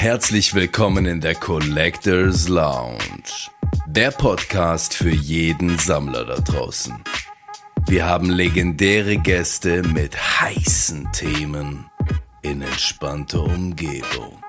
Herzlich 0.00 0.54
willkommen 0.54 1.04
in 1.04 1.20
der 1.20 1.34
Collectors 1.34 2.48
Lounge, 2.48 3.50
der 3.86 4.10
Podcast 4.10 4.94
für 4.94 5.10
jeden 5.10 5.78
Sammler 5.78 6.24
da 6.24 6.36
draußen. 6.36 7.04
Wir 7.86 8.06
haben 8.06 8.30
legendäre 8.30 9.18
Gäste 9.18 9.82
mit 9.82 10.16
heißen 10.16 11.12
Themen 11.12 11.84
in 12.40 12.62
entspannter 12.62 13.42
Umgebung. 13.42 14.42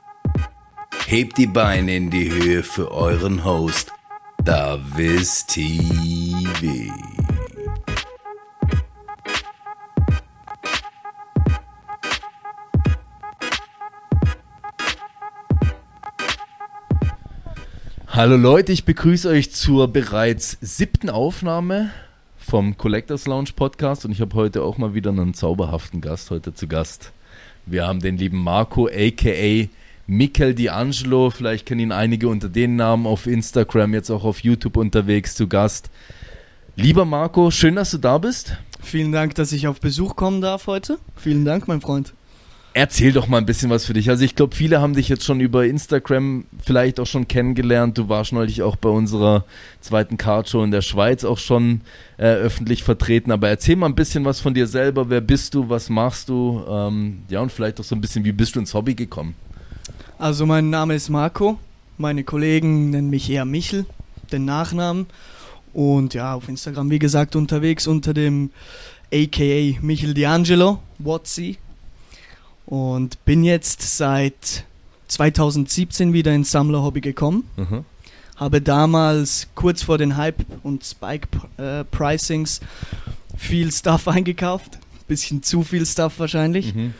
Hebt 1.08 1.38
die 1.38 1.48
Beine 1.48 1.98
in 1.98 2.10
die 2.10 2.32
Höhe 2.32 2.64
für 2.64 2.90
euren 2.90 3.44
Host, 3.44 3.92
Davis 4.46 5.46
TV. 5.48 6.94
Hallo 18.14 18.36
Leute, 18.36 18.74
ich 18.74 18.84
begrüße 18.84 19.30
euch 19.30 19.54
zur 19.54 19.88
bereits 19.88 20.58
siebten 20.60 21.10
Aufnahme 21.10 21.92
vom 22.38 22.78
Collectors 22.78 23.26
Lounge 23.26 23.52
Podcast 23.56 24.04
und 24.04 24.12
ich 24.12 24.20
habe 24.20 24.36
heute 24.36 24.64
auch 24.64 24.78
mal 24.78 24.94
wieder 24.94 25.12
einen 25.12 25.34
zauberhaften 25.34 26.02
Gast 26.02 26.30
heute 26.30 26.54
zu 26.54 26.68
Gast. 26.68 27.14
Wir 27.66 27.88
haben 27.88 28.02
den 28.02 28.18
lieben 28.18 28.44
Marco 28.44 28.90
aka 28.90 29.70
Mikel 30.08 30.52
D'Angelo, 30.52 31.32
vielleicht 31.32 31.66
kennen 31.66 31.80
ihn 31.80 31.92
einige 31.94 32.28
unter 32.28 32.50
den 32.50 32.76
Namen 32.76 33.08
auf 33.08 33.28
Instagram, 33.28 33.94
jetzt 33.94 34.10
auch 34.10 34.26
auf 34.26 34.42
YouTube 34.42 34.76
unterwegs 34.76 35.34
zu 35.34 35.48
Gast. 35.48 35.90
Lieber 36.76 37.06
Marco, 37.06 37.50
schön, 37.50 37.78
dass 37.78 37.92
du 37.92 37.98
da 37.98 38.18
bist. 38.18 38.58
Vielen 38.82 39.14
Dank, 39.14 39.36
dass 39.36 39.54
ich 39.54 39.70
auf 39.70 39.80
Besuch 39.80 40.18
kommen 40.18 40.42
darf 40.42 40.68
heute. 40.68 41.00
Vielen 41.16 41.46
Dank, 41.46 41.70
mein 41.70 41.80
Freund. 41.80 42.14
Erzähl 42.74 43.12
doch 43.12 43.28
mal 43.28 43.38
ein 43.38 43.46
bisschen 43.46 43.70
was 43.70 43.86
für 43.86 43.92
dich. 43.92 44.10
Also 44.10 44.24
ich 44.24 44.36
glaube, 44.36 44.56
viele 44.56 44.80
haben 44.80 44.94
dich 44.94 45.10
jetzt 45.10 45.26
schon 45.26 45.42
über 45.42 45.66
Instagram 45.66 46.46
vielleicht 46.64 47.02
auch 47.02 47.06
schon 47.06 47.28
kennengelernt. 47.28 47.98
Du 47.98 48.08
warst 48.08 48.32
neulich 48.32 48.62
auch 48.62 48.78
bei 48.78 48.88
unserer 48.88 49.44
zweiten 49.82 50.18
Cardshow 50.18 50.64
in 50.64 50.72
der 50.72 50.82
Schweiz 50.82 51.26
auch 51.26 51.38
schon 51.38 51.82
äh, 52.18 52.28
öffentlich 52.28 52.84
vertreten. 52.84 53.32
Aber 53.32 53.50
erzähl 53.50 53.76
mal 53.76 53.88
ein 53.88 53.96
bisschen 53.96 54.24
was 54.24 54.40
von 54.40 54.54
dir 54.54 54.68
selber. 54.68 55.10
Wer 55.10 55.20
bist 55.20 55.54
du? 55.54 55.68
Was 55.68 55.90
machst 55.90 56.30
du? 56.30 56.64
Ähm, 56.66 57.24
ja, 57.28 57.42
und 57.42 57.52
vielleicht 57.52 57.78
auch 57.82 57.84
so 57.84 57.94
ein 57.94 58.00
bisschen, 58.00 58.24
wie 58.24 58.32
bist 58.32 58.56
du 58.56 58.62
ins 58.62 58.74
Hobby 58.74 58.96
gekommen? 58.96 59.36
Also 60.18 60.46
mein 60.46 60.70
Name 60.70 60.96
ist 60.96 61.10
Marco. 61.10 61.60
Meine 61.98 62.24
Kollegen 62.24 62.90
nennen 62.92 63.10
mich 63.10 63.30
eher 63.30 63.44
Michel, 63.44 63.86
den 64.32 64.46
Nachnamen. 64.46 65.08
Und 65.74 66.14
ja, 66.14 66.36
auf 66.36 66.48
Instagram, 66.48 66.90
wie 66.90 67.00
gesagt, 67.00 67.36
unterwegs 67.36 67.86
unter 67.86 68.14
dem 68.14 68.52
aka 69.14 69.78
Michel 69.82 70.14
D'Angelo, 70.14 70.78
Watsi, 71.00 71.58
und 72.72 73.24
bin 73.26 73.44
jetzt 73.44 73.98
seit 73.98 74.64
2017 75.10 76.14
wieder 76.14 76.34
ins 76.34 76.52
Sammlerhobby 76.52 77.02
gekommen. 77.02 77.44
Mhm. 77.58 77.84
Habe 78.38 78.62
damals 78.62 79.50
kurz 79.56 79.84
vor 79.84 79.98
den 79.98 80.16
Hype 80.16 80.46
und 80.64 80.86
Spike 80.86 81.28
äh, 81.58 81.84
Pricings 81.84 82.62
viel 83.38 83.74
Stuff 83.74 84.08
eingekauft. 84.08 84.80
Bisschen 85.10 85.44
zu 85.44 85.64
viel 85.64 85.86
Stuff 85.86 86.18
wahrscheinlich. 86.18 86.74
Mhm. 86.74 86.94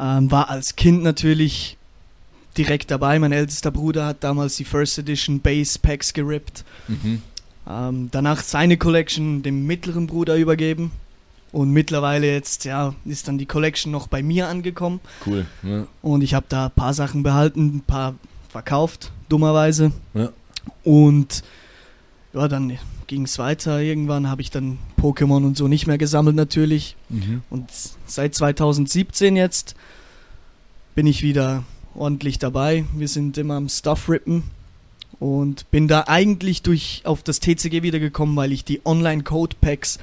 Ähm, 0.00 0.30
war 0.32 0.50
als 0.50 0.74
Kind 0.74 1.04
natürlich 1.04 1.76
direkt 2.58 2.90
dabei. 2.90 3.20
Mein 3.20 3.30
ältester 3.30 3.70
Bruder 3.70 4.06
hat 4.06 4.24
damals 4.24 4.56
die 4.56 4.64
First 4.64 4.98
Edition 4.98 5.38
Base 5.38 5.78
Packs 5.78 6.14
gerippt. 6.14 6.64
Mhm. 6.88 7.22
Ähm, 7.70 8.08
danach 8.10 8.42
seine 8.42 8.76
Collection 8.76 9.44
dem 9.44 9.66
mittleren 9.66 10.08
Bruder 10.08 10.34
übergeben. 10.34 10.90
Und 11.56 11.70
mittlerweile 11.70 12.30
jetzt, 12.30 12.66
ja, 12.66 12.94
ist 13.06 13.28
dann 13.28 13.38
die 13.38 13.46
Collection 13.46 13.90
noch 13.90 14.08
bei 14.08 14.22
mir 14.22 14.46
angekommen. 14.46 15.00
Cool. 15.24 15.46
Ja. 15.62 15.86
Und 16.02 16.20
ich 16.20 16.34
habe 16.34 16.44
da 16.50 16.66
ein 16.66 16.70
paar 16.72 16.92
Sachen 16.92 17.22
behalten, 17.22 17.76
ein 17.76 17.80
paar 17.80 18.14
verkauft, 18.50 19.10
dummerweise. 19.30 19.90
Ja. 20.12 20.28
Und 20.84 21.42
ja, 22.34 22.46
dann 22.46 22.76
ging 23.06 23.22
es 23.22 23.38
weiter. 23.38 23.80
Irgendwann 23.80 24.28
habe 24.28 24.42
ich 24.42 24.50
dann 24.50 24.76
Pokémon 25.00 25.46
und 25.46 25.56
so 25.56 25.66
nicht 25.66 25.86
mehr 25.86 25.96
gesammelt 25.96 26.36
natürlich. 26.36 26.94
Mhm. 27.08 27.40
Und 27.48 27.70
seit 28.04 28.34
2017 28.34 29.34
jetzt 29.34 29.76
bin 30.94 31.06
ich 31.06 31.22
wieder 31.22 31.62
ordentlich 31.94 32.38
dabei. 32.38 32.84
Wir 32.94 33.08
sind 33.08 33.38
immer 33.38 33.54
am 33.54 33.70
Stuff 33.70 34.10
rippen 34.10 34.42
und 35.20 35.70
bin 35.70 35.88
da 35.88 36.04
eigentlich 36.06 36.60
durch 36.60 37.00
auf 37.04 37.22
das 37.22 37.40
TCG 37.40 37.82
wiedergekommen, 37.82 38.36
weil 38.36 38.52
ich 38.52 38.62
die 38.62 38.82
Online 38.84 39.22
Code 39.22 39.56
Packs 39.58 39.98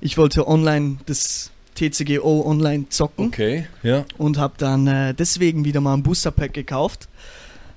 ich 0.00 0.16
wollte 0.16 0.46
online 0.46 0.98
das 1.06 1.50
TCGO 1.74 2.44
online 2.44 2.88
zocken. 2.88 3.26
Okay, 3.26 3.66
ja. 3.82 4.04
Und 4.16 4.38
habe 4.38 4.54
dann 4.58 4.86
äh, 4.86 5.14
deswegen 5.14 5.64
wieder 5.64 5.80
mal 5.80 5.94
ein 5.94 6.02
Booster 6.02 6.30
Pack 6.30 6.52
gekauft. 6.52 7.08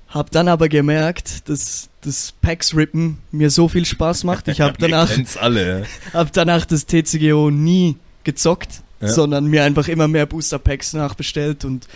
Hab 0.08 0.30
dann 0.30 0.48
aber 0.48 0.68
gemerkt, 0.68 1.48
dass 1.48 1.88
das 2.02 2.34
Packs 2.42 2.76
Rippen 2.76 3.18
mir 3.30 3.50
so 3.50 3.68
viel 3.68 3.86
Spaß 3.86 4.24
macht. 4.24 4.48
Ich 4.48 4.60
habe 4.60 4.74
danach, 4.78 5.10
alle, 5.40 5.86
hab 6.12 6.32
danach 6.32 6.66
das 6.66 6.86
TCGO 6.86 7.50
nie 7.50 7.96
gezockt, 8.24 8.82
ja. 9.00 9.08
sondern 9.08 9.46
mir 9.46 9.64
einfach 9.64 9.88
immer 9.88 10.08
mehr 10.08 10.26
Booster 10.26 10.58
Packs 10.58 10.92
nachbestellt 10.92 11.64
und 11.64 11.86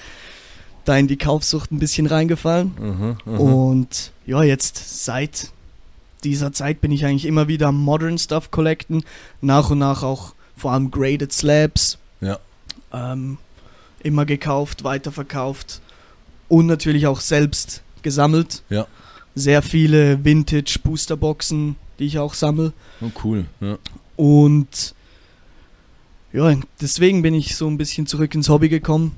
da 0.85 0.97
in 0.97 1.09
die 1.09 1.19
Kaufsucht 1.19 1.73
ein 1.73 1.79
bisschen 1.79 2.07
reingefallen. 2.07 2.73
Mhm, 2.79 3.17
mh. 3.25 3.39
Und 3.39 4.13
ja, 4.25 4.43
jetzt 4.45 5.05
seit 5.05 5.51
dieser 6.25 6.53
Zeit 6.53 6.81
bin 6.81 6.93
ich 6.93 7.05
eigentlich 7.05 7.27
immer 7.27 7.49
wieder 7.49 7.73
Modern 7.73 8.19
Stuff 8.19 8.51
collecten, 8.51 9.05
nach 9.41 9.71
und 9.71 9.79
nach 9.79 10.03
auch 10.03 10.35
vor 10.57 10.73
allem 10.73 10.91
Graded 10.91 11.33
Slabs. 11.33 11.99
Ja. 12.21 12.39
Ähm, 12.93 13.39
immer 14.03 14.25
gekauft, 14.25 14.85
weiterverkauft 14.85 15.81
und 16.49 16.67
natürlich 16.67 17.07
auch 17.07 17.21
selbst 17.21 17.83
gesammelt. 18.03 18.63
Ja. 18.71 18.87
Sehr 19.35 19.63
viele 19.63 20.25
Vintage 20.25 20.79
Boosterboxen, 20.83 21.77
die 21.99 22.07
ich 22.07 22.19
auch 22.19 22.35
sammle. 22.35 22.73
Oh, 23.01 23.11
cool. 23.25 23.47
Ja. 23.61 23.79
Und 24.17 24.95
ja, 26.33 26.55
deswegen 26.81 27.23
bin 27.23 27.35
ich 27.35 27.57
so 27.57 27.67
ein 27.67 27.79
bisschen 27.79 28.07
zurück 28.07 28.35
ins 28.35 28.49
Hobby 28.49 28.69
gekommen. 28.69 29.13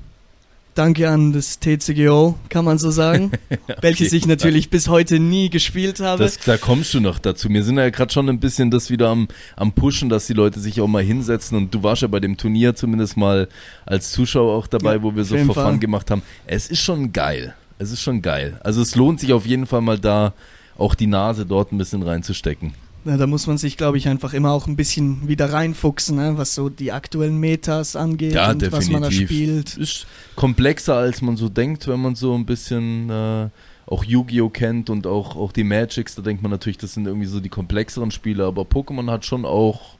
Danke 0.79 1.09
an 1.09 1.33
das 1.33 1.59
TCGO, 1.59 2.35
kann 2.47 2.63
man 2.63 2.77
so 2.77 2.89
sagen, 2.89 3.33
okay, 3.49 3.75
welches 3.81 4.13
ich 4.13 4.25
natürlich 4.25 4.69
bis 4.69 4.87
heute 4.87 5.19
nie 5.19 5.49
gespielt 5.49 5.99
habe. 5.99 6.23
Das, 6.23 6.39
da 6.39 6.55
kommst 6.55 6.93
du 6.93 7.01
noch 7.01 7.19
dazu. 7.19 7.49
Wir 7.49 7.65
sind 7.65 7.77
ja 7.77 7.89
gerade 7.89 8.13
schon 8.13 8.29
ein 8.29 8.39
bisschen 8.39 8.71
das 8.71 8.89
wieder 8.89 9.09
am, 9.09 9.27
am 9.57 9.73
Pushen, 9.73 10.07
dass 10.07 10.27
die 10.27 10.33
Leute 10.33 10.61
sich 10.61 10.79
auch 10.79 10.87
mal 10.87 11.03
hinsetzen 11.03 11.57
und 11.57 11.75
du 11.75 11.83
warst 11.83 12.01
ja 12.01 12.07
bei 12.07 12.21
dem 12.21 12.37
Turnier 12.37 12.75
zumindest 12.75 13.17
mal 13.17 13.49
als 13.85 14.11
Zuschauer 14.11 14.53
auch 14.53 14.67
dabei, 14.67 14.93
ja, 14.93 15.03
wo 15.03 15.13
wir 15.13 15.25
so 15.25 15.35
Verfahren 15.35 15.81
gemacht 15.81 16.11
haben. 16.11 16.21
Es 16.47 16.69
ist 16.69 16.79
schon 16.79 17.11
geil. 17.11 17.55
Es 17.77 17.91
ist 17.91 18.01
schon 18.01 18.21
geil. 18.21 18.57
Also 18.63 18.81
es 18.81 18.95
lohnt 18.95 19.19
sich 19.19 19.33
auf 19.33 19.45
jeden 19.45 19.65
Fall 19.65 19.81
mal 19.81 19.99
da 19.99 20.33
auch 20.77 20.95
die 20.95 21.07
Nase 21.07 21.45
dort 21.45 21.73
ein 21.73 21.77
bisschen 21.77 22.03
reinzustecken. 22.03 22.71
Ja, 23.05 23.15
da 23.15 23.27
muss 23.27 23.47
man 23.47 23.57
sich, 23.57 23.77
glaube 23.77 23.97
ich, 23.97 24.07
einfach 24.07 24.33
immer 24.33 24.51
auch 24.51 24.67
ein 24.67 24.75
bisschen 24.75 25.27
wieder 25.27 25.53
reinfuchsen, 25.53 26.17
ne? 26.17 26.37
was 26.37 26.53
so 26.53 26.69
die 26.69 26.91
aktuellen 26.91 27.37
Metas 27.37 27.95
angeht 27.95 28.33
ja, 28.33 28.51
und 28.51 28.61
definitiv. 28.61 28.87
was 28.87 28.91
man 28.91 29.01
da 29.03 29.11
spielt. 29.11 29.77
Ist 29.77 30.05
komplexer, 30.35 30.95
als 30.95 31.21
man 31.21 31.37
so 31.37 31.47
denkt, 31.47 31.87
wenn 31.87 32.01
man 32.01 32.15
so 32.15 32.35
ein 32.35 32.45
bisschen 32.45 33.09
äh, 33.09 33.49
auch 33.85 34.03
Yu-Gi-Oh! 34.03 34.49
kennt 34.49 34.89
und 34.89 35.07
auch, 35.07 35.37
auch 35.37 35.53
die 35.53 35.63
Magics. 35.63 36.15
Da 36.15 36.21
denkt 36.21 36.43
man 36.43 36.51
natürlich, 36.51 36.77
das 36.77 36.93
sind 36.93 37.07
irgendwie 37.07 37.27
so 37.27 37.39
die 37.39 37.49
komplexeren 37.49 38.11
Spiele, 38.11 38.45
aber 38.45 38.63
Pokémon 38.63 39.09
hat 39.09 39.25
schon 39.25 39.45
auch 39.45 39.95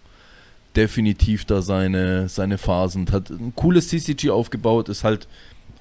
definitiv 0.76 1.46
da 1.46 1.62
seine, 1.62 2.28
seine 2.30 2.58
Phasen 2.58 3.02
und 3.02 3.12
hat 3.12 3.30
ein 3.30 3.54
cooles 3.56 3.88
CCG 3.88 4.30
aufgebaut, 4.30 4.90
ist 4.90 5.04
halt 5.04 5.28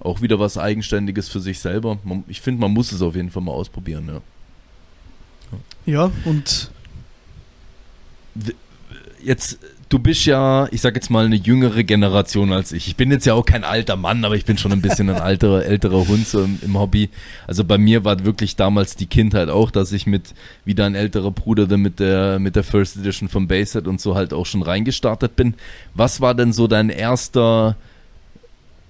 auch 0.01 0.23
wieder 0.23 0.39
was 0.39 0.57
Eigenständiges 0.57 1.29
für 1.29 1.41
sich 1.41 1.59
selber. 1.59 1.99
Ich 2.29 2.41
finde, 2.41 2.61
man 2.61 2.73
muss 2.73 2.93
es 2.93 3.03
auf 3.03 3.17
jeden 3.17 3.31
Fall 3.31 3.43
mal 3.43 3.53
ausprobieren, 3.53 4.09
ja. 4.09 4.21
Ja, 5.85 6.11
und 6.25 6.71
jetzt, 9.23 9.59
du 9.89 9.99
bist 9.99 10.27
ja, 10.27 10.69
ich 10.71 10.81
sag 10.81 10.95
jetzt 10.95 11.11
mal, 11.11 11.25
eine 11.25 11.37
jüngere 11.37 11.85
Generation 11.85 12.53
als 12.53 12.73
ich. 12.73 12.89
Ich 12.89 12.97
bin 12.97 13.11
jetzt 13.11 13.27
ja 13.27 13.35
auch 13.35 13.45
kein 13.45 13.65
alter 13.65 13.97
Mann, 13.97 14.25
aber 14.25 14.35
ich 14.37 14.45
bin 14.45 14.59
schon 14.59 14.73
ein 14.73 14.83
bisschen 14.83 15.11
ein 15.11 15.21
alterer, 15.21 15.65
älterer 15.67 16.07
Hund 16.09 16.27
so 16.27 16.43
im, 16.43 16.59
im, 16.63 16.79
Hobby. 16.79 17.11
Also 17.47 17.65
bei 17.65 17.79
mir 17.79 18.05
war 18.05 18.25
wirklich 18.25 18.57
damals 18.57 18.97
die 18.97 19.07
Kindheit 19.07 19.49
auch, 19.49 19.71
dass 19.71 19.93
ich 19.93 20.07
mit, 20.07 20.35
wie 20.65 20.81
ein 20.81 20.95
älterer 20.95 21.31
Bruder, 21.31 21.67
dann 21.67 21.81
mit 21.81 22.01
der, 22.01 22.39
mit 22.39 22.57
der 22.57 22.65
First 22.65 22.97
Edition 22.97 23.29
von 23.29 23.49
Baseset 23.49 23.87
und 23.87 24.01
so 24.01 24.15
halt 24.15 24.33
auch 24.33 24.47
schon 24.47 24.63
reingestartet 24.63 25.37
bin. 25.37 25.55
Was 25.95 26.21
war 26.21 26.35
denn 26.35 26.53
so 26.53 26.67
dein 26.67 26.91
erster, 26.91 27.77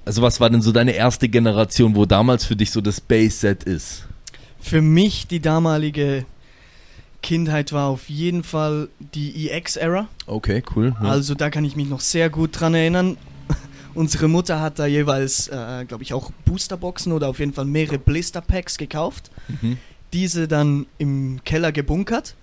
also 0.04 0.22
was 0.22 0.40
war 0.40 0.50
denn 0.50 0.62
so 0.62 0.72
deine 0.72 0.92
erste 0.92 1.28
Generation, 1.28 1.96
wo 1.96 2.06
damals 2.06 2.44
für 2.44 2.56
dich 2.56 2.70
so 2.70 2.80
das 2.80 3.00
Base-Set 3.00 3.64
ist? 3.64 4.04
Für 4.60 4.82
mich 4.82 5.26
die 5.26 5.40
damalige 5.40 6.24
Kindheit 7.22 7.72
war 7.72 7.88
auf 7.88 8.08
jeden 8.08 8.42
Fall 8.42 8.88
die 8.98 9.50
EX-Era. 9.50 10.08
Okay, 10.26 10.62
cool. 10.74 10.94
Ja. 11.02 11.08
Also 11.08 11.34
da 11.34 11.50
kann 11.50 11.64
ich 11.64 11.76
mich 11.76 11.88
noch 11.88 12.00
sehr 12.00 12.30
gut 12.30 12.58
dran 12.58 12.74
erinnern. 12.74 13.16
Unsere 13.94 14.28
Mutter 14.28 14.60
hat 14.60 14.78
da 14.78 14.86
jeweils, 14.86 15.48
äh, 15.48 15.84
glaube 15.86 16.02
ich, 16.02 16.14
auch 16.14 16.30
Boosterboxen 16.44 17.12
oder 17.12 17.28
auf 17.28 17.40
jeden 17.40 17.52
Fall 17.52 17.64
mehrere 17.64 17.98
Blister-Packs 17.98 18.78
gekauft. 18.78 19.30
Mhm. 19.48 19.78
Diese 20.12 20.48
dann 20.48 20.86
im 20.98 21.40
Keller 21.44 21.72
gebunkert. 21.72 22.34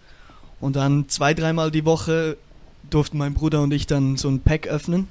Und 0.59 0.75
dann 0.75 1.09
zwei, 1.09 1.33
dreimal 1.33 1.71
die 1.71 1.85
Woche 1.85 2.37
durften 2.89 3.17
mein 3.17 3.33
Bruder 3.33 3.61
und 3.61 3.73
ich 3.73 3.87
dann 3.87 4.17
so 4.17 4.29
ein 4.29 4.39
Pack 4.39 4.67
öffnen. 4.67 5.07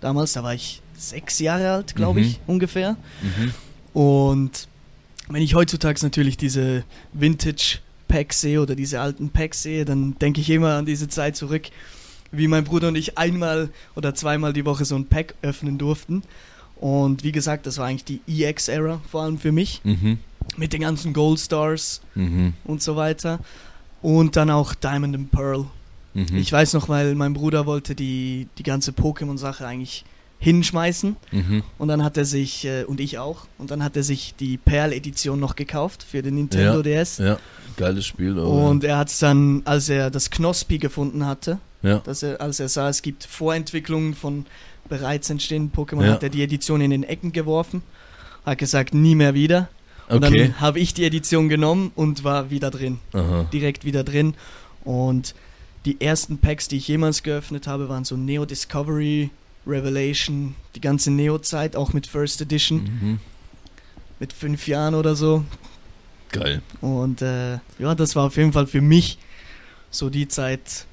Damals, 0.00 0.32
da 0.32 0.42
war 0.42 0.54
ich 0.54 0.80
sechs 0.96 1.38
Jahre 1.38 1.72
alt, 1.72 1.94
glaube 1.94 2.20
mhm. 2.20 2.26
ich, 2.26 2.40
ungefähr. 2.46 2.96
Mhm. 3.22 3.52
Und 4.00 4.68
wenn 5.28 5.42
ich 5.42 5.54
heutzutage 5.54 6.00
natürlich 6.02 6.36
diese 6.36 6.84
Vintage 7.12 7.80
Packs 8.08 8.40
sehe 8.40 8.60
oder 8.60 8.74
diese 8.74 9.00
alten 9.00 9.28
Packs 9.30 9.62
sehe, 9.62 9.84
dann 9.84 10.18
denke 10.18 10.40
ich 10.40 10.50
immer 10.50 10.74
an 10.74 10.86
diese 10.86 11.08
Zeit 11.08 11.36
zurück, 11.36 11.68
wie 12.32 12.48
mein 12.48 12.64
Bruder 12.64 12.88
und 12.88 12.96
ich 12.96 13.16
einmal 13.18 13.70
oder 13.94 14.14
zweimal 14.14 14.52
die 14.52 14.64
Woche 14.64 14.84
so 14.84 14.96
ein 14.96 15.06
Pack 15.06 15.34
öffnen 15.42 15.78
durften. 15.78 16.22
Und 16.76 17.24
wie 17.24 17.32
gesagt, 17.32 17.66
das 17.66 17.78
war 17.78 17.86
eigentlich 17.86 18.04
die 18.04 18.20
EX-Era, 18.44 19.00
vor 19.10 19.22
allem 19.22 19.38
für 19.38 19.52
mich, 19.52 19.80
Mhm. 19.84 20.18
mit 20.56 20.72
den 20.72 20.80
ganzen 20.82 21.12
Gold 21.12 21.40
Stars 21.40 22.00
Mhm. 22.14 22.54
und 22.64 22.82
so 22.82 22.96
weiter. 22.96 23.40
Und 24.02 24.36
dann 24.36 24.50
auch 24.50 24.74
Diamond 24.74 25.14
and 25.14 25.30
Pearl. 25.30 25.66
Mhm. 26.14 26.36
Ich 26.36 26.52
weiß 26.52 26.74
noch, 26.74 26.88
weil 26.88 27.14
mein 27.14 27.34
Bruder 27.34 27.66
wollte 27.66 27.94
die, 27.94 28.46
die 28.58 28.62
ganze 28.62 28.92
Pokémon-Sache 28.92 29.66
eigentlich 29.66 30.04
hinschmeißen. 30.38 31.16
Mhm. 31.32 31.62
Und 31.78 31.88
dann 31.88 32.04
hat 32.04 32.16
er 32.16 32.24
sich, 32.24 32.64
äh, 32.64 32.84
und 32.84 33.00
ich 33.00 33.18
auch, 33.18 33.46
und 33.58 33.70
dann 33.70 33.82
hat 33.82 33.96
er 33.96 34.02
sich 34.02 34.34
die 34.38 34.56
Pearl-Edition 34.56 35.38
noch 35.38 35.56
gekauft 35.56 36.04
für 36.08 36.22
den 36.22 36.36
Nintendo 36.36 36.76
Ja. 36.76 36.82
DS. 36.82 37.18
Ja, 37.18 37.38
geiles 37.76 38.06
Spiel. 38.06 38.32
aber- 38.38 38.46
Und 38.48 38.84
er 38.84 38.98
hat 38.98 39.08
es 39.08 39.18
dann, 39.18 39.62
als 39.64 39.88
er 39.88 40.10
das 40.10 40.30
Knospi 40.30 40.78
gefunden 40.78 41.26
hatte, 41.26 41.58
ja. 41.82 41.98
dass 41.98 42.22
er, 42.22 42.40
als 42.40 42.60
er 42.60 42.68
sah, 42.68 42.88
es 42.88 43.02
gibt 43.02 43.24
Vorentwicklungen 43.24 44.14
von 44.14 44.46
bereits 44.88 45.28
entstehenden 45.28 45.72
Pokémon, 45.76 46.04
Ja. 46.06 46.12
hat 46.12 46.22
er 46.22 46.30
die 46.30 46.42
Edition 46.42 46.80
in 46.80 46.90
den 46.90 47.02
Ecken 47.02 47.32
geworfen, 47.32 47.82
hat 48.46 48.58
gesagt, 48.58 48.94
nie 48.94 49.14
mehr 49.14 49.34
wieder. 49.34 49.68
Und 50.08 50.24
Okay. 50.24 50.38
dann 50.48 50.60
habe 50.60 50.80
ich 50.80 50.94
die 50.94 51.04
Edition 51.04 51.50
genommen 51.50 51.92
und 51.94 52.24
war 52.24 52.48
wieder 52.50 52.70
drin, 52.70 52.98
Aha. 53.12 53.44
direkt 53.52 53.84
wieder 53.84 54.04
drin. 54.04 54.34
Und 54.84 55.34
die 55.84 56.00
ersten 56.00 56.38
Packs, 56.38 56.68
die 56.68 56.76
ich 56.78 56.88
jemals 56.88 57.22
geöffnet 57.22 57.66
habe, 57.66 57.88
waren 57.90 58.04
so 58.04 58.16
Neo 58.16 58.46
Discovery, 58.46 59.28
Revelation, 59.68 60.54
die 60.74 60.80
ganze 60.80 61.10
Neo-Zeit, 61.10 61.76
auch 61.76 61.92
mit 61.92 62.06
First 62.06 62.40
Edition, 62.40 62.84
Mhm. 62.84 63.20
mit 64.18 64.32
fünf 64.32 64.66
Jahren 64.66 64.94
oder 64.94 65.14
so. 65.14 65.44
Geil. 66.32 66.62
Und 66.80 67.22
äh, 67.22 67.58
ja, 67.78 67.94
das 67.94 68.16
war 68.16 68.24
auf 68.26 68.36
jeden 68.36 68.52
Fall 68.52 68.66
für 68.66 68.80
mich 68.80 69.18
so 69.90 70.10
die 70.10 70.28
Zeit 70.28 70.86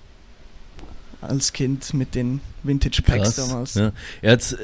als 1.22 1.54
Kind 1.54 1.94
mit 1.94 2.16
den 2.16 2.40
Vintage 2.64 3.02
Packs 3.02 3.36
Krass. 3.36 3.48
damals. 3.50 3.74
Ja. 3.76 3.92
Jetzt 4.22 4.54
äh, 4.54 4.58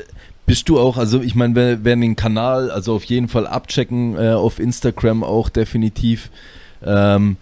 bist 0.45 0.69
du 0.69 0.79
auch, 0.79 0.97
also 0.97 1.21
ich 1.21 1.35
meine, 1.35 1.55
wer, 1.55 1.83
wer 1.83 1.95
den 1.95 2.15
Kanal, 2.15 2.71
also 2.71 2.95
auf 2.95 3.03
jeden 3.05 3.27
Fall 3.27 3.47
abchecken, 3.47 4.15
äh, 4.17 4.31
auf 4.33 4.59
Instagram 4.59 5.23
auch 5.23 5.49
definitiv. 5.49 6.29
Ähm, 6.83 7.37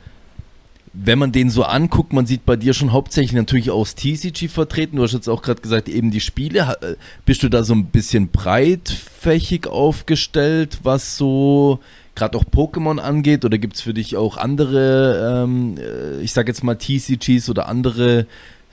wenn 0.93 1.19
man 1.19 1.31
den 1.31 1.49
so 1.49 1.63
anguckt, 1.63 2.13
man 2.13 2.25
sieht 2.25 2.45
bei 2.45 2.55
dir 2.55 2.73
schon 2.73 2.91
hauptsächlich 2.91 3.33
natürlich 3.33 3.69
aus 3.71 3.95
TCG 3.95 4.47
vertreten. 4.47 4.97
Du 4.97 5.03
hast 5.03 5.13
jetzt 5.13 5.29
auch 5.29 5.41
gerade 5.41 5.61
gesagt, 5.61 5.87
eben 5.87 6.11
die 6.11 6.19
Spiele. 6.19 6.77
Äh, 6.81 6.95
Bist 7.25 7.43
du 7.43 7.49
da 7.49 7.63
so 7.63 7.73
ein 7.73 7.85
bisschen 7.85 8.29
breitfächig 8.29 9.67
aufgestellt, 9.67 10.79
was 10.83 11.17
so 11.17 11.79
gerade 12.15 12.37
auch 12.37 12.43
Pokémon 12.43 12.97
angeht? 12.97 13.45
Oder 13.45 13.57
gibt 13.57 13.75
es 13.75 13.81
für 13.81 13.93
dich 13.93 14.17
auch 14.17 14.37
andere, 14.37 15.43
ähm, 15.43 15.77
äh, 15.77 16.21
ich 16.21 16.33
sag 16.33 16.47
jetzt 16.47 16.63
mal 16.63 16.75
TCGs 16.75 17.49
oder 17.49 17.67
andere 17.67 18.25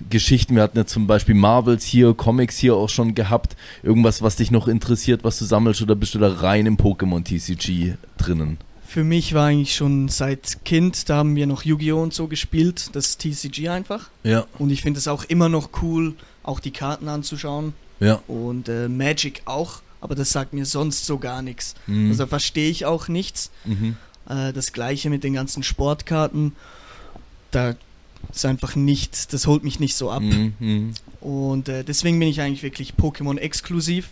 Geschichten? 0.09 0.57
Wir 0.57 0.63
hatten 0.63 0.79
ja 0.79 0.87
zum 0.87 1.07
Beispiel 1.07 1.35
Marvels 1.35 1.85
hier, 1.85 2.15
Comics 2.15 2.57
hier 2.57 2.77
auch 2.77 2.89
schon 2.89 3.15
gehabt. 3.15 3.57
Irgendwas, 3.83 4.23
was 4.23 4.37
dich 4.37 4.51
noch 4.51 4.69
interessiert, 4.69 5.23
was 5.23 5.39
du 5.39 5.45
sammelst? 5.45 5.83
Oder 5.83 5.95
bist 5.95 6.15
du 6.15 6.19
da 6.19 6.33
rein 6.33 6.65
im 6.65 6.79
Pokémon 6.79 7.23
TCG 7.23 7.95
drinnen? 8.17 8.57
Für 8.97 9.05
mich 9.05 9.35
war 9.35 9.49
eigentlich 9.49 9.77
schon 9.77 10.09
seit 10.09 10.65
Kind, 10.65 11.11
da 11.11 11.17
haben 11.17 11.37
wir 11.37 11.47
noch 11.47 11.65
Yu-Gi-Oh! 11.65 12.01
und 12.01 12.15
so 12.15 12.29
gespielt, 12.29 12.89
das 12.95 13.19
TCG 13.19 13.69
einfach. 13.69 14.09
Ja, 14.23 14.47
Und 14.59 14.71
ich 14.71 14.81
finde 14.81 14.97
es 14.97 15.07
auch 15.07 15.25
immer 15.25 15.51
noch 15.51 15.69
cool, 15.83 16.15
auch 16.43 16.61
die 16.61 16.71
Karten 16.71 17.07
anzuschauen. 17.07 17.75
ja. 18.01 18.23
Und 18.27 18.71
äh, 18.71 18.89
Magic 18.89 19.43
auch, 19.45 19.83
aber 20.01 20.15
das 20.15 20.31
sagt 20.33 20.55
mir 20.55 20.65
sonst 20.65 21.05
so 21.05 21.19
gar 21.19 21.43
nichts. 21.43 21.75
Mhm. 21.87 22.09
Also 22.09 22.27
verstehe 22.27 22.71
ich 22.71 22.87
auch 22.87 23.09
nichts. 23.09 23.51
mhm. 23.67 23.99
Äh, 24.31 24.55
das 24.55 24.73
gleiche 24.73 25.11
mit 25.11 25.25
den 25.25 25.35
ganzen 25.35 25.63
Sportkarten. 25.63 26.53
Da 27.51 27.75
ist 28.33 28.47
einfach 28.47 28.77
nicht, 28.77 29.35
das 29.35 29.47
holt 29.47 29.63
mich 29.63 29.79
nicht 29.79 29.95
so 29.95 30.11
ab. 30.11 30.23
Mhm. 30.23 30.55
Mhm. 30.59 30.95
Und 31.21 31.69
äh, 31.69 31.85
deswegen 31.85 32.19
bin 32.19 32.29
ich 32.29 32.41
eigentlich 32.41 32.63
wirklich 32.63 32.95
Pokémon 32.99 33.37
exklusiv. 33.37 34.09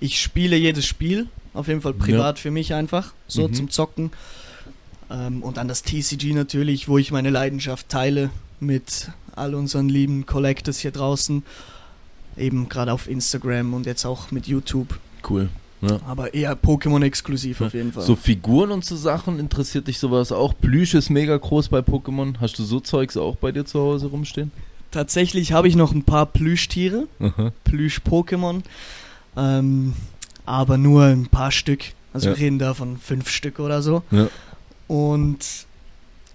Ich 0.00 0.20
spiele 0.20 0.56
jedes 0.56 0.86
Spiel, 0.86 1.28
auf 1.54 1.68
jeden 1.68 1.80
Fall 1.80 1.94
privat 1.94 2.38
für 2.38 2.50
mich 2.50 2.74
einfach, 2.74 3.12
so 3.26 3.48
Mhm. 3.48 3.54
zum 3.54 3.70
Zocken. 3.70 4.10
Ähm, 5.10 5.42
und 5.42 5.56
dann 5.56 5.68
das 5.68 5.82
TCG 5.82 6.34
natürlich, 6.34 6.88
wo 6.88 6.98
ich 6.98 7.10
meine 7.10 7.30
Leidenschaft 7.30 7.88
teile 7.88 8.30
mit 8.60 9.10
all 9.36 9.54
unseren 9.54 9.88
lieben 9.88 10.26
Collectors 10.26 10.78
hier 10.80 10.90
draußen. 10.90 11.42
Eben 12.36 12.68
gerade 12.68 12.92
auf 12.92 13.08
Instagram 13.08 13.74
und 13.74 13.86
jetzt 13.86 14.04
auch 14.04 14.30
mit 14.30 14.46
YouTube. 14.46 14.98
Cool. 15.28 15.48
Ja. 15.80 16.00
Aber 16.06 16.34
eher 16.34 16.56
Pokémon 16.56 17.02
exklusiv 17.04 17.60
auf 17.60 17.72
jeden 17.72 17.92
Fall. 17.92 18.02
So 18.04 18.16
Figuren 18.16 18.70
und 18.72 18.84
so 18.84 18.96
Sachen, 18.96 19.38
interessiert 19.38 19.86
dich 19.86 19.98
sowas 20.00 20.32
auch? 20.32 20.52
Plüsch 20.60 20.94
ist 20.94 21.08
mega 21.08 21.36
groß 21.36 21.68
bei 21.68 21.78
Pokémon. 21.80 22.34
Hast 22.40 22.58
du 22.58 22.64
so 22.64 22.80
Zeugs 22.80 23.16
auch 23.16 23.36
bei 23.36 23.52
dir 23.52 23.64
zu 23.64 23.80
Hause 23.80 24.06
rumstehen? 24.08 24.50
Tatsächlich 24.90 25.52
habe 25.52 25.68
ich 25.68 25.76
noch 25.76 25.92
ein 25.92 26.02
paar 26.02 26.26
Plüschtiere. 26.26 27.06
Plüsch-Pokémon. 27.64 28.62
Ähm, 29.36 29.92
aber 30.48 30.78
nur 30.78 31.04
ein 31.04 31.26
paar 31.26 31.52
Stück. 31.52 31.84
Also 32.12 32.30
Ja. 32.30 32.36
wir 32.36 32.42
reden 32.44 32.58
da 32.58 32.74
von 32.74 32.96
fünf 32.98 33.28
Stück 33.28 33.58
oder 33.60 33.82
so. 33.82 34.02
Ja. 34.10 34.28
Und 34.86 35.38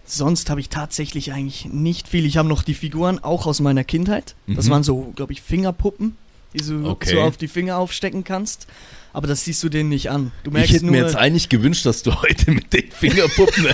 sonst 0.05 0.49
habe 0.49 0.59
ich 0.59 0.69
tatsächlich 0.69 1.33
eigentlich 1.33 1.65
nicht 1.65 2.07
viel. 2.07 2.25
Ich 2.25 2.37
habe 2.37 2.47
noch 2.47 2.61
die 2.63 2.73
Figuren 2.75 3.19
auch 3.23 3.45
aus 3.47 3.59
meiner 3.59 3.83
Kindheit. 3.83 4.35
Das 4.47 4.67
Mhm. 4.67 4.69
waren 4.71 4.83
so, 4.83 5.11
glaube 5.15 5.33
ich, 5.33 5.41
Fingerpuppen, 5.41 6.15
die 6.53 6.59
du 6.59 6.85
Okay. 6.87 7.11
so 7.15 7.21
auf 7.21 7.37
die 7.37 7.47
Finger 7.47 7.77
aufstecken 7.77 8.23
kannst. 8.23 8.67
Aber 9.15 9.27
das 9.27 9.45
siehst 9.45 9.61
du 9.61 9.69
denen 9.69 9.89
nicht 9.89 10.09
an. 10.09 10.31
Du 10.43 10.49
merkst 10.49 10.69
Ich 10.69 10.75
hätte 10.77 10.85
nur, 10.87 10.95
mir 10.95 11.03
jetzt 11.03 11.15
eigentlich 11.15 11.47
gewünscht, 11.47 11.85
dass 11.85 12.01
du 12.01 12.11
heute 12.23 12.49
mit 12.49 12.73
den 12.73 12.89
Fingerpuppen, 12.91 13.67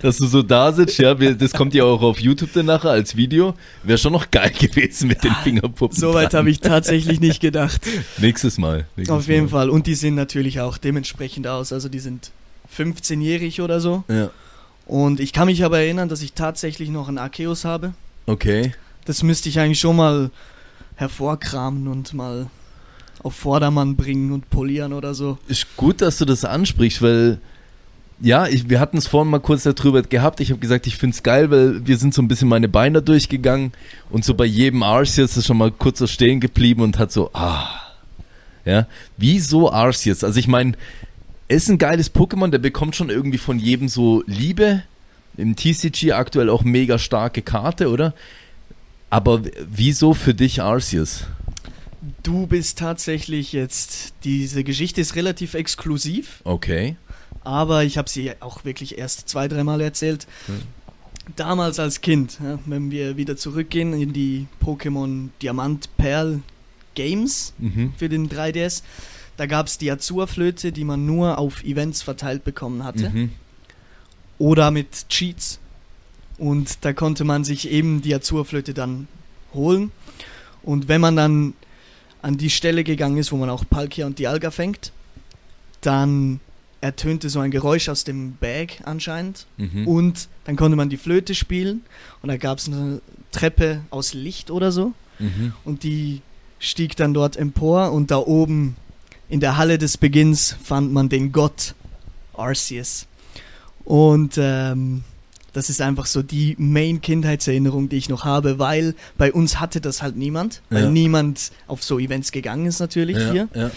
dass 0.00 0.18
du 0.18 0.26
so 0.26 0.42
da 0.42 0.72
sitzt, 0.72 0.98
ja, 0.98 1.14
das 1.14 1.52
kommt 1.52 1.74
ja 1.74 1.84
auch 1.84 2.00
auf 2.02 2.20
YouTube 2.20 2.52
dann 2.52 2.66
nachher 2.66 2.90
als 2.90 3.16
Video. 3.16 3.54
Wäre 3.82 3.98
schon 3.98 4.12
noch 4.12 4.30
geil 4.30 4.52
gewesen 4.58 5.08
mit 5.08 5.24
den 5.24 5.34
Fingerpuppen. 5.42 5.98
Soweit 5.98 6.32
habe 6.34 6.48
ich 6.50 6.60
tatsächlich 6.60 7.20
nicht 7.20 7.40
gedacht. 7.40 7.80
Nächstes 8.18 8.58
Mal. 8.58 8.86
Nächstes 8.96 9.16
Auf 9.16 9.26
jeden 9.26 9.44
Mal. 9.46 9.50
Fall. 9.50 9.70
Und 9.70 9.86
die 9.86 9.94
sehen 9.94 10.14
natürlich 10.14 10.60
auch 10.60 10.78
dementsprechend 10.78 11.46
aus. 11.46 11.72
Also 11.72 11.88
die 11.88 11.98
sind 11.98 12.30
15-jährig 12.76 13.60
oder 13.60 13.80
so. 13.80 14.04
Ja. 14.08 14.30
Und 14.86 15.18
ich 15.20 15.32
kann 15.32 15.46
mich 15.46 15.64
aber 15.64 15.78
erinnern, 15.78 16.08
dass 16.08 16.22
ich 16.22 16.34
tatsächlich 16.34 16.88
noch 16.90 17.08
einen 17.08 17.18
Arceus 17.18 17.64
habe. 17.64 17.94
Okay. 18.26 18.74
Das 19.06 19.22
müsste 19.22 19.48
ich 19.48 19.58
eigentlich 19.58 19.80
schon 19.80 19.96
mal 19.96 20.30
hervorkramen 20.96 21.88
und 21.88 22.14
mal 22.14 22.48
auf 23.22 23.34
Vordermann 23.34 23.96
bringen 23.96 24.32
und 24.32 24.50
polieren 24.50 24.92
oder 24.92 25.14
so. 25.14 25.38
Ist 25.48 25.76
gut, 25.76 26.00
dass 26.00 26.18
du 26.18 26.24
das 26.24 26.44
ansprichst, 26.44 27.00
weil 27.02 27.40
ja, 28.20 28.46
ich, 28.46 28.68
wir 28.68 28.80
hatten 28.80 28.96
es 28.96 29.06
vorhin 29.06 29.30
mal 29.30 29.40
kurz 29.40 29.64
darüber 29.64 30.02
gehabt. 30.02 30.40
Ich 30.40 30.50
habe 30.50 30.60
gesagt, 30.60 30.86
ich 30.86 30.96
finde 30.96 31.14
es 31.14 31.22
geil, 31.22 31.50
weil 31.50 31.86
wir 31.86 31.96
sind 31.96 32.14
so 32.14 32.22
ein 32.22 32.28
bisschen 32.28 32.48
meine 32.48 32.68
Beine 32.68 33.02
durchgegangen 33.02 33.72
und 34.10 34.24
so 34.24 34.34
bei 34.34 34.44
jedem 34.44 34.82
Arceus 34.82 35.36
ist 35.36 35.46
schon 35.46 35.58
mal 35.58 35.72
kurz 35.72 35.98
so 35.98 36.06
stehen 36.06 36.40
geblieben 36.40 36.82
und 36.82 36.98
hat 36.98 37.12
so, 37.12 37.30
ah, 37.32 37.68
ja, 38.64 38.86
wieso 39.16 39.72
Arceus? 39.72 40.22
Also 40.22 40.38
ich 40.38 40.48
meine, 40.48 40.72
ist 41.48 41.68
ein 41.68 41.78
geiles 41.78 42.14
Pokémon, 42.14 42.48
der 42.48 42.58
bekommt 42.58 42.96
schon 42.96 43.10
irgendwie 43.10 43.38
von 43.38 43.58
jedem 43.58 43.88
so 43.88 44.22
Liebe. 44.26 44.82
Im 45.36 45.56
TCG 45.56 46.12
aktuell 46.12 46.48
auch 46.48 46.62
mega 46.62 46.98
starke 46.98 47.42
Karte, 47.42 47.90
oder? 47.90 48.14
Aber 49.14 49.42
wieso 49.70 50.12
für 50.12 50.34
dich 50.34 50.60
Arceus? 50.60 51.26
Du 52.24 52.48
bist 52.48 52.78
tatsächlich 52.80 53.52
jetzt, 53.52 54.12
diese 54.24 54.64
Geschichte 54.64 55.00
ist 55.00 55.14
relativ 55.14 55.54
exklusiv, 55.54 56.40
Okay. 56.42 56.96
aber 57.44 57.84
ich 57.84 57.96
habe 57.96 58.10
sie 58.10 58.32
auch 58.40 58.64
wirklich 58.64 58.98
erst 58.98 59.28
zwei, 59.28 59.46
dreimal 59.46 59.80
erzählt. 59.80 60.26
Hm. 60.46 60.62
Damals 61.36 61.78
als 61.78 62.00
Kind, 62.00 62.40
ja, 62.42 62.58
wenn 62.66 62.90
wir 62.90 63.16
wieder 63.16 63.36
zurückgehen 63.36 63.92
in 63.92 64.12
die 64.12 64.48
Pokémon 64.60 65.28
Diamant 65.40 65.96
Perl 65.96 66.40
Games, 66.96 67.52
Mhm. 67.58 67.92
für 67.96 68.08
den 68.08 68.28
3DS. 68.28 68.82
Da 69.36 69.46
gab 69.46 69.68
es 69.68 69.78
die 69.78 69.92
Azur-Flöte, 69.92 70.72
die 70.72 70.82
man 70.84 71.06
nur 71.06 71.38
auf 71.38 71.62
Events 71.62 72.02
verteilt 72.02 72.42
bekommen 72.42 72.82
hatte. 72.82 73.10
Mhm. 73.10 73.30
Oder 74.38 74.72
mit 74.72 75.08
Cheats. 75.08 75.60
Und 76.38 76.84
da 76.84 76.92
konnte 76.92 77.24
man 77.24 77.44
sich 77.44 77.70
eben 77.70 78.02
die 78.02 78.14
Azur-Flöte 78.14 78.74
dann 78.74 79.08
holen. 79.52 79.92
Und 80.62 80.88
wenn 80.88 81.00
man 81.00 81.16
dann 81.16 81.54
an 82.22 82.36
die 82.36 82.50
Stelle 82.50 82.84
gegangen 82.84 83.18
ist, 83.18 83.32
wo 83.32 83.36
man 83.36 83.50
auch 83.50 83.64
Palkia 83.68 84.06
und 84.06 84.18
Dialga 84.18 84.50
fängt, 84.50 84.92
dann 85.80 86.40
ertönte 86.80 87.28
so 87.30 87.40
ein 87.40 87.50
Geräusch 87.50 87.88
aus 87.88 88.04
dem 88.04 88.36
Bag 88.36 88.80
anscheinend. 88.84 89.46
Mhm. 89.58 89.86
Und 89.86 90.28
dann 90.44 90.56
konnte 90.56 90.76
man 90.76 90.88
die 90.90 90.96
Flöte 90.96 91.34
spielen. 91.34 91.82
Und 92.22 92.28
da 92.28 92.36
gab 92.36 92.58
es 92.58 92.66
eine 92.68 93.00
Treppe 93.32 93.80
aus 93.90 94.14
Licht 94.14 94.50
oder 94.50 94.72
so 94.72 94.92
Mhm. 95.20 95.52
und 95.64 95.84
die 95.84 96.22
stieg 96.58 96.96
dann 96.96 97.14
dort 97.14 97.36
empor 97.36 97.92
und 97.92 98.10
da 98.10 98.16
oben 98.18 98.76
in 99.28 99.38
der 99.38 99.56
Halle 99.56 99.78
des 99.78 99.96
Beginns 99.96 100.56
fand 100.62 100.92
man 100.92 101.08
den 101.08 101.30
Gott 101.30 101.74
Arceus. 102.36 103.06
Und 103.84 104.34
ähm, 104.38 105.04
das 105.54 105.70
ist 105.70 105.80
einfach 105.80 106.04
so 106.06 106.22
die 106.22 106.54
Main-Kindheitserinnerung, 106.58 107.88
die 107.88 107.96
ich 107.96 108.08
noch 108.10 108.24
habe, 108.24 108.58
weil 108.58 108.94
bei 109.16 109.32
uns 109.32 109.60
hatte 109.60 109.80
das 109.80 110.02
halt 110.02 110.16
niemand, 110.16 110.60
weil 110.68 110.84
Ja. 110.84 110.90
niemand 110.90 111.52
auf 111.66 111.82
so 111.82 111.98
Events 111.98 112.30
gegangen 112.32 112.66
ist 112.66 112.80
natürlich 112.80 113.16
ja, 113.16 113.32
hier 113.32 113.48
Ja. 113.54 113.70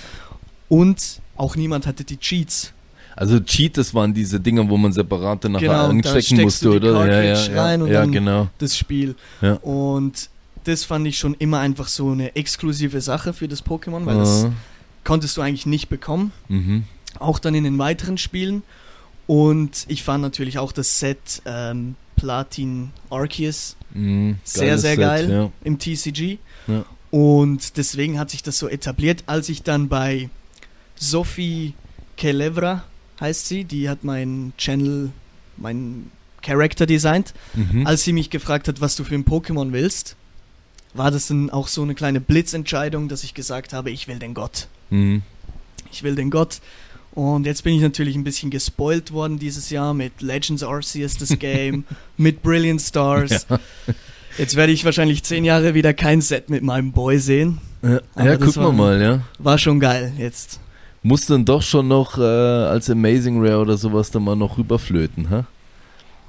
und 0.70 1.22
auch 1.36 1.56
niemand 1.56 1.86
hatte 1.88 2.04
die 2.04 2.18
Cheats. 2.18 2.74
Also 3.16 3.40
Cheat, 3.40 3.78
waren 3.96 4.14
diese 4.14 4.40
Dinger, 4.40 4.70
wo 4.70 4.78
man 4.78 4.92
separate 4.94 5.50
nachher 5.50 5.70
Genau, 5.70 5.88
anstecken 5.88 6.42
musste, 6.42 6.70
oder? 6.72 7.08
Ja, 7.08 7.22
ja, 7.22 7.46
ja, 7.48 7.64
rein 7.64 7.82
und 7.82 7.88
ja 7.92 8.02
dann- 8.02 8.12
genau. 8.12 8.48
das 8.60 8.78
Spiel. 8.78 9.16
Ja. 9.42 9.54
Und 9.54 10.30
das 10.66 10.84
fand 10.84 11.08
ich 11.08 11.18
schon 11.18 11.34
immer 11.36 11.60
einfach 11.60 11.88
so 11.88 12.12
eine 12.12 12.36
exklusive 12.36 13.02
Sache 13.02 13.34
für 13.34 13.48
das 13.48 13.66
Pokémon, 13.66 14.06
weil 14.06 14.18
das 14.18 14.46
Ah, 14.46 14.52
konntest 15.04 15.36
du 15.38 15.42
eigentlich 15.42 15.66
nicht 15.66 15.90
bekommen. 15.90 16.32
mhm. 16.48 16.84
Auch 17.20 17.40
dann 17.40 17.56
in 17.56 17.64
den 17.64 17.80
weiteren 17.80 18.20
Spielen. 18.20 18.62
Und 19.28 19.86
ich 19.90 20.04
fand 20.04 20.22
natürlich 20.22 20.58
auch 20.58 20.72
das 20.72 21.00
Set 21.00 21.42
ähm, 21.46 21.96
Platin 22.16 22.92
Arceus 23.10 23.76
Mhm. 23.94 24.38
sehr, 24.44 24.78
sehr 24.78 24.92
Set, 24.92 25.00
geil 25.00 25.30
Ja. 25.32 25.52
im 25.64 25.78
TCG. 25.80 26.38
Ja. 26.68 26.86
Und 27.12 27.78
deswegen 27.78 28.20
hat 28.20 28.30
sich 28.32 28.44
das 28.44 28.58
so 28.58 28.68
etabliert, 28.68 29.24
als 29.28 29.50
ich 29.50 29.64
dann 29.64 29.88
bei 29.88 30.30
Sophie 30.96 31.74
Kelevra 32.18 32.84
heißt 33.22 33.48
sie, 33.48 33.64
die 33.64 33.90
hat 33.90 34.04
meinen 34.04 34.54
Channel, 34.58 35.12
meinen 35.58 36.12
Character 36.42 36.86
designt. 36.86 37.34
Mhm. 37.54 37.86
Als 37.88 38.04
sie 38.04 38.14
mich 38.14 38.30
gefragt 38.30 38.68
hat, 38.68 38.82
was 38.82 38.96
du 38.96 39.04
für 39.04 39.16
ein 39.16 39.26
Pokémon 39.26 39.72
willst, 39.72 40.16
war 40.94 41.12
das 41.12 41.28
dann 41.28 41.50
auch 41.50 41.68
so 41.68 41.82
eine 41.84 41.96
kleine 41.96 42.20
Blitzentscheidung, 42.22 43.08
dass 43.10 43.24
ich 43.24 43.34
gesagt 43.34 43.74
habe, 43.74 43.90
ich 43.92 44.08
will 44.08 44.20
den 44.20 44.34
Gott. 44.34 44.68
Mhm. 44.90 45.22
Ich 45.92 46.04
will 46.04 46.16
den 46.16 46.30
Gott. 46.30 46.60
Und 47.18 47.48
jetzt 47.48 47.64
bin 47.64 47.74
ich 47.74 47.82
natürlich 47.82 48.16
ein 48.16 48.24
bisschen 48.24 48.52
gespoilt 48.52 49.12
worden 49.12 49.40
dieses 49.40 49.72
Jahr 49.72 49.96
mit 49.96 50.22
Legends 50.22 50.62
Arceus, 50.62 51.18
das 51.18 51.30
Game, 51.40 51.84
mit 52.16 52.44
Brilliant 52.44 52.80
Stars. 52.80 53.48
Ja. 53.50 53.60
Jetzt 54.38 54.56
werde 54.56 54.72
ich 54.72 54.86
wahrscheinlich 54.86 55.24
zehn 55.24 55.44
Jahre 55.44 55.74
wieder 55.74 55.96
kein 55.96 56.22
Set 56.22 56.52
mit 56.52 56.62
meinem 56.62 56.92
Boy 56.92 57.18
sehen. 57.18 57.58
Ja, 57.82 58.02
ja 58.24 58.38
gucken 58.38 58.62
wir 58.62 58.72
mal, 58.72 59.02
ja. 59.02 59.22
War 59.40 59.58
schon 59.58 59.80
geil 59.80 60.14
jetzt. 60.20 60.60
Muss 61.02 61.26
dann 61.26 61.44
doch 61.44 61.64
schon 61.64 61.88
noch 61.88 62.20
äh, 62.20 62.22
als 62.22 62.88
Amazing 62.88 63.44
Rare 63.44 63.62
oder 63.62 63.78
sowas 63.78 64.12
dann 64.12 64.24
mal 64.24 64.36
noch 64.36 64.60
rüberflöten, 64.60 65.32
ha? 65.32 65.48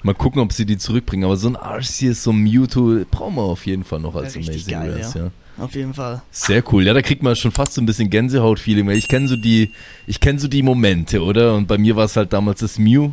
Mal 0.02 0.14
gucken, 0.14 0.40
ob 0.40 0.54
sie 0.54 0.64
die 0.64 0.78
zurückbringen. 0.78 1.24
Aber 1.24 1.36
so 1.36 1.48
ein 1.48 1.56
Arceus, 1.56 2.22
so 2.22 2.30
ein 2.30 2.38
Mewtwo 2.38 3.04
brauchen 3.10 3.34
wir 3.34 3.42
auf 3.42 3.66
jeden 3.66 3.84
Fall 3.84 4.00
noch 4.00 4.14
als 4.14 4.36
Ja, 4.36 4.40
Amazing 4.40 4.72
geil, 4.72 4.90
Rares, 4.92 5.12
ja. 5.12 5.30
Auf 5.58 5.74
jeden 5.74 5.94
Fall. 5.94 6.22
Sehr 6.30 6.62
cool. 6.72 6.84
Ja, 6.84 6.94
da 6.94 7.02
kriegt 7.02 7.22
man 7.22 7.34
schon 7.34 7.50
fast 7.50 7.74
so 7.74 7.80
ein 7.80 7.86
bisschen 7.86 8.10
Gänsehaut-Feeling, 8.10 8.88
ich 8.90 9.08
kenne 9.08 9.28
so 9.28 9.36
die, 9.36 9.72
ich 10.06 10.20
kenne 10.20 10.38
so 10.38 10.48
die 10.48 10.62
Momente, 10.62 11.22
oder? 11.22 11.54
Und 11.54 11.66
bei 11.66 11.78
mir 11.78 11.96
war 11.96 12.04
es 12.04 12.16
halt 12.16 12.32
damals 12.32 12.60
das 12.60 12.78
Mew 12.78 13.10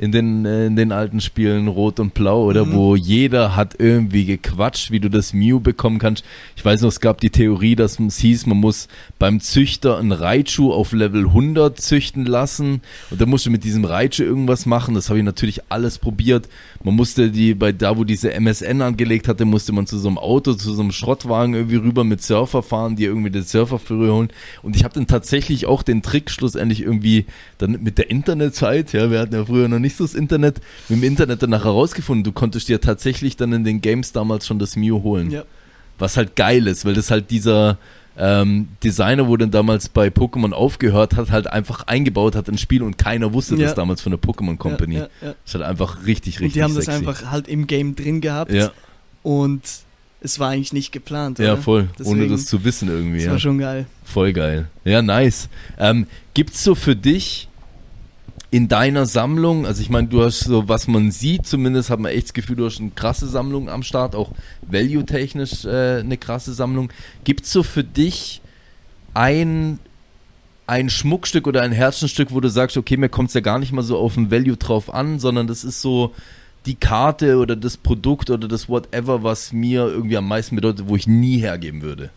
in 0.00 0.12
den, 0.12 0.46
äh, 0.46 0.66
in 0.66 0.76
den 0.76 0.92
alten 0.92 1.20
Spielen 1.20 1.68
Rot 1.68 2.00
und 2.00 2.14
Blau, 2.14 2.44
oder? 2.44 2.64
Mhm. 2.64 2.72
Wo 2.72 2.96
jeder 2.96 3.54
hat 3.54 3.74
irgendwie 3.78 4.24
gequatscht, 4.24 4.90
wie 4.90 4.98
du 4.98 5.10
das 5.10 5.34
Mew 5.34 5.60
bekommen 5.60 5.98
kannst. 5.98 6.24
Ich 6.56 6.64
weiß 6.64 6.80
noch, 6.80 6.88
es 6.88 7.00
gab 7.00 7.20
die 7.20 7.28
Theorie, 7.28 7.76
dass 7.76 8.00
es 8.00 8.16
hieß, 8.16 8.46
man 8.46 8.56
muss 8.56 8.88
beim 9.18 9.40
Züchter 9.40 9.98
einen 9.98 10.12
Raichu 10.12 10.72
auf 10.72 10.92
Level 10.92 11.26
100 11.26 11.78
züchten 11.78 12.24
lassen 12.24 12.80
und 13.10 13.20
dann 13.20 13.28
musst 13.28 13.44
du 13.44 13.50
mit 13.50 13.62
diesem 13.62 13.84
Raichu 13.84 14.22
irgendwas 14.22 14.64
machen. 14.64 14.94
Das 14.94 15.10
habe 15.10 15.18
ich 15.18 15.24
natürlich 15.24 15.60
alles 15.68 15.98
probiert. 15.98 16.48
Man 16.82 16.96
musste 16.96 17.30
die, 17.30 17.54
bei 17.54 17.72
da, 17.72 17.98
wo 17.98 18.04
diese 18.04 18.32
MSN 18.32 18.80
angelegt 18.80 19.28
hatte, 19.28 19.44
musste 19.44 19.72
man 19.72 19.86
zu 19.86 19.98
so 19.98 20.08
einem 20.08 20.16
Auto, 20.16 20.54
zu 20.54 20.72
so 20.72 20.80
einem 20.80 20.92
Schrottwagen 20.92 21.52
irgendwie 21.52 21.76
rüber 21.76 22.04
mit 22.04 22.22
Surfer 22.22 22.62
fahren, 22.62 22.96
die 22.96 23.04
irgendwie 23.04 23.30
den 23.30 23.42
Surfer 23.42 23.78
früher 23.78 24.14
holen. 24.14 24.30
Und 24.62 24.76
ich 24.76 24.84
habe 24.84 24.94
dann 24.94 25.06
tatsächlich 25.06 25.66
auch 25.66 25.82
den 25.82 26.00
Trick 26.00 26.30
schlussendlich 26.30 26.80
irgendwie 26.80 27.26
dann 27.58 27.72
mit 27.82 27.98
der 27.98 28.08
Internetzeit, 28.08 28.94
ja, 28.94 29.10
wir 29.10 29.20
hatten 29.20 29.34
ja 29.34 29.44
früher 29.44 29.68
noch 29.68 29.78
nicht 29.78 29.96
so 29.96 30.04
das 30.04 30.14
Internet, 30.14 30.60
mit 30.88 31.02
dem 31.02 31.04
Internet 31.04 31.42
dann 31.42 31.50
nachher 31.50 31.64
herausgefunden, 31.64 32.24
du 32.24 32.32
konntest 32.32 32.68
dir 32.70 32.80
tatsächlich 32.80 33.36
dann 33.36 33.52
in 33.52 33.64
den 33.64 33.82
Games 33.82 34.12
damals 34.12 34.46
schon 34.46 34.58
das 34.58 34.74
Mew 34.74 35.02
holen. 35.02 35.30
Ja. 35.30 35.44
Was 35.98 36.16
halt 36.16 36.34
geil 36.34 36.66
ist, 36.66 36.86
weil 36.86 36.94
das 36.94 37.10
halt 37.10 37.30
dieser 37.30 37.76
ähm, 38.22 38.68
Designer, 38.84 39.26
wo 39.28 39.36
dann 39.36 39.50
damals 39.50 39.88
bei 39.88 40.08
Pokémon 40.08 40.52
aufgehört 40.52 41.16
hat, 41.16 41.30
halt 41.30 41.46
einfach 41.46 41.86
eingebaut 41.86 42.36
hat 42.36 42.48
ins 42.48 42.60
Spiel 42.60 42.82
und 42.82 42.98
keiner 42.98 43.32
wusste 43.32 43.56
Ja. 43.56 43.62
das 43.66 43.74
damals 43.74 44.02
von 44.02 44.12
der 44.12 44.20
Pokémon 44.20 44.56
Company. 44.58 44.96
Ja, 44.96 45.00
ja. 45.00 45.08
Das 45.20 45.34
ist 45.46 45.54
halt 45.54 45.64
einfach 45.64 46.04
richtig, 46.06 46.34
richtig 46.40 46.44
Und 46.44 46.54
die 46.54 46.62
haben 46.62 46.74
das 46.74 46.84
sexy. 46.84 46.98
einfach 47.06 47.30
halt 47.30 47.48
im 47.48 47.66
Game 47.66 47.96
drin 47.96 48.20
gehabt. 48.20 48.52
Ja, 48.52 48.70
Und 49.22 49.62
es 50.20 50.38
war 50.38 50.50
eigentlich 50.50 50.72
nicht 50.74 50.92
geplant. 50.92 51.38
ja, 51.38 51.54
oder? 51.54 51.62
voll. 51.62 51.80
Ohne 52.04 52.20
Deswegen- 52.20 52.32
das 52.32 52.46
zu 52.46 52.62
wissen 52.64 52.88
irgendwie. 52.88 53.16
Das 53.18 53.24
Ja. 53.26 53.32
war 53.32 53.38
schon 53.38 53.58
geil. 53.58 53.86
Voll 54.04 54.32
geil. 54.34 54.68
Ja, 54.84 55.00
nice. 55.02 55.48
Ähm, 55.78 56.06
gibt's 56.34 56.62
so 56.62 56.74
für 56.74 56.94
dich 56.96 57.48
in 58.50 58.66
deiner 58.66 59.06
Sammlung, 59.06 59.64
also 59.64 59.80
ich 59.80 59.90
meine, 59.90 60.08
du 60.08 60.22
hast 60.24 60.40
so, 60.40 60.68
was 60.68 60.88
man 60.88 61.12
sieht, 61.12 61.46
zumindest 61.46 61.88
hat 61.88 62.00
man 62.00 62.10
echt 62.10 62.28
das 62.28 62.32
Gefühl, 62.32 62.56
du 62.56 62.66
hast 62.66 62.80
eine 62.80 62.90
krasse 62.90 63.28
Sammlung 63.28 63.68
am 63.68 63.84
Start, 63.84 64.16
auch 64.16 64.32
value-technisch 64.62 65.64
äh, 65.64 66.00
eine 66.00 66.16
krasse 66.16 66.52
Sammlung. 66.52 66.92
Gibt's 67.22 67.52
so 67.52 67.62
für 67.62 67.84
dich 67.84 68.40
ein, 69.14 69.78
ein 70.66 70.90
Schmuckstück 70.90 71.46
oder 71.46 71.62
ein 71.62 71.70
Herzensstück, 71.70 72.32
wo 72.32 72.40
du 72.40 72.48
sagst, 72.48 72.76
okay, 72.76 72.96
mir 72.96 73.08
kommt's 73.08 73.34
ja 73.34 73.40
gar 73.40 73.60
nicht 73.60 73.72
mal 73.72 73.82
so 73.82 73.96
auf 73.96 74.14
den 74.14 74.32
Value 74.32 74.56
drauf 74.56 74.92
an, 74.92 75.20
sondern 75.20 75.46
das 75.46 75.62
ist 75.62 75.80
so 75.80 76.12
die 76.66 76.74
Karte 76.74 77.38
oder 77.38 77.54
das 77.54 77.76
Produkt 77.76 78.30
oder 78.30 78.48
das 78.48 78.68
whatever, 78.68 79.22
was 79.22 79.52
mir 79.52 79.86
irgendwie 79.86 80.16
am 80.16 80.26
meisten 80.26 80.56
bedeutet, 80.56 80.88
wo 80.88 80.96
ich 80.96 81.06
nie 81.06 81.38
hergeben 81.38 81.82
würde. 81.82 82.10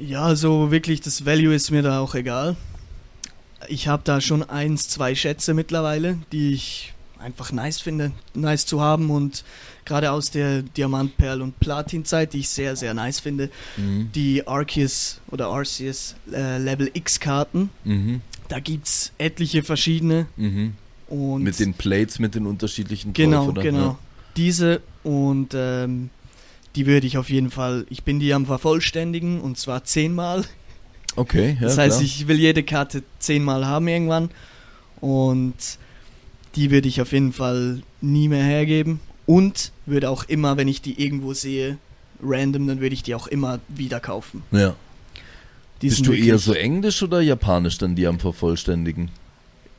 Ja, 0.00 0.22
also 0.22 0.72
wirklich, 0.72 1.00
das 1.00 1.24
Value 1.24 1.54
ist 1.54 1.70
mir 1.70 1.82
da 1.82 2.00
auch 2.00 2.14
egal. 2.16 2.56
Ich 3.66 3.88
habe 3.88 4.02
da 4.04 4.20
schon 4.20 4.42
eins, 4.48 4.88
zwei 4.88 5.14
Schätze 5.14 5.52
mittlerweile, 5.54 6.18
die 6.32 6.52
ich 6.54 6.92
einfach 7.18 7.50
nice 7.50 7.80
finde, 7.80 8.12
nice 8.34 8.64
zu 8.64 8.80
haben 8.80 9.10
und 9.10 9.42
gerade 9.84 10.12
aus 10.12 10.30
der 10.30 10.62
Diamant, 10.62 11.16
Perl 11.16 11.42
und 11.42 11.58
Platin-Zeit, 11.58 12.32
die 12.32 12.38
ich 12.40 12.48
sehr, 12.48 12.76
sehr 12.76 12.94
nice 12.94 13.18
finde, 13.18 13.50
die 13.76 14.46
Arceus 14.46 15.20
oder 15.30 15.48
Arceus 15.48 16.14
äh, 16.32 16.58
Level 16.58 16.90
X-Karten. 16.94 17.70
Mhm. 17.84 18.20
Da 18.48 18.60
gibt's 18.60 19.12
etliche 19.18 19.62
verschiedene 19.64 20.26
Mhm. 20.36 20.74
und 21.08 21.42
Mit 21.42 21.58
den 21.58 21.74
Plates, 21.74 22.18
mit 22.20 22.34
den 22.36 22.46
unterschiedlichen 22.46 23.12
Genau, 23.12 23.50
drauf, 23.50 23.64
genau. 23.64 23.98
Diese 24.36 24.80
und 25.02 25.48
ähm, 25.54 26.10
die 26.76 26.86
würde 26.86 27.06
ich 27.08 27.18
auf 27.18 27.28
jeden 27.30 27.50
Fall, 27.50 27.84
ich 27.90 28.04
bin 28.04 28.20
die 28.20 28.32
am 28.32 28.46
vervollständigen 28.46 29.40
und 29.40 29.58
zwar 29.58 29.82
zehnmal. 29.84 30.44
Okay, 31.18 31.56
ja, 31.60 31.66
das 31.66 31.78
heißt, 31.78 31.96
klar. 31.98 32.04
ich 32.04 32.28
will 32.28 32.38
jede 32.38 32.62
Karte 32.62 33.02
zehnmal 33.18 33.66
haben 33.66 33.88
irgendwann 33.88 34.30
und 35.00 35.54
die 36.54 36.70
würde 36.70 36.88
ich 36.88 37.00
auf 37.00 37.12
jeden 37.12 37.32
Fall 37.32 37.82
nie 38.00 38.28
mehr 38.28 38.44
hergeben 38.44 39.00
und 39.26 39.72
würde 39.86 40.10
auch 40.10 40.24
immer, 40.24 40.56
wenn 40.56 40.68
ich 40.68 40.80
die 40.82 41.02
irgendwo 41.02 41.32
sehe, 41.34 41.78
random, 42.22 42.66
dann 42.66 42.80
würde 42.80 42.94
ich 42.94 43.02
die 43.02 43.14
auch 43.14 43.26
immer 43.26 43.60
wieder 43.68 44.00
kaufen. 44.00 44.42
ja. 44.52 44.74
Die 45.80 45.90
Bist 45.90 46.04
du 46.08 46.12
eher 46.12 46.38
so 46.38 46.54
Englisch 46.54 47.04
oder 47.04 47.20
Japanisch 47.20 47.78
dann 47.78 47.94
die 47.94 48.06
am 48.08 48.18
vervollständigen? 48.18 49.10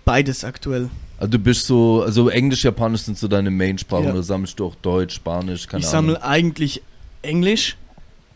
beides 0.05 0.43
aktuell. 0.45 0.89
Also 1.17 1.31
du 1.31 1.39
bist 1.39 1.67
so, 1.67 2.01
also 2.03 2.29
Englisch, 2.29 2.63
Japanisch 2.63 3.01
sind 3.01 3.17
so 3.17 3.27
deine 3.27 3.51
Main-Sprachen 3.51 4.05
Ja. 4.05 4.11
oder 4.13 4.23
sammelst 4.23 4.57
du 4.59 4.65
auch 4.67 4.75
Deutsch, 4.75 5.15
Spanisch, 5.15 5.67
keine 5.67 5.81
ich 5.83 5.89
Ahnung. 5.89 6.15
sammle 6.15 6.23
eigentlich 6.23 6.81
Englisch 7.21 7.75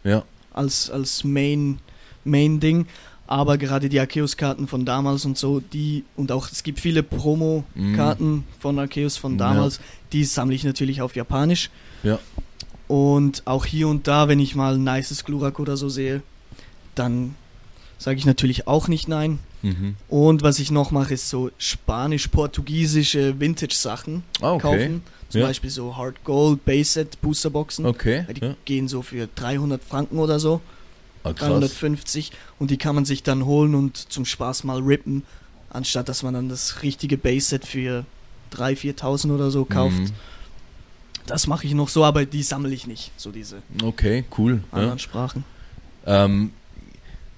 Ja, 0.04 0.24
als, 0.54 0.90
als 0.92 1.24
Main, 1.24 1.80
Main 2.24 2.60
Ding. 2.60 2.86
Aber 3.25 3.58
gerade 3.58 3.88
die 3.89 4.00
Arceus-Karten 4.00 4.68
von 4.68 4.86
damals 4.86 5.24
und 5.25 5.38
so, 5.38 5.62
die, 5.62 6.03
und 6.18 6.32
auch 6.32 6.51
es 6.51 6.62
gibt 6.62 6.80
viele 6.82 7.03
Promo-Karten 7.03 8.44
von 8.60 8.77
Arceus 8.80 9.15
von 9.18 9.34
Mhm. 9.34 9.39
Ja. 9.39 9.50
damals, 9.53 9.80
die 10.12 10.24
sammle 10.25 10.56
ich 10.56 10.63
natürlich 10.65 11.01
auf 11.01 11.15
Japanisch. 11.15 11.70
Ja. 12.03 12.20
Und 12.89 13.44
auch 13.46 13.65
hier 13.65 13.88
und 13.88 14.08
da, 14.08 14.27
wenn 14.27 14.39
ich 14.39 14.56
mal 14.56 14.75
ein 14.75 14.84
nices 14.84 15.24
Glurak 15.24 15.60
oder 15.60 15.77
so 15.77 15.88
sehe, 15.89 16.22
dann 16.96 17.36
sage 17.98 18.18
ich 18.18 18.25
natürlich 18.25 18.68
auch 18.68 18.88
nicht 18.89 19.08
nein. 19.08 19.39
mhm. 19.62 19.96
Und 20.10 20.44
was 20.44 20.60
ich 20.60 20.70
noch 20.72 20.92
mache, 20.92 21.13
ist 21.13 21.30
so 21.30 21.50
spanisch-portugiesische 21.58 23.39
Vintage-Sachen 23.39 24.24
Ah, 24.42 24.51
okay. 24.53 24.62
kaufen. 24.62 25.03
Zum 25.30 25.42
Ja. 25.42 25.48
Beispiel 25.48 25.70
so 25.70 25.96
Hard 25.98 26.24
Gold, 26.24 26.63
Base 26.65 26.92
Set, 26.92 27.22
Boosterboxen. 27.22 27.86
Okay. 27.86 28.25
Die 28.36 28.42
Ja. 28.46 28.56
gehen 28.65 28.88
so 28.88 29.01
für 29.01 29.27
300 29.34 29.84
Franken 29.84 30.20
oder 30.20 30.39
so. 30.39 30.62
Ah, 31.24 31.34
krass. 31.34 31.50
350 31.50 32.32
und 32.60 32.72
die 32.72 32.77
kann 32.77 32.96
man 32.96 33.06
sich 33.06 33.24
dann 33.24 33.46
holen 33.46 33.75
und 33.75 33.98
zum 33.98 34.25
Spaß 34.25 34.63
mal 34.63 34.80
rippen, 34.80 35.24
anstatt 35.70 36.10
dass 36.10 36.24
man 36.24 36.34
dann 36.34 36.50
das 36.50 36.84
richtige 36.84 37.18
Base-Set 37.18 37.65
für 37.65 38.06
3.000, 38.53 38.98
4.000 39.00 39.34
oder 39.34 39.51
so 39.51 39.65
kauft. 39.65 39.98
Mhm. 39.98 40.12
Das 41.25 41.48
mache 41.48 41.65
ich 41.65 41.74
noch 41.74 41.88
so, 41.88 42.03
aber 42.03 42.25
die 42.25 42.44
sammle 42.44 42.74
ich 42.74 42.86
nicht, 42.86 43.12
so 43.15 43.32
diese 43.32 43.62
Okay, 43.82 44.25
cool. 44.38 44.63
Ja. 44.72 44.80
anderen 44.80 45.00
Sprachen. 45.00 45.46
Ähm, 46.06 46.51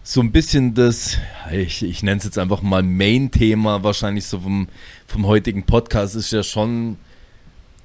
so 0.04 0.22
ein 0.22 0.32
bisschen 0.32 0.74
das, 0.74 1.18
ich, 1.52 1.84
ich 1.84 2.02
nenne 2.02 2.18
es 2.18 2.24
jetzt 2.24 2.40
einfach 2.40 2.64
mal 2.64 2.82
Main-Thema, 2.82 3.84
wahrscheinlich 3.84 4.26
so 4.26 4.40
vom, 4.40 4.68
vom 5.08 5.28
heutigen 5.28 5.64
Podcast, 5.64 6.16
ist 6.16 6.32
ja 6.32 6.42
schon 6.42 6.98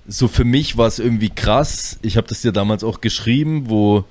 so 0.06 0.28
für 0.28 0.44
mich 0.44 0.76
war 0.76 0.88
es 0.88 0.98
irgendwie 0.98 1.30
krass. 1.30 1.98
Ich 2.02 2.16
habe 2.16 2.26
das 2.26 2.42
dir 2.42 2.52
damals 2.52 2.82
auch 2.82 3.00
geschrieben, 3.00 3.70
wo 3.70 4.04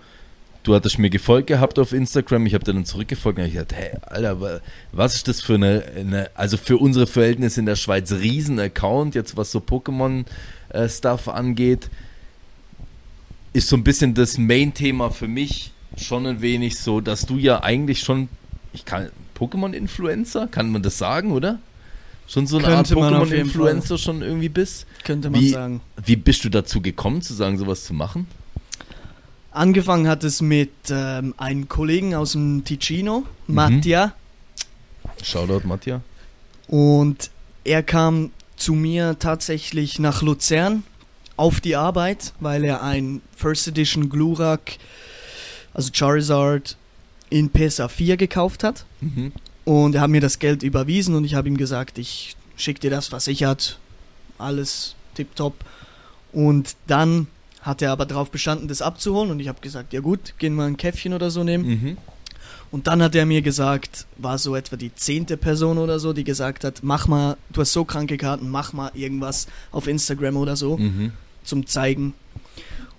du 0.63 0.75
hattest 0.75 1.00
mir 1.00 1.10
gefolgt 1.10 1.48
gehabt 1.48 1.80
auf 1.80 1.94
Instagram, 1.94 2.46
ich 2.46 2.54
habe 2.54 2.63
dir 2.63 2.74
dann 2.74 2.86
zurückgefolgt 2.86 3.39
und 3.39 3.46
ich 3.46 3.54
gedacht, 3.54 3.74
hey, 3.74 3.92
Alter, 4.01 4.42
wa- 4.42 4.60
was 4.92 5.16
ist 5.16 5.28
das 5.28 5.42
für 5.42 5.56
eine, 5.56 5.84
eine 5.96 6.30
also 6.36 6.58
für 6.58 6.78
unsere 6.78 7.08
Verhältnisse 7.08 7.60
in 7.60 7.66
der 7.66 7.75
Schweiz 7.75 8.12
riesen 8.12 8.60
Account, 8.60 9.16
jetzt 9.16 9.38
was 9.38 9.51
so 9.51 9.60
Pokémon-Stuff 9.60 11.28
angeht, 11.28 11.89
ist 13.54 13.68
so 13.68 13.75
ein 13.75 13.84
bisschen 13.84 14.13
das 14.13 14.38
Main-Thema 14.38 15.10
für 15.12 15.28
mich 15.28 15.72
schon 15.98 16.25
ein 16.28 16.42
wenig 16.42 16.78
so, 16.78 17.01
dass 17.01 17.25
du 17.25 17.38
ja 17.38 17.63
eigentlich 17.63 18.01
schon, 18.01 18.30
ich 18.74 18.86
kann, 18.86 19.10
Pokémon-Influencer, 19.38 20.48
kann 20.48 20.70
man 20.72 20.84
das 20.84 20.98
sagen, 20.98 21.32
oder? 21.32 21.60
Schon 22.28 22.46
so 22.46 22.58
eine 22.58 22.68
Könnte 22.68 22.96
Art 22.96 23.13
Pokémon-Influencer 23.13 23.98
schon 23.98 24.22
irgendwie 24.22 24.50
bist? 24.50 24.86
Könnte 25.04 25.32
man 25.32 25.42
Wie, 25.42 25.50
sagen. 25.50 25.82
wie 26.06 26.16
bist 26.16 26.44
du 26.44 26.50
dazu 26.50 26.80
gekommen, 26.80 27.24
zu 27.24 27.34
sagen, 27.34 27.58
sowas 27.58 27.86
zu 27.86 27.94
machen? 27.94 28.28
Angefangen 29.51 30.08
hat 30.08 30.24
es 30.24 30.41
mit 30.41 30.72
ähm, 30.89 31.34
einem 31.38 31.68
Kollegen 31.68 32.13
aus 32.15 32.34
dem 32.34 32.63
Ticino, 32.63 33.25
Mhm. 33.48 33.56
Mattia. 33.56 34.13
Shoutout, 35.24 35.68
Matja. 35.68 36.01
Und 36.68 37.32
er 37.63 37.82
kam 37.84 38.32
zu 38.56 38.74
mir 38.74 39.18
tatsächlich 39.20 40.00
nach 40.00 40.22
Luzern 40.22 40.84
auf 41.36 41.62
die 41.62 41.75
Arbeit, 41.75 42.34
weil 42.39 42.63
er 42.63 42.84
ein 42.84 43.22
First 43.36 43.68
Edition 43.68 44.10
Glurak, 44.10 44.77
also 45.74 45.89
Charizard, 45.94 46.77
in 47.29 47.50
PSA 47.51 47.88
4 47.88 48.18
gekauft 48.18 48.63
hat. 48.63 48.86
Mhm. 49.01 49.32
Und 49.65 49.96
er 49.96 50.01
hat 50.01 50.10
mir 50.10 50.22
das 50.22 50.39
Geld 50.39 50.63
überwiesen 50.63 51.15
und 51.15 51.24
ich 51.25 51.36
habe 51.36 51.48
ihm 51.48 51.58
gesagt, 51.58 51.98
ich 51.98 52.36
schicke 52.56 52.79
dir 52.82 52.89
das 52.91 53.08
versichert, 53.08 53.79
alles 54.38 54.96
tipptopp. 55.15 55.53
Und 56.34 56.75
dann 56.88 57.27
hat 57.62 57.82
er 57.82 57.92
aber 57.92 58.06
darauf 58.06 58.32
bestanden, 58.32 58.68
das 58.68 58.82
abzuholen 58.82 59.32
und 59.32 59.39
ich 59.39 59.48
habe 59.48 59.60
gesagt, 59.62 59.94
ja 59.94 60.00
gut, 60.00 60.34
gehen 60.38 60.56
wir 60.56 60.63
ein 60.66 60.78
Käffchen 60.78 61.13
oder 61.13 61.30
so 61.30 61.44
nehmen. 61.44 61.68
Mhm. 61.68 61.98
Und 62.72 62.86
dann 62.88 63.01
hat 63.01 63.16
er 63.16 63.25
mir 63.25 63.42
gesagt, 63.42 64.06
war 64.18 64.38
so 64.38 64.56
etwa 64.56 64.75
die 64.75 64.94
zehnte 64.94 65.38
Person 65.38 65.78
oder 65.80 66.00
so, 66.00 66.13
die 66.13 66.24
gesagt 66.24 66.63
hat, 66.63 66.80
mach 66.84 67.08
mal, 67.08 67.36
du 67.51 67.62
hast 67.62 67.74
so 67.74 67.84
kranke 67.84 68.18
Karten, 68.18 68.48
mach 68.50 68.74
mal 68.74 68.92
irgendwas 68.94 69.48
auf 69.72 69.88
Instagram 69.88 70.38
oder 70.38 70.56
so 70.56 70.78
Mhm. 70.78 71.12
zum 71.44 71.66
Zeigen. 71.66 72.13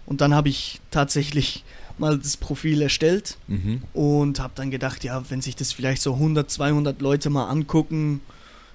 Und 0.07 0.21
dann 0.21 0.35
habe 0.35 0.49
ich 0.49 0.81
tatsächlich 0.91 1.65
mal 1.99 2.19
das 2.19 2.37
Profil 2.37 2.83
erstellt 2.83 3.37
Mhm. 3.47 3.83
und 3.93 4.41
habe 4.41 4.53
dann 4.57 4.71
gedacht, 4.73 5.05
ja, 5.05 5.23
wenn 5.31 5.41
sich 5.41 5.55
das 5.55 5.73
vielleicht 5.73 6.03
so 6.03 6.15
100, 6.19 6.51
200 6.51 7.01
Leute 7.01 7.31
mal 7.31 7.47
angucken, 7.49 8.21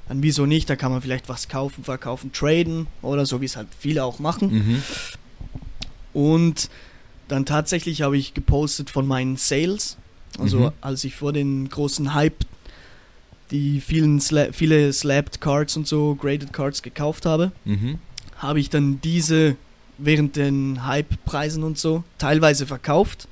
dann 0.08 0.24
wieso 0.24 0.46
nicht, 0.46 0.70
da 0.70 0.76
kann 0.78 0.92
man 0.92 1.02
vielleicht 1.02 1.28
was 1.28 1.50
kaufen, 1.50 1.84
verkaufen, 1.84 2.32
traden 2.32 2.88
oder 3.02 3.26
so, 3.26 3.42
wie 3.42 3.46
es 3.46 3.58
halt 3.58 3.68
viele 3.78 4.04
auch 4.06 4.20
machen. 4.20 4.54
Mhm. 4.54 4.84
Und 6.16 6.70
dann 7.28 7.46
tatsächlich 7.46 8.02
habe 8.02 8.18
ich 8.18 8.34
gepostet 8.34 8.90
von 8.90 9.06
meinen 9.06 9.36
Sales. 9.38 9.98
Also 10.40 10.60
Mhm. 10.60 10.72
als 10.82 11.04
ich 11.04 11.16
vor 11.16 11.32
den 11.34 11.70
großen 11.70 12.14
Hype 12.14 12.44
die 13.52 13.80
vielen 13.80 14.20
Sla 14.20 14.48
viele 14.52 14.92
Slabbed 14.92 15.40
Cards 15.40 15.78
und 15.78 15.88
so, 15.88 16.16
Graded 16.16 16.52
Cards 16.52 16.82
gekauft 16.82 17.26
habe, 17.28 17.52
Mhm. 17.64 18.00
habe 18.38 18.60
ich 18.60 18.70
dann 18.72 19.00
diese 19.02 19.56
während 20.00 20.36
den 20.36 20.86
Hype-Preisen 20.86 21.64
und 21.64 21.78
so 21.78 22.04
teilweise 22.18 22.66
verkauft. 22.66 23.28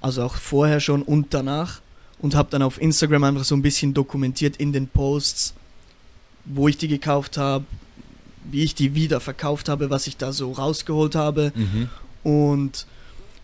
Also 0.00 0.22
auch 0.22 0.34
vorher 0.34 0.80
schon 0.80 1.02
und 1.02 1.32
danach. 1.34 1.80
Und 2.20 2.34
habe 2.34 2.50
dann 2.50 2.62
auf 2.62 2.80
Instagram 2.80 3.24
einfach 3.24 3.44
so 3.44 3.54
ein 3.54 3.62
bisschen 3.62 3.94
dokumentiert 3.94 4.56
in 4.58 4.72
den 4.72 4.86
Posts, 4.88 5.54
wo 6.44 6.66
ich 6.68 6.76
die 6.76 6.88
gekauft 6.88 7.36
habe, 7.38 7.64
wie 8.50 8.62
ich 8.62 8.74
die 8.74 8.94
wieder 8.94 9.20
verkauft 9.20 9.68
habe, 9.68 9.90
was 9.90 10.06
ich 10.06 10.16
da 10.16 10.32
so 10.32 10.52
rausgeholt 10.52 11.14
habe. 11.14 11.52
Mhm. 11.54 11.88
Und 12.22 12.86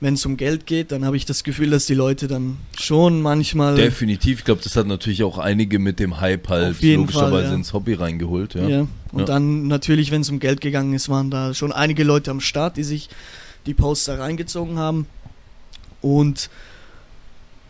wenn 0.00 0.14
es 0.14 0.26
um 0.26 0.36
Geld 0.36 0.66
geht, 0.66 0.92
dann 0.92 1.04
habe 1.04 1.16
ich 1.16 1.24
das 1.24 1.44
Gefühl, 1.44 1.70
dass 1.70 1.86
die 1.86 1.94
Leute 1.94 2.28
dann 2.28 2.58
schon 2.76 3.22
manchmal 3.22 3.74
Definitiv. 3.74 4.40
Ich 4.40 4.44
glaube, 4.44 4.60
das 4.62 4.76
hat 4.76 4.86
natürlich 4.86 5.22
auch 5.22 5.38
einige 5.38 5.78
mit 5.78 5.98
dem 5.98 6.20
Hype 6.20 6.48
halt 6.48 6.82
logischerweise 6.82 7.48
ja. 7.48 7.54
ins 7.54 7.72
Hobby 7.72 7.94
reingeholt. 7.94 8.54
Ja. 8.54 8.68
Ja. 8.68 8.80
Und 9.12 9.20
Ja. 9.20 9.24
dann 9.24 9.66
natürlich, 9.66 10.10
wenn 10.10 10.20
es 10.20 10.30
um 10.30 10.40
Geld 10.40 10.60
gegangen 10.60 10.92
ist, 10.94 11.08
waren 11.08 11.30
da 11.30 11.54
schon 11.54 11.72
einige 11.72 12.04
Leute 12.04 12.30
am 12.30 12.40
Start, 12.40 12.76
die 12.76 12.82
sich 12.82 13.08
die 13.66 13.74
Poster 13.74 14.18
reingezogen 14.18 14.78
haben. 14.78 15.06
Und 16.02 16.50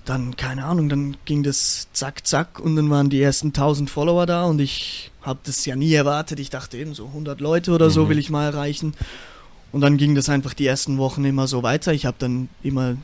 dann, 0.05 0.37
keine 0.37 0.65
Ahnung, 0.65 0.89
dann 0.89 1.17
ging 1.25 1.43
das 1.43 1.89
zack, 1.93 2.27
zack 2.27 2.61
und 2.61 2.77
dann 2.77 2.91
waren 2.91 3.09
die 3.11 3.23
ersten 3.23 3.49
1000 3.49 3.89
Follower 3.89 4.27
da 4.27 4.45
und 4.45 4.61
ich 4.61 5.11
habe 5.23 5.39
das 5.45 5.65
ja 5.65 5.77
nie 5.77 5.93
erwartet. 5.95 6.39
Ich 6.41 6.51
dachte 6.51 6.77
eben 6.77 6.95
so 6.95 7.07
100 7.07 7.41
Leute 7.41 7.73
oder 7.73 7.89
so 7.91 8.05
Mhm. 8.05 8.09
will 8.11 8.19
ich 8.19 8.29
mal 8.31 8.45
erreichen. 8.45 8.95
Und 9.73 9.81
dann 9.81 9.97
ging 9.97 10.15
das 10.15 10.29
einfach 10.29 10.55
die 10.55 10.67
ersten 10.67 10.99
Wochen 10.99 11.25
immer 11.25 11.47
so 11.49 11.63
weiter. 11.63 11.93
Ich 11.93 12.07
habe 12.07 12.17
dann 12.21 12.49
immer 12.63 12.97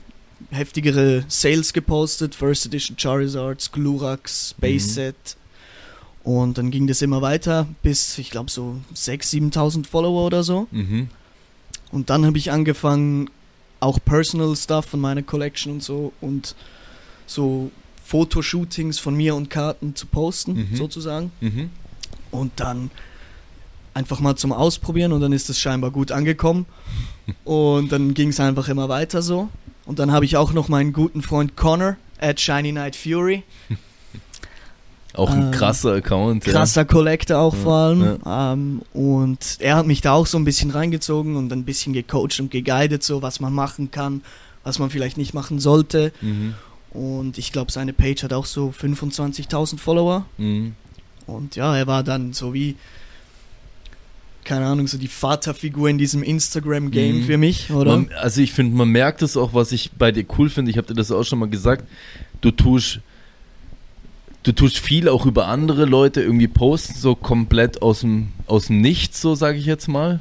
heftigere 0.50 1.24
Sales 1.28 1.72
gepostet, 1.72 2.34
First 2.34 2.66
Edition 2.66 2.96
Charizards, 2.98 3.72
Glurax, 3.72 4.54
Base 4.58 4.86
Mhm. 4.88 4.92
Set. 4.92 5.36
Und 6.22 6.58
dann 6.58 6.70
ging 6.70 6.86
das 6.86 7.00
immer 7.02 7.22
weiter 7.22 7.66
bis, 7.82 8.18
ich 8.18 8.30
glaube, 8.30 8.50
so 8.50 8.76
6.000, 8.94 9.24
7.000 9.52 9.86
Follower 9.86 10.26
oder 10.26 10.42
so. 10.42 10.68
Mhm. 10.70 11.08
Und 11.92 12.10
dann 12.10 12.26
habe 12.26 12.36
ich 12.38 12.52
angefangen, 12.52 13.30
auch 13.80 13.98
Personal 14.04 14.54
Stuff 14.54 14.84
von 14.84 15.00
meiner 15.00 15.22
Collection 15.22 15.72
und 15.72 15.82
so 15.82 16.12
und 16.20 16.54
so 17.30 17.70
Fotoshootings 18.04 18.98
von 18.98 19.14
mir 19.14 19.34
und 19.36 19.50
Karten 19.50 19.94
zu 19.94 20.06
posten, 20.06 20.68
Mhm. 20.70 20.76
sozusagen. 20.76 21.30
Mhm. 21.40 21.70
Und 22.30 22.52
dann 22.56 22.90
einfach 23.94 24.20
mal 24.20 24.36
zum 24.36 24.52
Ausprobieren 24.52 25.12
und 25.12 25.20
dann 25.20 25.32
ist 25.32 25.48
es 25.50 25.58
scheinbar 25.60 25.90
gut 25.90 26.10
angekommen. 26.12 26.66
Und 27.44 27.92
dann 27.92 28.14
ging 28.14 28.28
es 28.30 28.40
einfach 28.40 28.68
immer 28.68 28.88
weiter 28.88 29.22
so. 29.22 29.48
Und 29.86 29.98
dann 29.98 30.10
habe 30.12 30.24
ich 30.24 30.36
auch 30.36 30.52
noch 30.52 30.68
meinen 30.68 30.92
guten 30.92 31.22
Freund 31.22 31.56
Connor 31.56 31.96
at 32.20 32.40
Shiny 32.40 32.72
Night 32.72 32.96
Fury. 32.96 33.42
Auch 35.14 35.30
ein 35.30 35.46
Ähm, 35.46 35.50
krasser 35.50 35.94
Account. 35.94 36.44
Krasser 36.44 36.84
Collector 36.84 37.38
auch 37.40 37.52
Ja, 37.54 37.60
vor 37.60 37.74
allem. 37.74 38.18
Ähm, 38.24 38.82
und 38.92 39.56
er 39.58 39.74
hat 39.74 39.84
mich 39.86 40.00
da 40.02 40.12
auch 40.12 40.26
so 40.26 40.38
ein 40.38 40.44
bisschen 40.44 40.70
reingezogen 40.70 41.34
und 41.34 41.52
ein 41.52 41.64
bisschen 41.64 41.92
gecoacht 41.92 42.38
und 42.38 42.52
geguidet, 42.52 43.02
so 43.02 43.20
was 43.20 43.40
man 43.40 43.52
machen 43.52 43.90
kann, 43.90 44.22
was 44.62 44.78
man 44.78 44.88
vielleicht 44.88 45.16
nicht 45.16 45.34
machen 45.34 45.58
sollte. 45.58 46.12
Ja. 46.20 46.28
Mhm. 46.28 46.54
Und 46.92 47.38
ich 47.38 47.52
glaube, 47.52 47.70
seine 47.70 47.92
Page 47.92 48.22
hat 48.24 48.32
auch 48.32 48.46
so 48.46 48.70
25.000 48.78 49.78
Follower. 49.78 50.26
Mhm. 50.38 50.74
Und 51.26 51.54
ja, 51.56 51.76
er 51.76 51.86
war 51.86 52.02
dann 52.02 52.32
so 52.32 52.52
wie, 52.54 52.74
keine 54.44 54.66
Ahnung, 54.66 54.88
so 54.88 54.98
die 54.98 55.06
Vaterfigur 55.06 55.88
in 55.88 55.98
diesem 55.98 56.22
Instagram-Game 56.22 57.18
Mhm. 57.20 57.24
für 57.24 57.38
mich, 57.38 57.70
oder? 57.70 57.92
Man, 57.96 58.10
also 58.20 58.40
ich 58.40 58.52
finde, 58.52 58.76
man 58.76 58.88
merkt 58.88 59.22
es 59.22 59.36
auch, 59.36 59.54
was 59.54 59.70
ich 59.70 59.92
bei 59.92 60.10
dir 60.10 60.24
cool 60.38 60.48
finde. 60.50 60.70
Ich 60.72 60.76
habe 60.78 60.88
dir 60.88 60.94
das 60.94 61.12
auch 61.12 61.22
schon 61.22 61.38
mal 61.38 61.48
gesagt. 61.48 61.84
Du 62.40 62.50
tust, 62.50 62.98
du 64.42 64.50
tust 64.52 64.78
viel 64.78 65.08
auch 65.08 65.26
über 65.26 65.46
andere 65.46 65.84
Leute 65.84 66.22
irgendwie 66.22 66.48
posten, 66.48 66.94
so 66.98 67.14
komplett 67.14 67.82
aus 67.82 68.00
dem, 68.00 68.32
aus 68.46 68.66
dem 68.66 68.80
Nichts, 68.80 69.20
so 69.20 69.34
sage 69.36 69.58
ich 69.58 69.66
jetzt 69.66 69.86
mal. 69.86 70.20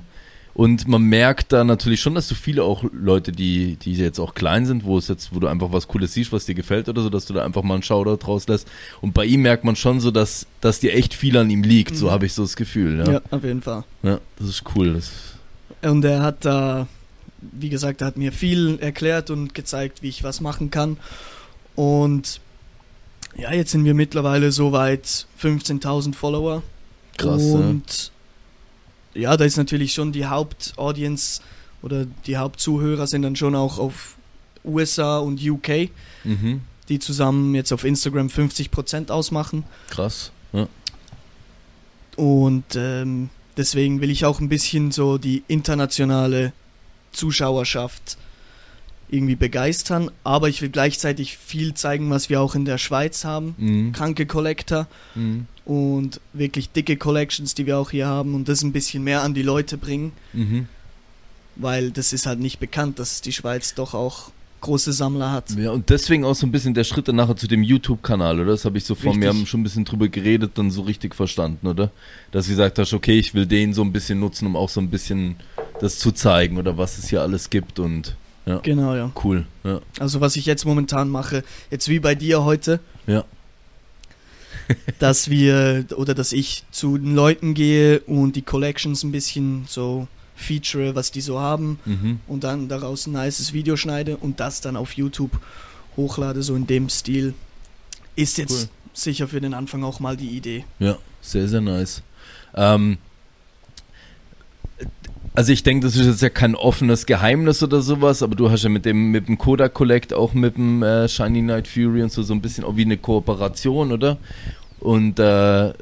Und 0.60 0.90
man 0.90 1.04
merkt 1.04 1.54
da 1.54 1.64
natürlich 1.64 2.02
schon, 2.02 2.16
dass 2.16 2.28
du 2.28 2.36
viele 2.36 2.64
auch 2.66 2.84
Leute, 2.92 3.32
die, 3.32 3.78
die 3.78 3.94
jetzt 3.94 4.20
auch 4.20 4.34
klein 4.34 4.66
sind, 4.66 4.84
wo 4.84 4.98
es 4.98 5.08
jetzt, 5.08 5.34
wo 5.34 5.40
du 5.40 5.48
einfach 5.48 5.72
was 5.72 5.88
Cooles 5.88 6.14
siehst, 6.14 6.34
was 6.34 6.44
dir 6.46 6.54
gefällt 6.54 6.90
oder 6.90 7.02
so, 7.02 7.10
dass 7.10 7.26
du 7.26 7.34
da 7.34 7.46
einfach 7.46 7.64
mal 7.64 7.76
einen 7.76 7.84
Shoutout 7.84 8.26
rauslässt. 8.28 8.68
Und 9.00 9.14
bei 9.14 9.24
ihm 9.24 9.42
merkt 9.42 9.64
man 9.64 9.78
schon 9.78 10.02
so, 10.02 10.12
dass, 10.12 10.48
dass 10.60 10.82
dir 10.82 10.94
echt 10.94 11.14
viel 11.14 11.38
an 11.38 11.50
ihm 11.50 11.64
liegt. 11.64 11.96
So 11.96 12.08
Mhm. 12.08 12.12
habe 12.12 12.26
ich 12.26 12.34
so 12.34 12.42
das 12.42 12.58
Gefühl. 12.58 13.00
ja. 13.00 13.10
Ja, 13.14 13.22
auf 13.32 13.42
jeden 13.46 13.62
Fall. 13.62 13.86
ja 14.04 14.20
das 14.38 14.50
ist 14.50 14.64
cool. 14.76 14.96
Das, 14.96 15.12
Und 15.90 16.04
er 16.04 16.22
hat 16.24 16.44
da, 16.44 16.88
wie 17.54 17.70
gesagt, 17.70 18.02
er 18.02 18.08
hat 18.08 18.18
mir 18.18 18.34
viel 18.34 18.80
erklärt 18.82 19.30
und 19.30 19.54
gezeigt, 19.56 20.04
wie 20.04 20.10
ich 20.10 20.24
was 20.26 20.42
machen 20.42 20.72
kann. 20.72 20.98
Und 21.76 22.42
ja, 23.38 23.54
jetzt 23.54 23.72
sind 23.72 23.86
wir 23.86 23.94
mittlerweile 23.94 24.52
so 24.52 24.74
weit 24.74 25.26
15.000 25.42 26.16
Follower. 26.16 26.64
krass. 27.18 27.44
ja. 27.46 27.54
Und 27.54 28.12
ja, 29.20 29.38
da 29.38 29.46
ist 29.46 29.58
natürlich 29.58 29.94
schon 29.94 30.12
die 30.12 30.26
Hauptaudience 30.26 31.42
oder 31.82 32.06
die 32.26 32.38
Hauptzuhörer 32.38 33.08
sind 33.08 33.22
dann 33.22 33.36
schon 33.36 33.56
auch 33.56 33.78
auf 33.80 34.16
USA 34.66 35.20
und 35.20 35.42
UK, 35.42 35.90
Mhm. 36.24 36.62
die 36.90 37.00
zusammen 37.00 37.56
jetzt 37.56 37.72
auf 37.72 37.84
Instagram 37.84 38.28
50% 38.28 39.12
ausmachen. 39.12 39.64
Krass. 39.90 40.32
Ja. 40.54 40.68
Und 42.18 42.66
ähm, 42.76 43.30
deswegen 43.56 44.02
will 44.02 44.10
ich 44.10 44.26
auch 44.26 44.40
ein 44.40 44.50
bisschen 44.50 44.92
so 44.92 45.18
die 45.18 45.44
internationale 45.48 46.52
Zuschauerschaft 47.12 48.18
irgendwie 49.12 49.36
begeistern. 49.36 50.12
Aber 50.24 50.50
ich 50.50 50.62
will 50.62 50.70
gleichzeitig 50.70 51.38
viel 51.38 51.74
zeigen, 51.74 52.10
was 52.10 52.30
wir 52.30 52.42
auch 52.42 52.56
in 52.56 52.66
der 52.66 52.78
Schweiz 52.78 53.26
haben. 53.26 53.56
Mhm. 53.58 53.92
Kranke 53.94 54.26
Collector 54.26 54.88
Mhm. 55.16 55.46
und 55.66 56.20
wirklich 56.34 56.70
dicke 56.72 56.98
Collections, 56.98 57.56
die 57.56 57.66
wir 57.66 57.78
auch 57.78 57.92
hier 57.92 58.08
haben 58.08 58.36
und 58.36 58.48
das 58.50 58.62
ein 58.64 58.72
bisschen 58.72 59.04
mehr 59.04 59.22
an 59.24 59.34
die 59.34 59.42
Leute 59.44 59.78
bringen, 59.78 60.12
Mhm. 60.34 60.68
weil 61.56 61.92
das 61.92 62.14
ist 62.14 62.26
halt 62.26 62.40
nicht 62.40 62.60
bekannt, 62.60 63.00
dass 63.00 63.22
die 63.22 63.32
Schweiz 63.34 63.74
doch 63.76 63.94
auch 63.94 64.32
große 64.62 64.92
Sammler 64.92 65.32
hat. 65.32 65.52
Ja, 65.52 65.72
und 65.72 65.90
deswegen 65.90 66.26
auch 66.26 66.36
so 66.36 66.46
ein 66.46 66.52
bisschen 66.52 66.74
der 66.74 66.84
Schritt 66.84 67.08
dann 67.08 67.16
nachher 67.16 67.38
zu 67.38 67.48
dem 67.48 67.64
YouTube-Kanal, 67.64 68.42
oder? 68.42 68.52
Das 68.52 68.66
habe 68.66 68.78
ich 68.78 68.84
so 68.84 68.94
vor 68.94 69.16
mir 69.16 69.30
haben 69.30 69.46
schon 69.46 69.62
ein 69.62 69.64
bisschen 69.64 69.86
drüber 69.86 70.10
geredet, 70.10 70.52
dann 70.56 70.70
so 70.70 70.82
richtig 70.82 71.16
verstanden, 71.16 71.66
oder? 71.66 71.92
Dass 72.32 72.46
du 72.46 72.52
gesagt 72.52 72.78
hast, 72.78 72.92
okay, 72.94 73.18
ich 73.18 73.34
will 73.34 73.46
den 73.46 73.74
so 73.74 73.82
ein 73.84 73.94
bisschen 73.94 74.20
nutzen, 74.20 74.46
um 74.48 74.58
auch 74.58 74.68
so 74.68 74.82
ein 74.82 74.90
bisschen 74.90 75.38
das 75.80 75.98
zu 75.98 76.12
zeigen 76.12 76.58
oder 76.58 76.78
was 76.78 76.98
es 76.98 77.08
hier 77.10 77.22
alles 77.22 77.50
gibt 77.50 77.80
und 77.80 78.16
ja, 78.50 78.58
Genau, 78.60 78.96
ja. 78.96 79.12
cool. 79.24 79.46
Ja. 79.64 79.80
Also 80.00 80.20
was 80.22 80.36
ich 80.36 80.46
jetzt 80.46 80.66
momentan 80.66 81.10
mache, 81.10 81.44
jetzt 81.72 81.88
wie 81.90 82.00
bei 82.00 82.16
dir 82.16 82.44
heute, 82.44 82.80
Ja. 83.08 83.24
dass 85.00 85.30
wir 85.30 85.86
oder 85.96 86.14
dass 86.14 86.32
ich 86.32 86.64
zu 86.72 86.98
den 86.98 87.16
Leuten 87.16 87.54
gehe 87.54 88.00
und 88.02 88.36
die 88.36 88.42
Collections 88.42 89.04
ein 89.04 89.12
bisschen 89.12 89.66
so 89.68 90.08
feature, 90.36 90.96
was 90.96 91.12
die 91.12 91.22
so 91.22 91.40
haben 91.40 91.80
Mhm. 91.86 92.20
und 92.28 92.44
dann 92.44 92.70
daraus 92.70 93.08
ein 93.08 93.14
nices 93.14 93.52
Video 93.54 93.76
schneide 93.76 94.18
und 94.18 94.40
das 94.40 94.62
dann 94.62 94.76
auf 94.76 94.94
YouTube 94.94 95.32
hochlade, 95.98 96.44
so 96.44 96.56
in 96.56 96.66
dem 96.68 96.90
Stil. 96.90 97.34
ist 98.16 98.38
jetzt 98.38 98.52
Cool. 98.52 98.70
sicher 98.94 99.28
für 99.28 99.40
den 99.42 99.54
Anfang 99.54 99.84
auch 99.84 100.00
mal 100.02 100.18
die 100.18 100.30
Idee. 100.30 100.66
Ja, 100.80 100.98
sehr, 101.22 101.48
sehr 101.48 101.62
nice. 101.62 102.02
Ähm, 102.54 102.98
also 105.36 105.52
ich 105.52 105.64
denke, 105.64 105.86
das 105.86 105.96
ist 105.96 106.06
jetzt 106.06 106.22
ja 106.22 106.30
kein 106.30 106.56
offenes 106.56 107.06
Geheimnis 107.06 107.62
oder 107.64 107.82
sowas, 107.82 108.24
aber 108.24 108.36
du 108.36 108.50
hast 108.50 108.64
ja 108.64 108.70
mit 108.70 108.86
dem 108.86 109.12
mit 109.12 109.28
dem 109.28 109.38
Kodak 109.38 109.74
Collect 109.74 110.14
auch 110.14 110.34
mit 110.34 110.58
dem 110.58 110.84
äh, 110.84 111.08
Shiny 111.08 111.42
Night 111.42 111.68
Fury 111.68 112.04
und 112.04 112.12
so 112.12 112.24
so 112.24 112.34
ein 112.34 112.42
bisschen 112.42 112.64
auch 112.64 112.76
wie 112.76 112.84
eine 112.84 112.98
Kooperation, 112.98 113.92
oder? 113.92 114.18
Und 114.80 115.20
äh, 115.20 115.74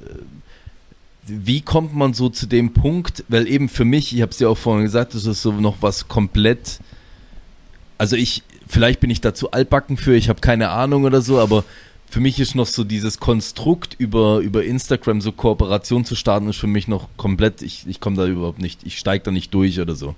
wie 1.28 1.62
kommt 1.62 1.96
man 1.96 2.14
so 2.14 2.30
zu 2.30 2.48
dem 2.48 2.74
Punkt, 2.74 3.24
weil 3.28 3.48
eben 3.48 3.70
für 3.70 3.86
mich, 3.86 4.16
ich 4.16 4.22
habe 4.22 4.32
es 4.32 4.40
ja 4.40 4.48
auch 4.48 4.58
vorhin 4.58 4.86
gesagt, 4.86 5.14
das 5.14 5.26
ist 5.26 5.42
so 5.42 5.52
noch 5.52 5.78
was 5.82 6.08
komplett, 6.08 6.80
also 7.98 8.16
ich, 8.16 8.44
vielleicht 8.68 9.00
bin 9.00 9.10
ich 9.10 9.22
da 9.22 9.34
zu 9.34 9.52
altbacken 9.52 9.98
für, 9.98 10.16
ich 10.16 10.30
habe 10.30 10.40
keine 10.40 10.70
Ahnung 10.70 11.04
oder 11.04 11.22
so, 11.22 11.40
aber 11.40 11.64
für 12.10 12.20
mich 12.20 12.40
ist 12.40 12.56
noch 12.56 12.66
so 12.68 12.84
dieses 12.84 13.20
Konstrukt 13.20 13.96
über, 14.00 14.40
über 14.40 14.64
Instagram, 14.64 15.22
so 15.22 15.32
Kooperation 15.32 16.06
zu 16.06 16.16
starten, 16.16 16.50
ist 16.50 16.58
für 16.58 16.68
mich 16.68 16.88
noch 16.88 17.10
komplett, 17.18 17.62
ich, 17.62 17.86
ich 17.88 18.00
komme 18.00 18.16
da 18.16 18.26
überhaupt 18.26 18.60
nicht, 18.60 18.82
ich 18.84 18.98
steige 18.98 19.26
da 19.26 19.32
nicht 19.32 19.54
durch 19.54 19.80
oder 19.80 19.96
so. 19.96 20.16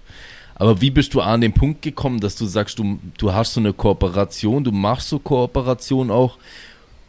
Aber 0.56 0.82
wie 0.82 0.92
bist 0.92 1.14
du 1.14 1.22
an 1.22 1.42
den 1.42 1.54
Punkt 1.54 1.82
gekommen, 1.82 2.20
dass 2.20 2.36
du 2.36 2.46
sagst, 2.46 2.80
du, 2.80 3.00
du 3.18 3.34
hast 3.34 3.54
so 3.54 3.60
eine 3.60 3.74
Kooperation, 3.74 4.64
du 4.64 4.72
machst 4.72 5.10
so 5.10 5.18
Kooperation 5.20 6.12
auch 6.12 6.38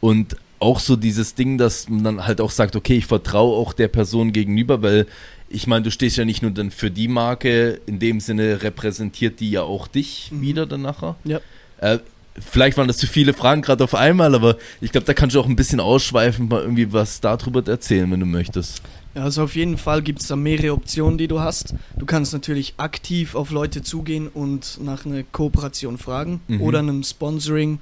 und 0.01 0.37
auch 0.61 0.79
so 0.79 0.95
dieses 0.95 1.35
Ding, 1.35 1.59
dass 1.59 1.89
man 1.89 2.05
dann 2.05 2.27
halt 2.27 2.41
auch 2.41 2.51
sagt, 2.51 2.77
okay, 2.77 2.97
ich 2.97 3.07
vertraue 3.07 3.57
auch 3.57 3.73
der 3.73 3.89
Person 3.89 4.33
gegenüber, 4.33 4.83
weil 4.83 5.07
ich 5.49 5.67
meine, 5.67 5.83
du 5.83 5.91
stehst 5.91 6.17
ja 6.17 6.25
nicht 6.25 6.43
nur 6.43 6.53
dann 6.53 6.71
für 6.71 6.91
die 6.91 7.09
Marke, 7.09 7.81
in 7.87 7.99
dem 7.99 8.21
Sinne 8.21 8.63
repräsentiert 8.63 9.41
die 9.41 9.51
ja 9.51 9.63
auch 9.63 9.89
dich 9.89 10.31
Mhm. 10.31 10.41
wieder 10.43 10.67
dann 10.67 10.83
nachher. 10.83 11.17
Ja. 11.25 11.41
Äh, 11.79 11.99
vielleicht 12.39 12.77
waren 12.77 12.89
das 12.89 12.97
zu 12.99 13.07
viele 13.07 13.33
Fragen 13.35 13.63
gerade 13.63 13.83
auf 13.85 13.95
einmal, 13.95 14.35
aber 14.35 14.57
ich 14.81 14.93
glaube, 14.93 15.07
da 15.07 15.15
kannst 15.15 15.35
du 15.37 15.41
auch 15.41 15.47
ein 15.47 15.57
bisschen 15.57 15.81
ausschweifen, 15.81 16.49
mal 16.49 16.63
irgendwie 16.63 16.93
was 16.93 17.21
darüber 17.21 17.67
erzählen, 17.67 18.11
wenn 18.11 18.21
du 18.21 18.27
möchtest. 18.27 18.83
Ja, 19.15 19.25
also 19.25 19.43
auf 19.43 19.57
jeden 19.57 19.77
Fall 19.77 20.03
gibt 20.03 20.21
es 20.21 20.29
da 20.29 20.37
mehrere 20.37 20.73
Optionen, 20.73 21.19
die 21.19 21.27
du 21.27 21.41
hast. 21.41 21.75
Du 21.99 22.07
kannst 22.07 22.33
natürlich 22.33 22.75
aktiv 22.77 23.35
auf 23.35 23.51
Leute 23.51 23.83
zugehen 23.83 24.29
und 24.29 24.79
nach 24.83 25.05
einer 25.05 25.25
Kooperation 25.25 25.99
fragen 25.99 26.41
Mhm. 26.47 26.61
oder 26.61 26.79
einem 26.79 27.03
Sponsoring. 27.03 27.81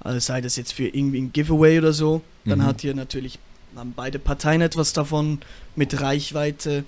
Also 0.00 0.18
sei 0.20 0.40
das 0.40 0.56
jetzt 0.56 0.72
für 0.72 0.88
irgendwie 0.88 1.20
ein 1.20 1.32
Giveaway 1.32 1.78
oder 1.78 1.92
so. 1.92 2.22
Dann 2.44 2.58
Mhm. 2.60 2.64
hat 2.64 2.80
hier 2.80 2.94
natürlich 2.94 3.38
haben 3.76 3.92
beide 3.94 4.18
Parteien 4.18 4.62
etwas 4.62 4.94
davon 4.94 5.38
mit 5.76 6.00
Reichweite. 6.00 6.84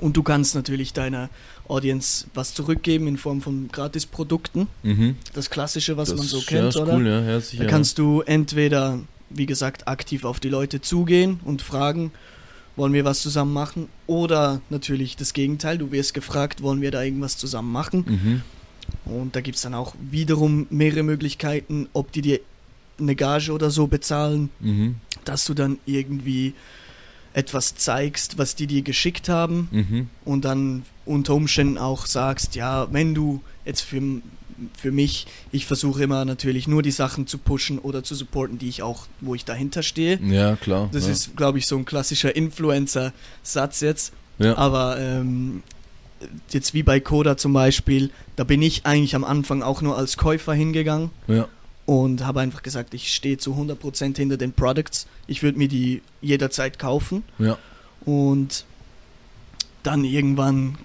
Und 0.00 0.16
du 0.16 0.22
kannst 0.22 0.54
natürlich 0.54 0.92
deiner 0.92 1.30
Audience 1.68 2.26
was 2.34 2.54
zurückgeben 2.54 3.06
in 3.08 3.16
Form 3.18 3.40
von 3.42 3.68
Gratisprodukten. 3.70 4.66
Mhm. 4.82 5.16
Das 5.34 5.50
Klassische, 5.50 5.96
was 5.96 6.08
das 6.10 6.18
man 6.18 6.26
so 6.26 6.38
ist- 6.38 6.46
kennt, 6.46 6.62
ja, 6.62 6.68
ist 6.68 6.76
oder? 6.76 6.94
Cool, 6.94 7.06
ja, 7.06 7.20
ja, 7.22 7.40
sicher. 7.40 7.64
Da 7.64 7.70
kannst 7.70 7.98
du 7.98 8.22
entweder, 8.22 8.98
wie 9.30 9.46
gesagt, 9.46 9.86
aktiv 9.88 10.24
auf 10.24 10.40
die 10.40 10.48
Leute 10.48 10.80
zugehen 10.80 11.40
und 11.44 11.62
fragen, 11.62 12.10
wollen 12.76 12.92
wir 12.92 13.04
was 13.04 13.20
zusammen 13.20 13.52
machen? 13.52 13.88
Oder 14.06 14.60
natürlich 14.70 15.16
das 15.16 15.32
Gegenteil, 15.32 15.78
du 15.78 15.90
wirst 15.92 16.14
gefragt, 16.14 16.62
wollen 16.62 16.80
wir 16.80 16.90
da 16.90 17.02
irgendwas 17.02 17.36
zusammen 17.36 17.72
machen? 17.72 18.04
mhm. 18.06 18.42
Und 19.04 19.36
da 19.36 19.42
gibt 19.42 19.56
es 19.56 19.62
dann 19.62 19.74
auch 19.74 19.94
wiederum 20.10 20.66
mehrere 20.70 21.02
Möglichkeiten, 21.02 21.88
ob 21.92 22.10
die 22.12 22.22
dir 22.22 22.40
eine 22.98 23.14
Gage 23.14 23.52
oder 23.52 23.70
so 23.70 23.86
bezahlen, 23.86 24.48
Mhm. 24.60 24.96
dass 25.26 25.44
du 25.44 25.52
dann 25.54 25.78
irgendwie 25.84 26.54
etwas 27.38 27.74
zeigst, 27.76 28.36
was 28.38 28.54
die 28.54 28.66
dir 28.66 28.82
geschickt 28.82 29.28
haben 29.28 29.68
Mhm. 29.70 30.10
und 30.24 30.44
dann 30.44 30.82
unter 31.06 31.34
Umständen 31.34 31.78
auch 31.78 32.06
sagst, 32.06 32.54
ja, 32.56 32.88
wenn 32.92 33.14
du 33.14 33.40
jetzt 33.64 33.82
für, 33.82 34.02
für 34.76 34.90
mich, 34.90 35.26
ich 35.52 35.64
versuche 35.66 36.02
immer 36.02 36.24
natürlich 36.24 36.66
nur 36.66 36.82
die 36.82 36.90
Sachen 36.90 37.26
zu 37.26 37.38
pushen 37.38 37.78
oder 37.78 38.02
zu 38.02 38.14
supporten, 38.14 38.58
die 38.58 38.68
ich 38.68 38.82
auch, 38.82 39.06
wo 39.20 39.34
ich 39.34 39.44
dahinter 39.44 39.82
stehe. 39.82 40.18
Ja, 40.22 40.56
klar. 40.56 40.88
Das 40.92 41.06
ja. 41.06 41.12
ist, 41.12 41.36
glaube 41.36 41.58
ich, 41.58 41.66
so 41.66 41.76
ein 41.76 41.84
klassischer 41.84 42.34
Influencer-Satz 42.34 43.80
jetzt. 43.80 44.12
ja. 44.38 44.56
Aber 44.56 44.98
ähm, 44.98 45.62
jetzt 46.50 46.74
wie 46.74 46.82
bei 46.82 46.98
Koda 47.00 47.36
zum 47.36 47.52
Beispiel, 47.52 48.10
da 48.36 48.42
bin 48.44 48.60
ich 48.62 48.84
eigentlich 48.86 49.14
am 49.14 49.24
Anfang 49.24 49.62
auch 49.62 49.82
nur 49.82 49.96
als 49.96 50.16
Käufer 50.16 50.52
hingegangen 50.54 51.10
ja. 51.28 51.46
Und 51.88 52.22
habe 52.26 52.40
einfach 52.40 52.60
gesagt, 52.62 52.92
ich 52.92 53.14
stehe 53.14 53.38
zu 53.38 53.54
100% 53.54 54.14
hinter 54.14 54.36
den 54.36 54.52
Products. 54.52 55.06
Ich 55.26 55.42
würde 55.42 55.56
mir 55.56 55.68
die 55.68 56.02
jederzeit 56.20 56.78
kaufen. 56.78 57.22
Ja. 57.38 57.56
Und 58.04 58.66
dann 59.84 60.04
irgendwann 60.04 60.76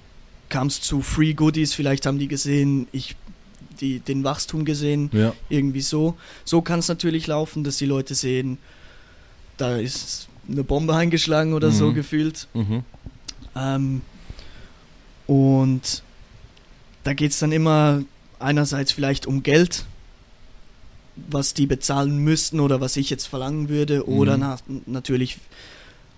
kam 0.47 0.67
es 0.67 0.79
zu 0.79 1.01
Free 1.01 1.33
Goodies, 1.33 1.73
vielleicht 1.73 2.05
haben 2.05 2.19
die 2.19 2.29
gesehen, 2.29 2.87
ich 2.93 3.17
die, 3.81 3.99
den 3.99 4.23
Wachstum 4.23 4.63
gesehen, 4.63 5.09
Ja. 5.11 5.33
irgendwie 5.49 5.81
so. 5.81 6.15
So 6.45 6.61
kann 6.61 6.79
es 6.79 6.87
natürlich 6.87 7.27
laufen, 7.27 7.65
dass 7.65 7.75
die 7.75 7.85
Leute 7.85 8.15
sehen, 8.15 8.57
da 9.57 9.75
ist 9.75 10.29
eine 10.49 10.63
Bombe 10.63 10.95
eingeschlagen 10.95 11.53
oder 11.53 11.69
so 11.71 11.89
Mhm. 11.89 11.95
gefühlt. 11.95 12.47
Mhm. 12.53 12.83
Ähm, 13.57 14.01
und 15.27 16.01
da 17.03 17.13
geht 17.13 17.31
es 17.31 17.39
dann 17.39 17.51
immer 17.51 18.03
einerseits 18.39 18.93
vielleicht 18.93 19.25
um 19.27 19.43
Geld, 19.43 19.83
was 21.15 21.53
die 21.53 21.65
bezahlen 21.67 22.17
müssten 22.17 22.59
oder 22.59 22.81
was 22.81 22.97
ich 22.97 23.09
jetzt 23.09 23.25
verlangen 23.27 23.69
würde, 23.69 24.07
oder 24.07 24.35
Mhm. 24.37 24.41
na, 24.41 24.57
natürlich 24.85 25.37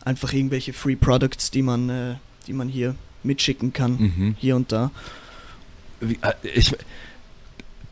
einfach 0.04 0.32
irgendwelche 0.34 0.74
Free 0.74 0.96
Products, 0.96 1.52
die 1.52 1.62
man, 1.62 1.90
äh, 1.90 2.16
die 2.48 2.54
man 2.54 2.70
hier 2.70 2.96
mitschicken 3.24 3.74
kann, 3.74 3.92
Mhm. 3.94 4.36
hier 4.40 4.56
und 4.56 4.72
da. 4.72 4.92
Äh, 6.02 6.34
ich, 6.54 6.74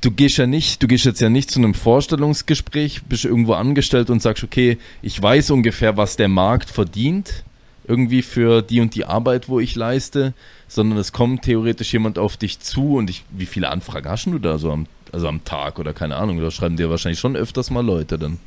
du 0.01 0.11
gehst 0.11 0.37
ja 0.37 0.45
nicht, 0.47 0.81
du 0.83 0.87
gehst 0.87 1.05
jetzt 1.05 1.21
ja 1.21 1.29
nicht 1.29 1.49
zu 1.49 1.59
einem 1.59 1.73
Vorstellungsgespräch, 1.73 3.03
bist 3.03 3.25
irgendwo 3.25 3.53
angestellt 3.53 4.09
und 4.09 4.21
sagst, 4.21 4.43
okay, 4.43 4.77
ich 5.01 5.21
weiß 5.21 5.51
ungefähr, 5.51 5.97
was 5.97 6.15
der 6.15 6.27
Markt 6.27 6.69
verdient, 6.69 7.43
irgendwie 7.85 8.21
für 8.21 8.61
die 8.61 8.79
und 8.79 8.95
die 8.95 9.05
Arbeit, 9.05 9.49
wo 9.49 9.59
ich 9.59 9.75
leiste, 9.75 10.33
sondern 10.67 10.97
es 10.99 11.11
kommt 11.11 11.43
theoretisch 11.43 11.91
jemand 11.93 12.17
auf 12.17 12.37
dich 12.37 12.59
zu 12.59 12.95
und 12.95 13.09
ich, 13.09 13.23
wie 13.31 13.45
viele 13.45 13.69
Anfragen 13.69 14.07
hast 14.09 14.25
du 14.25 14.39
da 14.39 14.57
so 14.57 14.71
am, 14.71 14.85
also 15.13 15.27
am 15.27 15.43
Tag 15.45 15.79
oder 15.79 15.93
keine 15.93 16.15
Ahnung, 16.17 16.39
da 16.41 16.51
schreiben 16.51 16.75
dir 16.77 16.89
wahrscheinlich 16.89 17.19
schon 17.19 17.35
öfters 17.35 17.69
mal 17.69 17.85
Leute 17.85 18.17
dann. 18.19 18.39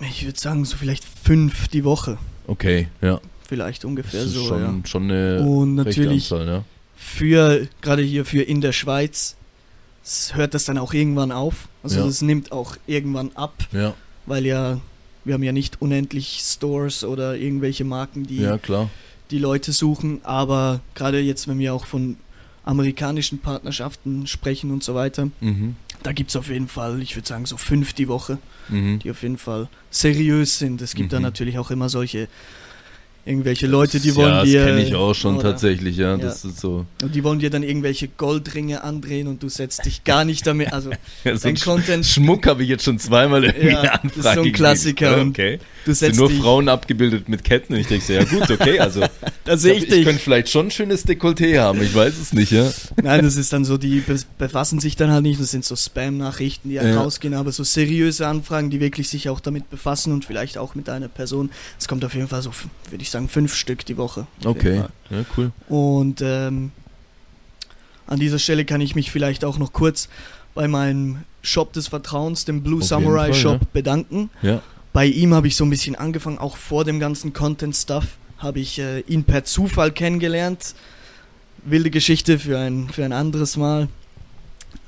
Ich 0.00 0.24
würde 0.24 0.38
sagen, 0.38 0.64
so 0.64 0.76
vielleicht 0.76 1.04
fünf 1.04 1.68
die 1.68 1.84
Woche, 1.84 2.18
Okay, 2.46 2.88
ja. 3.00 3.20
vielleicht 3.48 3.84
ungefähr 3.84 4.20
Das 4.20 4.30
ist 4.30 4.34
so. 4.34 4.44
schon, 4.46 4.60
ja. 4.62 4.74
schon 4.86 5.04
eine 5.04 5.40
Und 5.42 5.74
natürlich 5.76 6.30
Anzahl, 6.32 6.46
ja. 6.48 6.64
für, 6.96 7.68
gerade 7.80 8.02
hier 8.02 8.24
für 8.24 8.42
in 8.42 8.60
der 8.60 8.72
Schweiz, 8.72 9.36
hört 10.34 10.54
das 10.54 10.64
dann 10.64 10.78
auch 10.78 10.92
irgendwann 10.92 11.30
auf. 11.32 11.68
Also 11.84 12.00
Ja. 12.00 12.06
das 12.06 12.20
nimmt 12.22 12.50
auch 12.52 12.76
irgendwann 12.86 13.30
ab, 13.36 13.54
Ja, 13.72 13.94
weil 14.26 14.44
ja, 14.46 14.80
wir 15.24 15.34
haben 15.34 15.42
ja 15.44 15.52
nicht 15.52 15.80
unendlich 15.80 16.40
Stores 16.42 17.04
oder 17.04 17.36
irgendwelche 17.36 17.84
Marken, 17.84 18.26
die 18.26 18.38
ja, 18.38 18.58
klar. 18.58 18.90
die 19.30 19.38
Leute 19.38 19.70
suchen, 19.70 20.20
aber 20.24 20.80
gerade 20.96 21.20
jetzt, 21.20 21.46
wenn 21.46 21.60
wir 21.60 21.72
auch 21.74 21.86
von 21.86 22.16
amerikanischen 22.64 23.38
Partnerschaften 23.38 24.26
sprechen 24.26 24.70
und 24.72 24.82
so 24.82 24.94
weiter, 24.96 25.28
Mhm. 25.40 25.76
Da 26.02 26.12
gibt 26.12 26.30
es 26.30 26.36
auf 26.36 26.48
jeden 26.48 26.68
Fall, 26.68 27.00
ich 27.02 27.16
würde 27.16 27.26
sagen, 27.28 27.46
so 27.46 27.56
fünf 27.56 27.92
die 27.92 28.08
Woche, 28.08 28.38
Mhm. 28.68 28.98
die 29.00 29.10
auf 29.10 29.22
jeden 29.22 29.38
Fall 29.38 29.68
seriös 29.90 30.58
sind. 30.58 30.80
Es 30.82 30.94
gibt 30.94 31.12
da 31.12 31.18
Mhm. 31.18 31.22
natürlich 31.24 31.58
auch 31.58 31.70
immer 31.70 31.88
solche 31.88 32.28
irgendwelche 33.24 33.66
Leute, 33.66 34.00
die 34.00 34.14
wollen 34.16 34.28
ja, 34.34 34.44
dir. 34.44 34.58
das 34.60 34.68
kenne 34.68 34.82
ich 34.82 34.94
auch 34.94 35.14
schon 35.14 35.36
oder- 35.36 35.50
tatsächlich, 35.50 35.96
ja, 35.96 36.10
Ja. 36.12 36.16
Das 36.16 36.44
ist 36.44 36.58
so. 36.60 36.86
Und 37.02 37.14
die 37.14 37.22
wollen 37.22 37.38
dir 37.38 37.50
dann 37.50 37.62
irgendwelche 37.62 38.08
Goldringe 38.08 38.82
andrehen 38.82 39.28
und 39.28 39.42
du 39.42 39.48
setzt 39.48 39.84
dich 39.84 40.04
gar 40.04 40.24
nicht 40.24 40.46
damit. 40.46 40.72
Also 40.72 40.90
Ja, 41.24 41.36
so 41.36 41.48
ein 41.48 41.54
Content, 41.56 42.04
Schmuck 42.04 42.46
habe 42.46 42.62
ich 42.64 42.68
jetzt 42.68 42.84
schon 42.84 42.98
zweimal 42.98 43.44
irgendwie 43.44 43.68
Ja, 43.68 43.80
eine 43.80 43.90
das 44.02 44.16
ist 44.16 44.16
Anfrage 44.26 44.34
so 44.40 44.42
ein. 44.46 44.52
Klassiker 44.52 45.22
Okay. 45.22 45.58
du 45.84 45.92
Sind 45.92 45.94
setzt 46.08 46.18
nur 46.18 46.28
dich. 46.28 46.40
Frauen 46.40 46.68
abgebildet 46.68 47.28
mit 47.28 47.44
Ketten 47.44 47.74
und 47.74 47.80
ich 47.80 47.86
denke 47.86 48.04
so, 48.04 48.12
ja 48.12 48.24
gut, 48.24 48.50
okay, 48.50 48.78
also 48.80 49.02
da 49.44 49.56
sehe 49.56 49.72
ich 49.74 49.78
ich, 49.84 49.88
ich 49.88 49.94
dich. 49.94 50.04
könnte 50.04 50.20
vielleicht 50.20 50.48
schon 50.48 50.66
ein 50.66 50.70
schönes 50.72 51.06
Dekolleté 51.06 51.58
haben, 51.60 51.80
ich 51.82 51.94
weiß 51.94 52.18
es 52.18 52.32
nicht, 52.32 52.50
ja. 52.52 52.70
Nein, 53.02 53.22
das 53.24 53.36
ist 53.36 53.52
dann 53.52 53.64
so, 53.64 53.78
die 53.78 54.00
be 54.00 54.16
befassen 54.38 54.80
sich 54.80 54.96
dann 54.96 55.10
halt 55.10 55.22
nicht. 55.22 55.40
Das 55.40 55.50
sind 55.52 55.64
so 55.64 55.76
Spam-Nachrichten, 55.76 56.68
die 56.70 56.80
halt 56.80 56.96
rausgehen, 56.96 57.34
aber 57.34 57.52
so 57.52 57.62
seriöse 57.64 58.26
Anfragen, 58.26 58.70
die 58.70 58.80
wirklich 58.80 59.08
sich 59.08 59.28
auch 59.28 59.38
damit 59.40 59.70
befassen 59.70 60.12
und 60.12 60.24
vielleicht 60.24 60.58
auch 60.58 60.74
mit 60.74 60.88
einer 60.88 61.08
Person. 61.08 61.50
Es 61.78 61.86
kommt 61.88 62.04
auf 62.04 62.14
jeden 62.14 62.28
Fall 62.28 62.42
so, 62.42 62.50
würde 62.90 63.02
ich 63.02 63.10
sagen, 63.12 63.28
fünf 63.28 63.54
Stück 63.54 63.84
die 63.86 63.96
Woche. 63.96 64.26
Okay, 64.44 64.82
ja, 65.10 65.24
cool. 65.36 65.52
Und 65.68 66.20
ähm, 66.22 66.72
an 68.06 68.18
dieser 68.18 68.38
Stelle 68.38 68.64
kann 68.64 68.80
ich 68.80 68.94
mich 68.94 69.10
vielleicht 69.10 69.44
auch 69.44 69.58
noch 69.58 69.72
kurz 69.72 70.08
bei 70.54 70.68
meinem 70.68 71.22
Shop 71.42 71.72
des 71.72 71.88
Vertrauens, 71.88 72.44
dem 72.44 72.62
Blue 72.62 72.80
Auf 72.80 72.86
Samurai 72.86 73.30
Fall, 73.32 73.34
Shop, 73.34 73.60
ja. 73.60 73.68
bedanken. 73.72 74.30
Ja, 74.42 74.62
Bei 74.92 75.06
ihm 75.06 75.34
habe 75.34 75.46
ich 75.46 75.56
so 75.56 75.64
ein 75.64 75.70
bisschen 75.70 75.94
angefangen, 75.94 76.38
auch 76.38 76.56
vor 76.56 76.84
dem 76.84 77.00
ganzen 77.00 77.32
Content-Stuff 77.32 78.06
habe 78.38 78.60
ich 78.60 78.78
äh, 78.78 79.00
ihn 79.00 79.24
per 79.24 79.44
Zufall 79.44 79.92
kennengelernt. 79.92 80.74
Wilde 81.64 81.90
Geschichte 81.90 82.38
für 82.38 82.58
ein, 82.58 82.88
für 82.88 83.04
ein 83.04 83.12
anderes 83.12 83.56
Mal. 83.56 83.88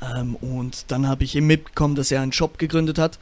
Ähm, 0.03 0.35
und 0.37 0.87
dann 0.89 1.07
habe 1.07 1.25
ich 1.25 1.37
ihm 1.37 1.47
mitbekommen, 1.47 1.95
dass 1.95 2.11
er 2.11 2.21
einen 2.21 2.33
Shop 2.33 2.59
gegründet 2.59 2.99
hat. 2.99 3.19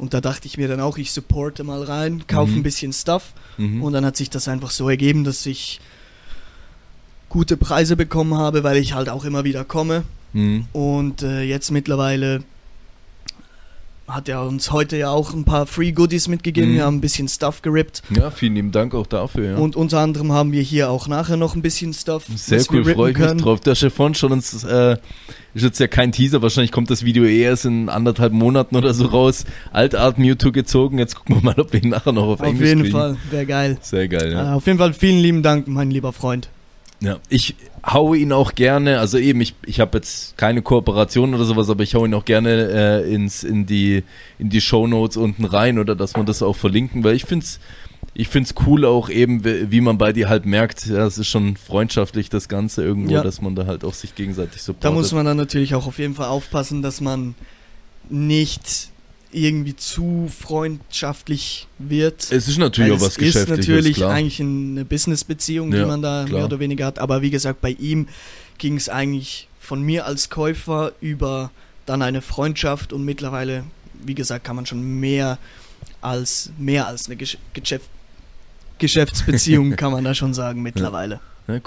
Und 0.00 0.14
da 0.14 0.20
dachte 0.20 0.46
ich 0.46 0.56
mir 0.56 0.66
dann 0.66 0.80
auch, 0.80 0.96
ich 0.98 1.12
supporte 1.12 1.62
mal 1.62 1.82
rein, 1.82 2.24
kaufe 2.26 2.52
Mhm. 2.52 2.58
ein 2.58 2.62
bisschen 2.62 2.92
Stuff. 2.92 3.34
mhm. 3.58 3.82
Und 3.82 3.92
dann 3.92 4.04
hat 4.06 4.16
sich 4.16 4.30
das 4.30 4.48
einfach 4.48 4.70
so 4.70 4.88
ergeben, 4.88 5.24
dass 5.24 5.44
ich 5.46 5.78
gute 7.28 7.56
Preise 7.56 7.96
bekommen 7.96 8.34
habe, 8.34 8.64
weil 8.64 8.76
ich 8.78 8.94
halt 8.94 9.08
auch 9.08 9.24
immer 9.24 9.44
wieder 9.44 9.64
komme. 9.64 10.04
mhm. 10.32 10.64
Und 10.72 11.22
äh, 11.22 11.42
jetzt 11.42 11.70
mittlerweile 11.70 12.42
hat 14.14 14.28
er 14.28 14.42
uns 14.46 14.72
heute 14.72 14.96
ja 14.96 15.10
auch 15.10 15.32
ein 15.32 15.44
paar 15.44 15.66
Free 15.66 15.92
Goodies 15.92 16.28
mitgegeben. 16.28 16.70
Mhm. 16.70 16.74
Wir 16.74 16.84
haben 16.84 16.96
ein 16.96 17.00
bisschen 17.00 17.28
Stuff 17.28 17.62
gerippt. 17.62 18.02
Ja, 18.10 18.30
vielen 18.30 18.54
lieben 18.54 18.72
Dank 18.72 18.94
auch 18.94 19.06
dafür. 19.06 19.52
Ja. 19.52 19.56
Und 19.56 19.76
unter 19.76 20.00
anderem 20.00 20.32
haben 20.32 20.52
wir 20.52 20.62
hier 20.62 20.90
auch 20.90 21.08
nachher 21.08 21.36
noch 21.36 21.54
ein 21.54 21.62
bisschen 21.62 21.92
Stuff. 21.92 22.24
Sehr 22.34 22.62
cool, 22.70 22.84
freue 22.84 23.12
ich 23.12 23.18
mich 23.18 23.32
drauf. 23.42 23.60
Der 23.60 23.74
Chiffon 23.74 24.14
schon 24.14 24.32
uns, 24.32 24.64
äh, 24.64 24.96
ist 25.54 25.62
jetzt 25.62 25.80
ja 25.80 25.88
kein 25.88 26.12
Teaser, 26.12 26.42
wahrscheinlich 26.42 26.72
kommt 26.72 26.90
das 26.90 27.04
Video 27.04 27.24
eh 27.24 27.40
erst 27.40 27.64
in 27.64 27.88
anderthalb 27.88 28.32
Monaten 28.32 28.76
oder 28.76 28.94
so 28.94 29.06
raus. 29.06 29.44
Altart 29.72 30.18
Mewtwo 30.18 30.52
gezogen, 30.52 30.98
jetzt 30.98 31.16
gucken 31.16 31.36
wir 31.36 31.42
mal, 31.42 31.58
ob 31.58 31.72
wir 31.72 31.82
ihn 31.82 31.90
nachher 31.90 32.12
noch 32.12 32.28
auf, 32.28 32.40
Auf 32.40 32.46
Englisch 32.46 32.68
jeden 32.68 32.82
kriegen. 32.82 32.92
Fall, 32.92 33.16
wäre 33.30 33.46
geil. 33.46 33.78
Sehr 33.80 34.08
geil, 34.08 34.32
ja. 34.32 34.52
Äh, 34.52 34.54
auf 34.54 34.66
jeden 34.66 34.78
Fall 34.78 34.92
vielen 34.92 35.18
lieben 35.18 35.42
Dank, 35.42 35.66
mein 35.66 35.90
lieber 35.90 36.12
Freund. 36.12 36.48
Ja, 37.02 37.18
ich 37.30 37.54
haue 37.84 38.18
ihn 38.18 38.30
auch 38.32 38.54
gerne, 38.54 39.00
also 39.00 39.16
eben, 39.16 39.40
ich, 39.40 39.54
ich 39.64 39.80
habe 39.80 39.96
jetzt 39.98 40.36
keine 40.36 40.60
Kooperation 40.60 41.34
oder 41.34 41.44
sowas, 41.44 41.70
aber 41.70 41.82
ich 41.82 41.94
haue 41.94 42.06
ihn 42.06 42.12
auch 42.14 42.26
gerne 42.26 43.02
äh, 43.04 43.14
ins, 43.14 43.42
in 43.42 43.64
die, 43.64 44.04
in 44.38 44.50
die 44.50 44.60
Shownotes 44.60 45.16
unten 45.16 45.46
rein 45.46 45.78
oder 45.78 45.96
dass 45.96 46.14
man 46.14 46.26
das 46.26 46.42
auch 46.42 46.56
verlinken, 46.56 47.02
weil 47.02 47.14
ich 47.16 47.24
find's 47.24 47.58
ich 48.12 48.28
find's 48.28 48.54
cool 48.66 48.84
auch 48.84 49.08
eben, 49.08 49.44
wie 49.44 49.70
wie 49.70 49.80
man 49.80 49.96
bei 49.96 50.12
dir 50.12 50.28
halt 50.28 50.44
merkt, 50.44 50.84
ja, 50.86 51.06
es 51.06 51.16
ist 51.16 51.28
schon 51.28 51.56
freundschaftlich 51.56 52.28
das 52.28 52.48
Ganze 52.48 52.82
irgendwo, 52.82 53.12
Ja. 53.14 53.22
dass 53.22 53.40
man 53.40 53.54
da 53.54 53.66
halt 53.66 53.84
auch 53.84 53.94
sich 53.94 54.14
gegenseitig 54.14 54.60
supportet. 54.62 54.84
Da 54.84 54.90
muss 54.90 55.12
man 55.12 55.24
dann 55.24 55.36
natürlich 55.38 55.74
auch 55.74 55.86
auf 55.86 55.98
jeden 55.98 56.14
Fall 56.14 56.28
aufpassen, 56.28 56.82
dass 56.82 57.00
man 57.00 57.34
nicht 58.10 58.89
irgendwie 59.32 59.76
zu 59.76 60.30
freundschaftlich 60.36 61.68
wird. 61.78 62.30
es 62.32 62.48
ist 62.48 62.58
natürlich 62.58 62.92
auch 62.92 62.96
was 62.96 63.08
es 63.08 63.12
ist 63.12 63.18
Geschäftliches, 63.18 63.68
natürlich 63.68 63.96
klar. 63.96 64.10
eigentlich 64.12 64.40
eine 64.40 64.84
Business-Beziehung, 64.84 65.72
Ja, 65.72 65.80
die 65.80 65.84
man 65.86 66.02
da 66.02 66.24
klar. 66.24 66.38
mehr 66.38 66.44
oder 66.46 66.58
weniger 66.60 66.86
hat. 66.86 66.98
Aber 66.98 67.22
wie 67.22 67.30
gesagt, 67.30 67.60
bei 67.60 67.70
ihm 67.70 68.08
ging 68.58 68.76
es 68.76 68.88
eigentlich 68.88 69.48
von 69.60 69.82
mir 69.82 70.06
als 70.06 70.30
Käufer 70.30 70.92
über 71.00 71.50
dann 71.86 72.02
eine 72.02 72.22
Freundschaft 72.22 72.92
und 72.92 73.04
mittlerweile, 73.04 73.64
wie 74.04 74.14
gesagt, 74.14 74.44
kann 74.44 74.56
man 74.56 74.66
schon 74.66 75.00
mehr 75.00 75.38
als 76.00 76.50
mehr 76.58 76.86
als 76.86 77.06
eine 77.06 77.16
Gesch 77.16 77.38
Geschäft 77.52 77.88
Geschäftsbeziehung 78.78 79.76
kann 79.76 79.92
man 79.92 80.04
da 80.04 80.14
schon 80.14 80.32
sagen 80.34 80.62
mittlerweile. 80.62 81.16
Ja, 81.16 81.20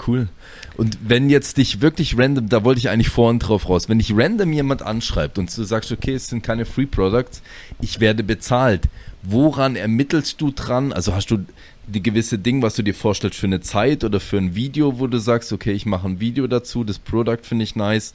cool. 0.06 0.28
Und 0.76 0.98
wenn 1.06 1.28
jetzt 1.28 1.58
dich 1.58 1.80
wirklich 1.80 2.18
random, 2.18 2.48
da 2.48 2.64
wollte 2.64 2.78
ich 2.78 2.88
eigentlich 2.88 3.10
vorhin 3.10 3.38
drauf 3.38 3.68
raus, 3.68 3.88
wenn 3.88 3.98
dich 3.98 4.12
random 4.14 4.52
jemand 4.52 4.82
anschreibt 4.82 5.38
und 5.38 5.56
du 5.56 5.64
sagst, 5.64 5.92
okay, 5.92 6.14
es 6.14 6.28
sind 6.28 6.42
keine 6.42 6.64
Free 6.64 6.86
Products, 6.86 7.42
ich 7.80 8.00
werde 8.00 8.22
bezahlt, 8.22 8.88
woran 9.22 9.76
ermittelst 9.76 10.40
du 10.40 10.50
dran? 10.50 10.92
Also 10.92 11.14
hast 11.14 11.30
du 11.30 11.44
die 11.86 12.02
gewisse 12.02 12.38
Ding, 12.38 12.62
was 12.62 12.74
du 12.74 12.82
dir 12.82 12.94
vorstellst 12.94 13.38
für 13.38 13.46
eine 13.46 13.60
Zeit 13.60 14.04
oder 14.04 14.20
für 14.20 14.38
ein 14.38 14.54
Video, 14.54 14.98
wo 14.98 15.06
du 15.06 15.18
sagst, 15.18 15.52
okay, 15.52 15.72
ich 15.72 15.86
mache 15.86 16.08
ein 16.08 16.20
Video 16.20 16.46
dazu, 16.46 16.84
das 16.84 16.98
Product 16.98 17.40
finde 17.42 17.64
ich 17.64 17.76
nice, 17.76 18.14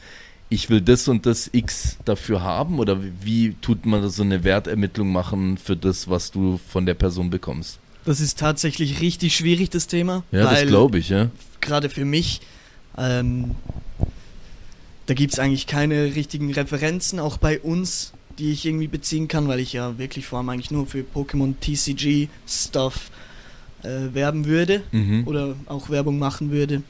ich 0.49 0.69
will 0.69 0.81
das 0.81 1.07
und 1.07 1.25
das 1.25 1.49
X 1.53 1.97
dafür 2.05 2.41
haben 2.41 2.79
oder 2.79 2.97
wie, 3.21 3.53
tut 3.61 3.85
man 3.85 4.09
so 4.09 4.23
eine 4.23 4.43
Wertermittlung 4.43 5.11
machen 5.11 5.57
für 5.57 5.75
das, 5.75 6.09
was 6.09 6.31
du 6.31 6.59
von 6.67 6.85
der 6.85 6.95
Person 6.95 7.29
bekommst? 7.29 7.79
Das 8.05 8.19
ist 8.19 8.39
tatsächlich 8.39 9.01
richtig 9.01 9.35
schwierig, 9.35 9.69
das 9.69 9.85
Thema. 9.85 10.23
Ja, 10.31 10.49
das 10.49 10.65
glaube 10.65 10.97
ich, 10.97 11.09
ja. 11.09 11.29
Gerade 11.61 11.89
für 11.89 12.05
mich, 12.05 12.41
ähm, 12.97 13.55
da 15.05 15.13
gibt 15.13 15.33
es 15.33 15.39
eigentlich 15.39 15.65
keine 15.67 16.15
richtigen 16.15 16.51
Referenzen, 16.53 17.19
auch 17.19 17.37
bei 17.37 17.59
uns, 17.59 18.13
die 18.37 18.51
ich 18.51 18.65
irgendwie 18.65 18.87
beziehen 18.87 19.27
kann, 19.27 19.47
weil 19.47 19.59
ich 19.59 19.73
ja 19.73 19.97
wirklich 19.97 20.25
vor 20.27 20.39
allem 20.39 20.49
eigentlich 20.49 20.71
nur 20.71 20.85
für 20.85 20.99
Pokémon 21.03 21.53
TCG 21.59 22.29
Stuff 22.47 23.09
äh, 23.83 24.13
werben 24.13 24.45
würde 24.45 24.83
Mhm. 24.91 25.27
oder 25.27 25.55
auch 25.65 25.89
Werbung 25.89 26.19
machen 26.19 26.51
würde. 26.51 26.83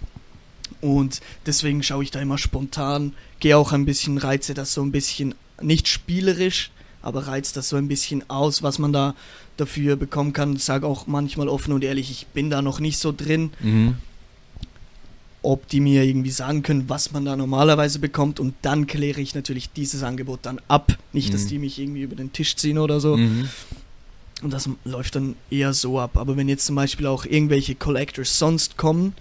Und 0.82 1.22
deswegen 1.46 1.82
schaue 1.84 2.04
ich 2.04 2.12
da 2.12 2.20
immer 2.22 2.38
spontan, 2.38 3.14
gehe 3.40 3.58
auch 3.58 3.72
ein 3.72 3.86
bisschen, 3.86 4.18
reize 4.18 4.54
das 4.54 4.74
so 4.74 4.82
ein 4.82 4.92
bisschen, 4.92 5.36
nicht 5.62 5.88
spielerisch, 5.88 6.72
aber 7.02 7.28
reizt 7.28 7.58
das 7.58 7.70
so 7.70 7.76
ein 7.78 7.88
bisschen 7.88 8.30
aus, 8.30 8.62
was 8.64 8.80
man 8.80 8.94
da 8.94 9.16
dafür 9.58 9.96
bekommen 9.96 10.34
kann. 10.34 10.58
Sage 10.58 10.86
auch 10.88 11.08
manchmal 11.08 11.48
offen 11.50 11.74
und 11.74 11.84
ehrlich, 11.84 12.12
ich 12.12 12.28
bin 12.28 12.50
da 12.50 12.62
noch 12.62 12.80
nicht 12.80 12.98
so 13.00 13.12
drin 13.16 13.52
Mhm. 13.62 13.96
Ob 15.42 15.68
die 15.70 15.80
mir 15.80 16.04
irgendwie 16.04 16.32
sagen 16.32 16.64
können, 16.64 16.90
was 16.90 17.12
man 17.14 17.24
da 17.26 17.36
normalerweise 17.36 18.00
bekommt 18.00 18.40
und 18.40 18.54
dann 18.62 18.88
kläre 18.88 19.22
ich 19.22 19.36
natürlich 19.36 19.70
dieses 19.72 20.04
Angebot 20.04 20.40
dann 20.44 20.60
ab. 20.68 20.98
Nicht, 21.14 21.34
dass 21.34 21.46
Mhm. 21.46 21.48
die 21.50 21.60
mich 21.60 21.80
irgendwie 21.80 22.02
über 22.02 22.16
den 22.16 22.34
Tisch 22.34 22.56
ziehen 22.58 22.78
oder 22.78 23.00
so. 23.00 23.16
Mhm. 23.18 23.48
Und 24.42 24.52
das 24.54 24.70
läuft 24.86 25.16
dann 25.16 25.36
eher 25.50 25.74
so 25.74 26.00
ab. 26.00 26.18
Aber 26.18 26.36
wenn 26.38 26.48
jetzt 26.50 26.66
zum 26.66 26.76
Beispiel 26.76 27.08
auch 27.08 27.26
irgendwelche 27.26 27.76
Collectors 27.76 28.38
sonst 28.40 28.78
kommen 28.78 29.14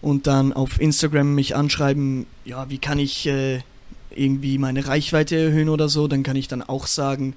und 0.00 0.26
dann 0.26 0.52
auf 0.52 0.80
Instagram 0.80 1.34
mich 1.34 1.54
anschreiben, 1.56 2.26
ja, 2.44 2.68
wie 2.70 2.78
kann 2.78 2.98
ich 2.98 3.26
äh, 3.26 3.60
irgendwie 4.14 4.58
meine 4.58 4.86
Reichweite 4.86 5.36
erhöhen 5.36 5.68
oder 5.68 5.88
so, 5.88 6.06
dann 6.08 6.22
kann 6.22 6.36
ich 6.36 6.48
dann 6.48 6.62
auch 6.62 6.86
sagen, 6.86 7.34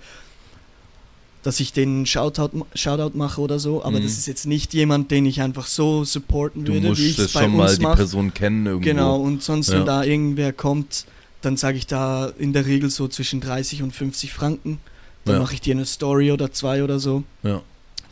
dass 1.45 1.60
ich 1.60 1.71
den 1.73 2.08
Shoutout, 2.08 2.65
Shoutout 2.73 3.15
mache 3.15 3.39
oder 3.39 3.60
so. 3.60 3.84
Aber 3.84 3.99
Mhm. 3.99 4.03
das 4.03 4.13
ist 4.13 4.25
jetzt 4.25 4.47
nicht 4.47 4.73
jemand, 4.73 5.12
den 5.12 5.25
ich 5.27 5.41
einfach 5.41 5.67
so 5.67 6.03
supporten 6.03 6.65
Du 6.65 6.73
würde, 6.73 6.84
wie 6.86 6.89
musst 6.89 7.01
ich 7.01 7.15
das 7.17 7.25
es 7.27 7.34
bei 7.34 7.41
schon 7.43 7.55
mal 7.55 7.69
uns 7.69 7.77
die 7.77 7.84
mache. 7.84 7.95
Person 7.97 8.34
kennen 8.34 8.65
irgendwo. 8.65 8.84
Genau, 8.89 9.17
und 9.17 9.43
sonst, 9.43 9.69
Ja. 9.69 9.75
wenn 9.79 9.86
da 9.86 10.03
irgendwer 10.03 10.51
kommt, 10.53 11.05
dann 11.41 11.55
sage 11.55 11.77
ich 11.77 11.86
da 11.86 12.31
in 12.39 12.51
der 12.51 12.65
Regel 12.65 12.89
so 12.89 13.08
zwischen 13.08 13.41
30 13.41 13.84
und 13.84 13.91
50 13.91 14.34
Franken. 14.34 14.79
Dann 15.23 15.36
Ja. 15.36 15.41
mache 15.41 15.53
ich 15.53 15.62
dir 15.62 15.75
eine 15.75 15.86
Story 15.86 16.31
oder 16.31 16.51
zwei 16.51 16.84
oder 16.84 16.97
so. 16.99 17.23
Ja, 17.43 17.62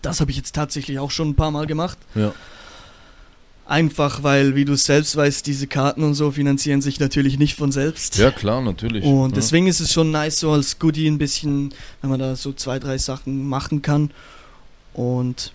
Das 0.04 0.20
habe 0.20 0.30
ich 0.32 0.38
jetzt 0.38 0.54
tatsächlich 0.54 1.00
auch 1.00 1.10
schon 1.12 1.30
ein 1.30 1.36
paar 1.36 1.50
Mal 1.50 1.66
gemacht. 1.66 1.98
ja. 2.14 2.34
Einfach 3.66 4.24
weil, 4.24 4.56
wie 4.56 4.66
du 4.66 4.76
selbst 4.76 5.16
weißt, 5.16 5.48
diese 5.48 5.68
Karten 5.68 6.04
und 6.04 6.16
so 6.16 6.32
finanzieren 6.32 6.82
sich 6.82 7.00
natürlich 7.00 7.40
nicht 7.40 7.56
von 7.56 7.72
selbst. 7.72 8.18
Ja, 8.18 8.30
klar, 8.30 8.62
natürlich. 8.62 9.06
Und 9.06 9.30
ja. 9.32 9.36
deswegen 9.36 9.68
ist 9.68 9.80
es 9.80 9.94
schon 9.94 10.12
nice, 10.12 10.40
so 10.42 10.52
als 10.52 10.80
Goodie 10.80 11.08
ein 11.08 11.18
bisschen, 11.18 11.74
wenn 12.02 12.10
man 12.10 12.20
da 12.20 12.36
so 12.36 12.52
zwei, 12.52 12.78
drei 12.78 12.98
Sachen 12.98 13.48
machen 13.48 13.82
kann. 13.82 14.12
Und 14.94 15.54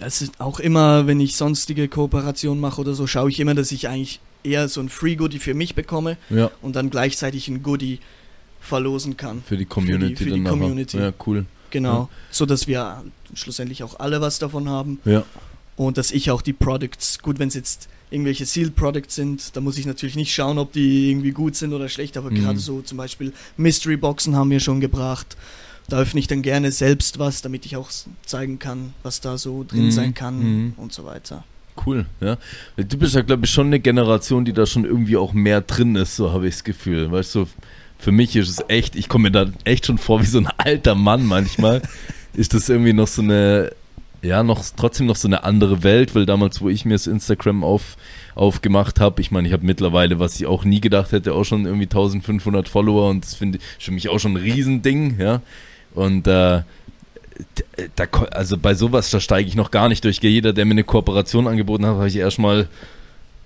ja, 0.00 0.06
es 0.06 0.20
ist 0.20 0.38
auch 0.38 0.60
immer, 0.60 1.06
wenn 1.06 1.18
ich 1.18 1.36
sonstige 1.36 1.88
Kooperationen 1.88 2.60
mache 2.60 2.80
oder 2.80 2.92
so, 2.94 3.06
schaue 3.06 3.30
ich 3.30 3.40
immer, 3.40 3.54
dass 3.54 3.72
ich 3.72 3.88
eigentlich 3.88 4.20
eher 4.44 4.68
so 4.68 4.80
ein 4.80 4.88
Free 4.90 5.16
Goodie 5.16 5.38
für 5.38 5.54
mich 5.54 5.74
bekomme 5.74 6.16
Ja, 6.30 6.50
und 6.62 6.76
dann 6.76 6.90
gleichzeitig 6.90 7.48
ein 7.48 7.62
Goodie 7.62 8.00
verlosen 8.60 9.16
kann. 9.16 9.42
für 9.46 9.56
die 9.56 9.64
Community 9.64 10.16
für 10.16 10.24
die 10.24 10.30
dann 10.30 10.42
nachher. 10.42 10.58
Community. 10.58 10.98
Ja, 10.98 11.12
cool. 11.26 11.46
Genau. 11.70 12.08
So 12.30 12.46
dass 12.46 12.66
wir 12.66 13.02
schlussendlich 13.34 13.82
auch 13.82 13.98
alle 13.98 14.20
was 14.20 14.38
davon 14.38 14.68
haben 14.68 15.00
Ja, 15.04 15.24
und 15.78 15.96
dass 15.96 16.10
ich 16.10 16.30
auch 16.30 16.42
die 16.42 16.52
Products, 16.52 17.20
gut, 17.20 17.38
wenn 17.38 17.48
es 17.48 17.54
jetzt 17.54 17.88
irgendwelche 18.10 18.44
Sealed 18.44 18.74
Products 18.76 19.14
sind, 19.14 19.56
da 19.56 19.60
muss 19.60 19.78
ich 19.78 19.86
natürlich 19.86 20.16
nicht 20.16 20.34
schauen, 20.34 20.58
ob 20.58 20.72
die 20.72 21.10
irgendwie 21.10 21.30
gut 21.30 21.56
sind 21.56 21.72
oder 21.72 21.88
schlecht, 21.88 22.16
aber 22.18 22.30
Mhm. 22.30 22.34
gerade 22.42 22.58
so 22.58 22.82
zum 22.82 22.98
Beispiel 22.98 23.32
Mystery 23.56 23.96
Boxen 23.96 24.34
haben 24.36 24.50
wir 24.50 24.60
schon 24.60 24.80
gebracht. 24.80 25.36
Da 25.88 25.98
öffne 26.00 26.20
ich 26.20 26.26
dann 26.26 26.42
gerne 26.42 26.70
selbst 26.72 27.18
was, 27.18 27.40
damit 27.40 27.64
ich 27.64 27.76
auch 27.76 27.88
zeigen 28.26 28.58
kann, 28.58 28.92
was 29.02 29.20
da 29.22 29.38
so 29.38 29.64
drin 29.66 29.86
Mhm. 29.86 29.90
sein 29.90 30.14
kann 30.14 30.38
Mhm. 30.66 30.72
und 30.76 30.92
so 30.92 31.04
weiter. 31.06 31.44
cool. 31.86 32.06
Ja. 32.20 32.38
Du 32.76 32.98
bist 32.98 33.14
ja, 33.14 33.20
glaube 33.22 33.44
ich, 33.44 33.52
schon 33.52 33.68
eine 33.68 33.78
Generation, 33.78 34.44
die 34.44 34.52
da 34.52 34.66
schon 34.66 34.84
irgendwie 34.84 35.16
auch 35.16 35.32
mehr 35.32 35.60
drin 35.60 35.94
ist, 35.94 36.16
so 36.16 36.32
habe 36.32 36.48
ich 36.48 36.54
das 36.54 36.64
Gefühl. 36.64 37.12
Weißt 37.12 37.32
du, 37.36 37.46
für 38.00 38.10
mich 38.10 38.34
ist 38.34 38.48
es 38.48 38.64
echt, 38.66 38.96
ich 38.96 39.08
komme 39.08 39.24
mir 39.24 39.30
da 39.30 39.46
echt 39.62 39.86
schon 39.86 39.96
vor 39.96 40.20
wie 40.20 40.26
so 40.26 40.38
ein 40.38 40.48
alter 40.58 40.96
Mann 40.96 41.24
manchmal. 41.24 41.80
ist 42.34 42.52
das 42.52 42.68
irgendwie 42.68 42.92
noch 42.94 43.06
so 43.06 43.22
eine, 43.22 43.70
ja, 44.22 44.42
noch 44.42 44.64
trotzdem 44.76 45.06
noch 45.06 45.16
so 45.16 45.28
eine 45.28 45.44
andere 45.44 45.82
Welt, 45.82 46.14
weil 46.14 46.26
damals, 46.26 46.60
wo 46.60 46.68
ich 46.68 46.84
mir 46.84 46.94
das 46.94 47.06
Instagram 47.06 47.62
auf, 47.62 47.96
aufgemacht 48.34 49.00
habe, 49.00 49.20
ich 49.20 49.30
meine, 49.30 49.48
ich 49.48 49.54
habe 49.54 49.64
mittlerweile, 49.64 50.18
was 50.18 50.38
ich 50.40 50.46
auch 50.46 50.64
nie 50.64 50.80
gedacht 50.80 51.12
hätte, 51.12 51.34
auch 51.34 51.44
schon 51.44 51.66
irgendwie 51.66 51.86
1500 51.86 52.68
Follower 52.68 53.10
und 53.10 53.24
das 53.24 53.34
finde 53.34 53.58
ich 53.78 53.84
für 53.84 53.92
mich 53.92 54.08
auch 54.08 54.18
schon 54.18 54.32
ein 54.32 54.42
Riesending, 54.42 55.18
ja. 55.20 55.40
Und 55.94 56.26
äh, 56.26 56.62
da, 57.94 58.04
also 58.32 58.58
bei 58.58 58.74
sowas, 58.74 59.10
da 59.10 59.20
steige 59.20 59.48
ich 59.48 59.54
noch 59.54 59.70
gar 59.70 59.88
nicht 59.88 60.04
durch. 60.04 60.18
Jeder, 60.20 60.52
der 60.52 60.64
mir 60.64 60.72
eine 60.72 60.84
Kooperation 60.84 61.46
angeboten 61.46 61.86
hat, 61.86 61.94
habe 61.94 62.08
ich 62.08 62.16
erstmal 62.16 62.68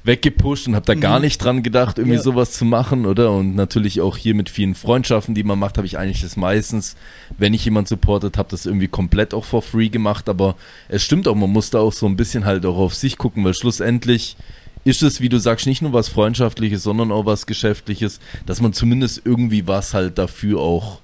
weggepusht 0.04 0.66
und 0.66 0.74
habe 0.74 0.86
da 0.86 0.94
gar 0.94 1.18
Mhm. 1.18 1.24
nicht 1.26 1.38
dran 1.38 1.62
gedacht, 1.62 1.98
irgendwie 1.98 2.16
Ja. 2.16 2.22
sowas 2.22 2.52
zu 2.52 2.64
machen, 2.64 3.06
oder? 3.06 3.30
Und 3.30 3.54
natürlich 3.54 4.00
auch 4.00 4.16
hier 4.16 4.34
mit 4.34 4.48
vielen 4.50 4.74
Freundschaften, 4.74 5.34
die 5.34 5.44
man 5.44 5.58
macht, 5.58 5.76
habe 5.76 5.86
ich 5.86 5.96
eigentlich 5.98 6.22
das 6.22 6.36
meistens, 6.36 6.96
wenn 7.38 7.54
ich 7.54 7.64
jemand 7.64 7.86
supportet 7.88 8.36
habe, 8.36 8.48
das 8.50 8.66
irgendwie 8.66 8.88
komplett 8.88 9.32
auch 9.32 9.44
for 9.44 9.62
free 9.62 9.88
gemacht. 9.90 10.28
Aber 10.28 10.56
es 10.88 11.02
stimmt 11.04 11.28
auch, 11.28 11.36
man 11.36 11.50
muss 11.50 11.70
da 11.70 11.78
auch 11.78 11.92
so 11.92 12.06
ein 12.06 12.16
bisschen 12.16 12.44
halt 12.44 12.66
auch 12.66 12.76
auf 12.78 12.94
sich 12.94 13.16
gucken, 13.16 13.44
weil 13.44 13.54
schlussendlich 13.54 14.36
ist 14.84 15.02
es, 15.04 15.20
wie 15.20 15.28
du 15.28 15.38
sagst, 15.38 15.66
nicht 15.68 15.82
nur 15.82 15.92
was 15.92 16.08
Freundschaftliches, 16.08 16.82
sondern 16.82 17.12
auch 17.12 17.24
was 17.24 17.46
Geschäftliches, 17.46 18.18
dass 18.46 18.60
man 18.60 18.72
zumindest 18.72 19.22
irgendwie 19.24 19.68
was 19.68 19.94
halt 19.94 20.18
dafür 20.18 20.58
auch 20.60 21.00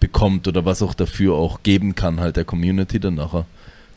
bekommt 0.00 0.48
oder 0.48 0.64
was 0.64 0.82
auch 0.82 0.94
dafür 0.94 1.34
auch 1.34 1.62
geben 1.62 1.94
kann, 1.94 2.18
halt 2.18 2.36
der 2.36 2.44
Community 2.44 2.98
dann 2.98 3.14
nachher. 3.14 3.44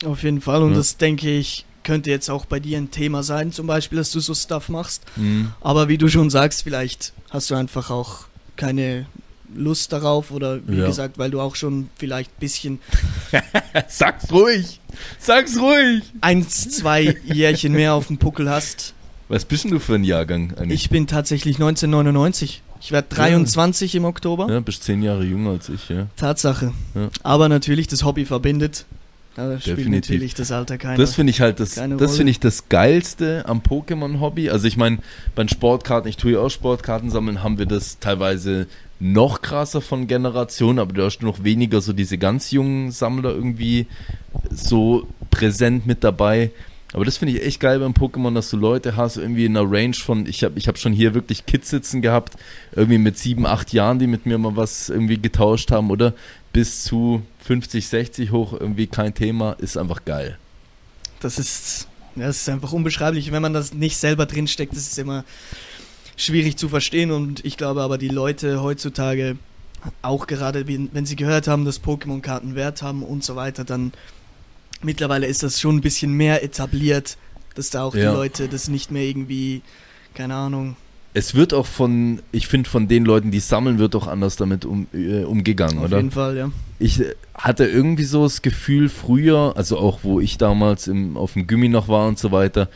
Auf 0.05 0.21
jeden 0.21 0.41
Fall 0.41 0.61
und 0.61 0.71
Ja. 0.71 0.77
das 0.77 0.97
denke 0.97 1.31
ich 1.31 1.65
könnte 1.83 2.09
jetzt 2.09 2.29
auch 2.29 2.45
bei 2.45 2.59
dir 2.59 2.77
ein 2.77 2.91
Thema 2.91 3.23
sein, 3.23 3.51
zum 3.51 3.67
Beispiel, 3.67 3.97
dass 3.97 4.11
du 4.11 4.19
so 4.19 4.33
Stuff 4.33 4.69
machst. 4.69 5.03
Mhm. 5.15 5.51
Aber 5.61 5.87
wie 5.87 5.97
du 5.97 6.07
schon 6.07 6.29
sagst, 6.29 6.63
vielleicht 6.63 7.13
hast 7.29 7.49
du 7.49 7.55
einfach 7.55 7.89
auch 7.89 8.25
keine 8.55 9.05
Lust 9.55 9.93
darauf 9.93 10.31
oder 10.31 10.59
wie 10.67 10.77
Ja. 10.77 10.87
gesagt, 10.87 11.17
weil 11.17 11.29
du 11.29 11.39
auch 11.39 11.55
schon 11.55 11.89
vielleicht 11.97 12.31
ein 12.31 12.39
bisschen 12.39 12.79
Sag's 13.87 14.31
ruhig! 14.31 14.79
Sag's 15.19 15.57
ruhig! 15.57 16.03
eins, 16.21 16.69
zwei 16.69 17.17
Jährchen 17.25 17.73
mehr 17.73 17.93
auf 17.93 18.07
dem 18.07 18.17
Puckel 18.17 18.49
hast. 18.49 18.93
Was 19.29 19.45
bist 19.45 19.63
denn 19.63 19.71
du 19.71 19.79
für 19.79 19.95
ein 19.95 20.03
Jahrgang 20.03 20.53
eigentlich? 20.57 20.83
Ich 20.83 20.89
bin 20.89 21.07
tatsächlich 21.07 21.55
1999. 21.57 22.61
Ich 22.81 22.91
werde 22.91 23.07
23 23.15 23.95
im 23.95 24.05
Oktober. 24.05 24.47
Ja, 24.51 24.59
bist 24.59 24.83
zehn 24.83 25.01
Jahre 25.01 25.23
jünger 25.23 25.51
als 25.51 25.69
ich, 25.69 25.87
ja. 25.89 26.07
Tatsache. 26.17 26.73
Ja. 26.95 27.09
Aber 27.23 27.47
natürlich, 27.47 27.87
das 27.87 28.03
Hobby 28.03 28.25
verbindet. 28.25 28.85
Da 29.35 29.59
spielt 29.59 29.79
Definitiv. 29.79 30.11
natürlich 30.11 30.35
das 30.35 30.51
Alter 30.51 30.77
keine 30.77 30.97
Das 30.97 31.15
finde 31.15 31.31
ich 31.31 31.41
halt 31.41 31.59
das, 31.59 31.75
das 31.75 32.17
finde 32.17 32.29
ich 32.31 32.39
das 32.39 32.69
geilste 32.69 33.45
am 33.47 33.61
Pokémon-Hobby. 33.61 34.51
Also 34.51 34.67
ich 34.67 34.77
meine, 34.77 34.99
bei 35.33 35.47
Sportkarten, 35.47 36.07
ich 36.07 36.17
tue 36.17 36.33
ja 36.33 36.39
auch 36.39 36.49
Sportkarten 36.49 37.09
sammeln, 37.09 37.41
haben 37.41 37.57
wir 37.57 37.65
das 37.65 37.97
teilweise 37.99 38.67
noch 38.99 39.41
krasser 39.41 39.81
von 39.81 40.07
Generationen, 40.07 40.79
aber 40.79 40.93
du 40.93 41.03
hast 41.03 41.21
noch 41.23 41.43
weniger 41.43 41.81
so 41.81 41.93
diese 41.93 42.17
ganz 42.17 42.51
jungen 42.51 42.91
Sammler 42.91 43.31
irgendwie 43.31 43.87
so 44.51 45.07
präsent 45.31 45.87
mit 45.87 46.03
dabei. 46.03 46.51
Aber 46.93 47.03
das 47.03 47.17
finde 47.17 47.33
ich 47.33 47.43
echt 47.43 47.59
geil 47.59 47.79
beim 47.79 47.93
Pokémon, 47.93 48.35
dass 48.35 48.51
du 48.51 48.57
Leute 48.57 48.95
hast, 48.95 49.17
irgendwie 49.17 49.45
in 49.45 49.57
einer 49.57 49.69
Range 49.69 49.95
von, 49.95 50.27
ich 50.27 50.43
habe 50.43 50.59
ich 50.59 50.67
hab 50.67 50.77
schon 50.77 50.93
hier 50.93 51.15
wirklich 51.15 51.47
Kids 51.47 51.71
sitzen 51.71 52.03
gehabt, 52.03 52.35
irgendwie 52.75 52.99
mit 52.99 53.17
sieben, 53.17 53.47
acht 53.47 53.73
Jahren, 53.73 53.97
die 53.97 54.05
mit 54.05 54.27
mir 54.27 54.37
mal 54.37 54.55
was 54.55 54.89
irgendwie 54.89 55.17
getauscht 55.17 55.71
haben, 55.71 55.89
oder? 55.89 56.13
Bis 56.53 56.83
zu 56.83 57.23
50, 57.45 57.87
60 57.87 58.31
hoch, 58.31 58.53
irgendwie 58.53 58.87
kein 58.87 59.13
Thema, 59.13 59.53
ist 59.53 59.75
einfach 59.77 60.05
geil. 60.05 60.37
Das 61.19 61.39
ist, 61.39 61.87
ja, 62.15 62.27
das 62.27 62.37
ist 62.37 62.49
einfach 62.49 62.71
unbeschreiblich. 62.73 63.31
Wenn 63.31 63.41
man 63.41 63.53
das 63.53 63.73
nicht 63.73 63.97
selber 63.97 64.25
drinsteckt, 64.25 64.71
das 64.75 64.83
ist 64.87 64.99
immer 64.99 65.25
schwierig 66.15 66.57
zu 66.57 66.69
verstehen. 66.69 67.11
Und 67.11 67.43
ich 67.43 67.57
glaube 67.57 67.81
aber, 67.81 67.97
die 67.97 68.07
Leute 68.09 68.61
heutzutage, 68.61 69.37
auch 70.01 70.27
gerade 70.27 70.67
wenn 70.67 70.89
wenn 70.93 71.05
sie 71.05 71.15
gehört 71.15 71.47
haben, 71.47 71.65
dass 71.65 71.81
Pokémon-Karten 71.83 72.55
Wert 72.55 72.81
haben 72.81 73.03
und 73.03 73.23
so 73.23 73.35
weiter, 73.35 73.63
dann 73.65 73.91
mittlerweile 74.81 75.25
ist 75.27 75.43
das 75.43 75.59
schon 75.59 75.77
ein 75.77 75.81
bisschen 75.81 76.13
mehr 76.13 76.43
etabliert, 76.43 77.17
dass 77.55 77.69
da 77.71 77.83
auch 77.83 77.95
Ja. 77.95 78.11
die 78.11 78.15
Leute 78.15 78.47
das 78.47 78.67
nicht 78.67 78.91
mehr 78.91 79.03
irgendwie, 79.03 79.61
keine 80.13 80.35
Ahnung, 80.35 80.75
Es 81.15 81.35
wird 81.35 81.53
auch 81.53 81.67
von, 81.67 82.19
ich 82.31 82.47
finde, 82.47 82.69
von 82.69 82.87
den 82.87 83.05
Leuten, 83.05 83.29
die 83.29 83.39
sammeln, 83.39 83.77
wird 83.77 83.95
auch 83.95 84.07
anders 84.07 84.35
damit 84.35 84.65
um, 84.65 84.87
äh, 84.93 85.23
umgegangen, 85.23 85.77
auf 85.77 85.85
oder? 85.85 85.97
jeden 85.97 86.11
Fall, 86.11 86.35
ja. 86.37 86.51
Ich 86.79 87.01
äh, 87.01 87.13
hatte 87.35 87.65
irgendwie 87.65 88.03
so 88.03 88.23
das 88.23 88.41
Gefühl 88.41 88.89
früher, 88.89 89.53
also 89.55 89.77
auch 89.77 89.99
wo 90.03 90.19
ich 90.19 90.37
damals 90.37 90.87
im, 90.87 91.15
auf 91.15 91.33
dem 91.33 91.45
Gummi 91.45 91.69
noch 91.69 91.87
war 91.87 92.07
und 92.07 92.17
so 92.17 92.31
weiter, 92.31 92.67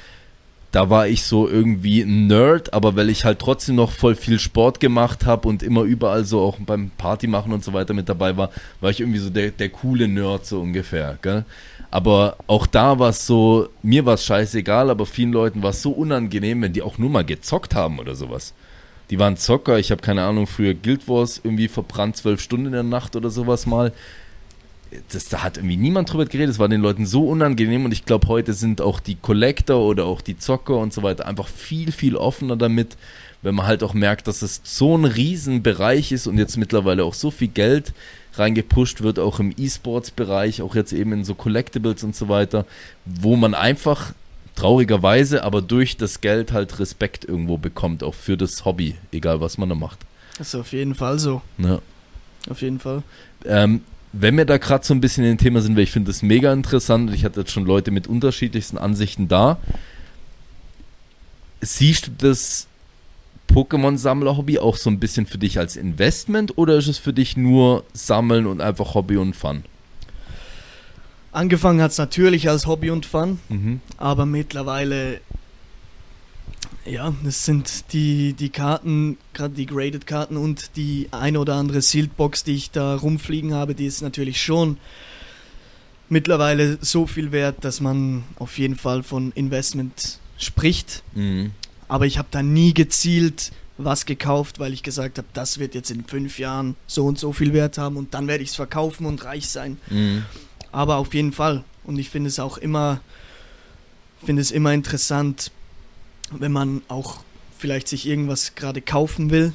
da 0.72 0.90
war 0.90 1.08
ich 1.08 1.24
so 1.24 1.48
irgendwie 1.48 2.02
ein 2.02 2.28
Nerd, 2.28 2.74
aber 2.74 2.96
weil 2.96 3.10
ich 3.10 3.26
halt 3.26 3.40
trotzdem 3.40 3.76
noch 3.76 3.92
voll 3.92 4.16
viel 4.16 4.38
Sport 4.38 4.80
gemacht 4.80 5.26
habe 5.26 5.48
und 5.48 5.64
immer 5.64 5.82
überall 5.84 6.26
so 6.26 6.42
auch 6.42 6.58
beim 6.60 6.92
Party 6.98 7.28
machen 7.28 7.54
und 7.54 7.64
so 7.64 7.74
weiter 7.74 7.94
mit 7.94 8.10
dabei 8.10 8.38
war, 8.38 8.52
war 8.82 8.92
ich 8.92 9.00
irgendwie 9.00 9.20
so 9.20 9.30
der, 9.30 9.52
der 9.52 9.70
coole 9.70 10.08
Nerd 10.08 10.46
so 10.46 10.62
ungefähr, 10.62 11.18
gell? 11.22 11.46
Aber 11.90 12.38
auch 12.48 12.68
da 12.68 13.00
war 13.00 13.10
es 13.10 13.26
so, 13.26 13.70
mir 13.82 14.06
war 14.06 14.16
es 14.16 14.26
scheißegal, 14.26 14.90
aber 14.90 15.06
vielen 15.06 15.32
Leuten 15.32 15.64
war 15.64 15.70
es 15.70 15.82
so 15.82 15.92
unangenehm, 15.92 16.62
wenn 16.62 16.74
die 16.74 16.82
auch 16.82 16.98
nur 16.98 17.10
mal 17.10 17.24
gezockt 17.24 17.76
haben 17.76 18.00
oder 18.00 18.16
sowas. 18.16 18.54
Die 19.10 19.20
waren 19.20 19.38
Zocker, 19.38 19.80
ich 19.80 19.92
habe 19.92 20.02
keine 20.02 20.24
Ahnung, 20.24 20.48
früher 20.48 20.74
Guild 20.74 21.08
Wars 21.08 21.40
irgendwie 21.44 21.70
verbrannt, 21.70 22.18
zwölf 22.18 22.42
Stunden 22.42 22.68
in 22.68 22.72
der 22.74 22.84
Nacht 22.84 23.16
oder 23.16 23.30
sowas 23.30 23.66
mal. 23.66 23.94
Das, 25.12 25.30
da 25.30 25.44
hat 25.44 25.58
irgendwie 25.58 25.78
niemand 25.78 26.12
drüber 26.12 26.26
geredet, 26.26 26.50
es 26.50 26.60
war 26.60 26.68
den 26.68 26.82
Leuten 26.82 27.06
so 27.06 27.28
unangenehm 27.28 27.86
und 27.86 27.92
ich 27.92 28.06
glaube, 28.06 28.28
heute 28.28 28.54
sind 28.54 28.82
auch 28.82 29.00
die 29.00 29.16
Collector 29.16 29.82
oder 29.82 30.06
auch 30.06 30.22
die 30.22 30.38
Zocker 30.38 30.78
und 30.78 30.94
so 30.94 31.04
weiter 31.04 31.26
einfach 31.26 31.48
viel, 31.48 31.92
viel 31.92 32.16
offener 32.16 32.58
damit, 32.58 32.98
wenn 33.42 33.56
man 33.56 33.68
halt 33.68 33.84
auch 33.84 33.94
merkt, 33.94 34.28
dass 34.28 34.42
es 34.42 34.62
so 34.64 34.98
ein 34.98 35.06
Riesenbereich 35.06 36.12
ist 36.12 36.28
und 36.28 36.38
jetzt 36.38 36.58
mittlerweile 36.58 37.04
auch 37.04 37.14
so 37.14 37.32
viel 37.32 37.48
Geld 37.48 37.94
reingepusht 38.34 39.02
wird, 39.02 39.20
auch 39.20 39.40
im 39.40 39.54
E-Sports-Bereich, 39.58 40.62
auch 40.62 40.76
jetzt 40.76 40.94
eben 40.94 41.14
in 41.14 41.24
so 41.24 41.36
Collectibles 41.36 42.04
und 42.04 42.16
so 42.16 42.30
weiter, 42.30 42.66
wo 43.06 43.36
man 43.36 43.54
einfach 43.54 44.14
traurigerweise, 44.56 45.44
aber 45.44 45.62
durch 45.62 45.98
das 45.98 46.22
Geld 46.22 46.52
halt 46.52 46.80
Respekt 46.80 47.26
irgendwo 47.26 47.58
bekommt, 47.58 48.04
auch 48.04 48.16
für 48.16 48.38
das 48.38 48.66
Hobby, 48.66 48.96
egal 49.12 49.40
was 49.40 49.58
man 49.58 49.70
da 49.70 49.76
macht. 49.76 50.00
Das 50.38 50.50
ist 50.50 50.56
auf 50.56 50.72
jeden 50.72 50.96
Fall 50.96 51.20
so. 51.20 51.42
Ja. 51.58 51.80
Auf 52.50 52.62
jeden 52.62 52.80
Fall. 52.80 53.04
Ähm, 53.46 53.82
wenn 54.14 54.38
wir 54.38 54.46
da 54.46 54.58
gerade 54.58 54.86
so 54.86 54.94
ein 54.94 55.02
bisschen 55.02 55.24
in 55.24 55.32
dem 55.32 55.38
Thema 55.38 55.62
sind, 55.62 55.76
weil 55.76 55.84
ich 55.84 55.92
finde 55.92 56.12
das 56.12 56.22
mega 56.22 56.52
interessant 56.54 57.10
und 57.10 57.16
ich 57.16 57.26
hatte 57.26 57.42
jetzt 57.42 57.52
schon 57.52 57.66
Leute 57.66 57.92
mit 57.92 58.08
unterschiedlichsten 58.08 58.78
Ansichten 58.78 59.28
da. 59.28 59.58
Siehst 61.62 62.08
du 62.08 62.12
das 62.18 62.68
Pokémon-Sammler-Hobby 63.48 64.60
auch 64.60 64.76
so 64.76 64.90
ein 64.90 65.00
bisschen 65.00 65.26
für 65.26 65.38
dich 65.38 65.58
als 65.60 65.76
Investment 65.76 66.58
oder 66.58 66.76
ist 66.78 66.88
es 66.88 66.98
für 66.98 67.14
dich 67.14 67.38
nur 67.38 67.84
Sammeln 67.94 68.46
und 68.46 68.62
einfach 68.62 68.94
Hobby 68.94 69.18
und 69.18 69.36
Fun? 69.36 69.64
Angefangen 71.32 71.82
hat 71.82 71.92
es 71.92 71.98
natürlich 71.98 72.50
als 72.50 72.66
Hobby 72.68 72.90
und 72.90 73.06
Fun, 73.06 73.40
Mhm. 73.50 73.82
aber 73.98 74.26
mittlerweile, 74.26 75.20
ja, 76.86 77.14
es 77.26 77.46
sind 77.46 77.94
die, 77.94 78.34
die 78.34 78.50
Karten, 78.50 79.18
gerade 79.34 79.54
die 79.54 79.66
Graded-Karten 79.66 80.38
und 80.38 80.76
die 80.78 81.10
eine 81.12 81.40
oder 81.40 81.56
andere 81.56 81.82
Sealed-Box, 81.82 82.44
die 82.44 82.56
ich 82.56 82.72
da 82.72 82.96
rumfliegen 82.96 83.54
habe, 83.54 83.76
die 83.76 83.86
ist 83.86 84.02
natürlich 84.02 84.42
schon 84.42 84.78
mittlerweile 86.10 86.78
so 86.82 87.06
viel 87.06 87.32
wert, 87.32 87.58
dass 87.66 87.82
man 87.82 88.24
auf 88.40 88.58
jeden 88.58 88.76
Fall 88.78 89.04
von 89.04 89.32
Investment 89.34 90.20
spricht. 90.38 91.04
Mhm. 91.14 91.52
Aber 91.88 92.06
ich 92.06 92.18
habe 92.18 92.28
da 92.32 92.44
nie 92.44 92.74
gezielt 92.74 93.52
was 93.78 94.06
gekauft, 94.06 94.60
weil 94.60 94.74
ich 94.74 94.82
gesagt 94.82 95.20
habe, 95.20 95.28
das 95.34 95.60
wird 95.60 95.76
jetzt 95.76 95.92
in 95.92 96.04
fünf 96.04 96.40
Jahren 96.40 96.76
so 96.88 97.06
und 97.06 97.20
so 97.20 97.32
viel 97.32 97.54
Wert 97.54 97.78
haben 97.78 97.96
und 97.96 98.14
dann 98.14 98.28
werde 98.28 98.44
ich 98.44 98.50
es 98.50 98.56
verkaufen 98.56 99.06
und 99.06 99.24
reich 99.24 99.48
sein. 99.50 99.78
Mhm. 99.90 100.26
Aber 100.72 100.98
auf 100.98 101.14
jeden 101.14 101.32
Fall. 101.32 101.64
Und 101.84 102.00
ich 102.00 102.10
finde 102.10 102.30
es 102.30 102.40
auch 102.40 102.58
immer, 102.58 103.02
finde 104.26 104.42
es 104.42 104.52
immer 104.52 104.74
interessant, 104.74 105.52
wenn 106.32 106.52
man 106.52 106.82
auch 106.88 107.20
vielleicht 107.58 107.88
sich 107.88 108.08
irgendwas 108.08 108.56
gerade 108.56 108.82
kaufen 108.82 109.30
will. 109.30 109.54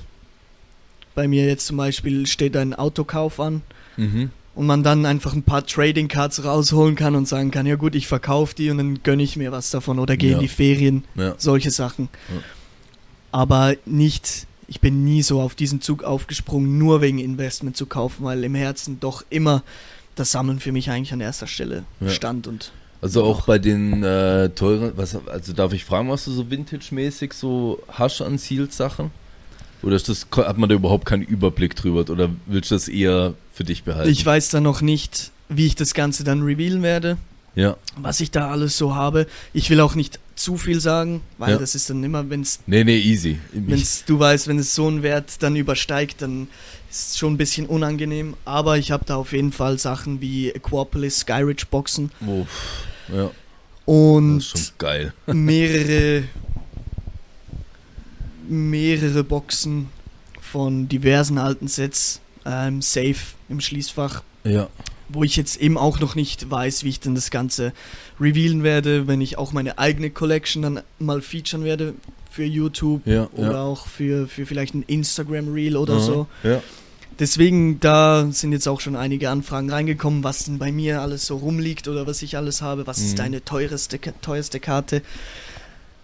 Bei 1.15 1.29
mir 1.29 1.47
jetzt 1.47 1.67
zum 1.67 1.77
Beispiel 1.77 2.27
steht 2.27 2.57
ein 2.57 2.75
Autokauf 2.75 3.41
an 3.41 3.63
Mhm. 3.97 4.31
Und 4.55 4.67
man 4.67 4.83
dann 4.83 5.07
einfach 5.07 5.33
ein 5.35 5.43
paar 5.43 5.65
Trading 5.67 6.09
Cards 6.09 6.45
rausholen 6.45 6.95
kann 6.95 7.15
und 7.15 7.27
sagen 7.27 7.51
kann, 7.51 7.65
ja 7.67 7.77
gut, 7.77 7.95
ich 7.95 8.07
verkaufe 8.07 8.55
die 8.55 8.71
und 8.71 8.79
dann 8.79 9.03
gönne 9.03 9.23
ich 9.23 9.37
mir 9.37 9.51
was 9.53 9.71
davon 9.71 9.99
oder 9.99 10.17
gehe 10.17 10.31
Ja. 10.33 10.37
in 10.37 10.43
die 10.43 10.49
Ferien, 10.49 11.05
Ja. 11.15 11.35
solche 11.39 11.71
Sachen. 11.71 12.09
Ja. 12.29 12.41
Aber 13.31 13.75
nicht, 13.87 14.47
ich 14.69 14.81
bin 14.81 15.05
nie 15.05 15.23
so 15.23 15.41
auf 15.41 15.55
diesen 15.55 15.81
Zug 15.81 16.05
aufgesprungen, 16.05 16.77
nur 16.79 17.01
wegen 17.01 17.19
Investment 17.19 17.77
zu 17.77 17.87
kaufen, 17.87 18.25
weil 18.25 18.45
im 18.45 18.55
Herzen 18.55 19.01
doch 19.01 19.25
immer 19.31 19.63
das 20.17 20.33
Sammeln 20.33 20.61
für 20.61 20.73
mich 20.73 20.91
eigentlich 20.91 21.13
an 21.15 21.21
erster 21.23 21.47
Stelle 21.47 21.85
stand 22.07 22.47
und 22.47 22.73
Also 23.01 23.25
auch 23.25 23.47
bei 23.47 23.59
den 23.59 24.03
äh, 24.05 24.51
teuren, 24.51 24.93
was, 24.97 25.17
also 25.27 25.55
darf 25.55 25.73
ich 25.73 25.85
fragen, 25.87 26.11
was 26.11 26.27
du 26.27 26.31
so 26.33 26.51
Vintage-mäßig 26.51 27.33
so 27.33 27.83
hast 27.89 28.21
an 28.21 28.37
Sealed-Sachen? 28.37 29.11
Oder 29.83 29.97
ist 29.97 30.09
das, 30.09 30.27
hat 30.37 30.59
man 30.59 30.69
da 30.69 30.75
überhaupt 30.75 31.07
keinen 31.07 31.23
Überblick 31.23 31.75
drüber 31.77 32.09
oder 32.11 32.31
willst 32.47 32.71
du 32.71 32.75
das 32.77 32.89
eher 32.89 33.35
für 33.53 33.65
dich 33.65 33.83
behalten? 33.85 34.11
ich 34.11 34.25
weiß 34.25 34.51
dann 34.51 34.63
noch 34.63 34.81
nicht, 34.81 35.31
wie 35.49 35.67
ich 35.67 35.75
das 35.75 35.93
Ganze 35.95 36.25
dann 36.25 36.43
revealen 36.43 36.83
werde, 36.83 37.17
ja. 37.55 37.77
was 37.97 38.21
ich 38.21 38.31
da 38.31 38.51
alles 38.51 38.79
so 38.79 38.95
habe. 38.95 39.27
Ich 39.53 39.69
will 39.71 39.81
auch 39.81 39.95
nicht 39.95 40.19
zu 40.35 40.57
viel 40.57 40.81
sagen, 40.81 41.21
weil 41.39 41.51
Ja. 41.53 41.59
das 41.59 41.75
ist 41.75 41.91
dann 41.91 42.03
immer, 42.03 42.29
wenn 42.31 42.41
es 42.41 42.61
Nee, 42.67 42.85
nee, 42.85 42.97
easy. 42.99 43.39
Wenn's, 43.53 44.05
du 44.07 44.19
weißt, 44.19 44.49
wenn 44.49 44.59
es 44.59 44.75
so 44.75 44.87
einen 44.89 45.03
Wert 45.03 45.43
dann 45.43 45.57
übersteigt, 45.57 46.23
dann 46.23 46.49
ist 46.91 47.11
es 47.11 47.19
schon 47.19 47.35
ein 47.35 47.37
bisschen 47.37 47.67
unangenehm. 47.67 48.35
Aber 48.45 48.79
ich 48.79 48.91
habe 48.93 49.05
da 49.05 49.17
auf 49.17 49.33
jeden 49.33 49.53
Fall 49.53 49.79
Sachen 49.79 50.21
wie 50.21 50.53
Aquapolis, 50.55 51.19
Skyridge 51.21 51.67
Boxen 51.71 52.11
oh, 52.27 52.45
pff, 52.45 53.15
ja, 53.15 53.25
das 53.25 53.31
und 53.85 54.39
ist 54.39 54.49
schon 54.49 54.61
geil. 54.79 55.13
mehrere 55.27 56.25
mehrere 58.53 59.25
Boxen 59.25 59.89
von 60.41 60.89
diversen 60.89 61.39
alten 61.39 61.69
Sets 61.69 62.21
ähm, 62.45 62.83
safe 62.83 63.17
im 63.49 63.61
Schließfach, 63.61 64.23
Ja. 64.45 64.69
wo 65.09 65.25
ich 65.25 65.37
jetzt 65.37 65.57
eben 65.61 65.79
auch 65.79 66.01
noch 66.01 66.15
nicht 66.15 66.51
weiß, 66.51 66.85
wie 66.85 66.89
ich 66.91 67.01
denn 67.01 67.15
das 67.15 67.31
Ganze 67.31 67.73
revealen 68.21 68.63
werde, 68.63 69.07
wenn 69.09 69.21
ich 69.21 69.39
auch 69.39 69.53
meine 69.53 69.79
eigene 69.79 70.11
Collection 70.11 70.63
dann 70.63 70.81
mal 70.99 71.21
featuren 71.23 71.65
werde 71.65 71.95
für 72.31 72.45
YouTube 72.45 73.07
Ja, 73.07 73.29
oder 73.35 73.53
ja. 73.53 73.63
auch 73.63 73.87
für, 73.87 74.27
für 74.29 74.47
vielleicht 74.47 74.75
ein 74.75 74.83
Instagram 74.87 75.53
Reel 75.53 75.77
oder 75.77 75.95
Aha, 75.95 76.01
so. 76.03 76.27
Ja. 76.43 76.61
Deswegen, 77.19 77.79
da 77.79 78.27
sind 78.33 78.53
jetzt 78.53 78.67
auch 78.67 78.81
schon 78.81 78.97
einige 78.97 79.29
Anfragen 79.31 79.71
reingekommen, 79.71 80.25
was 80.25 80.45
denn 80.45 80.59
bei 80.59 80.73
mir 80.73 81.03
alles 81.03 81.27
so 81.27 81.37
rumliegt 81.37 81.87
oder 81.87 82.07
was 82.07 82.23
ich 82.23 82.37
alles 82.39 82.63
habe, 82.63 82.87
was 82.87 82.99
Mhm. 82.99 83.05
ist 83.05 83.19
deine 83.19 83.45
teuerste, 83.45 83.99
teuerste 84.23 84.61
Karte. 84.61 85.03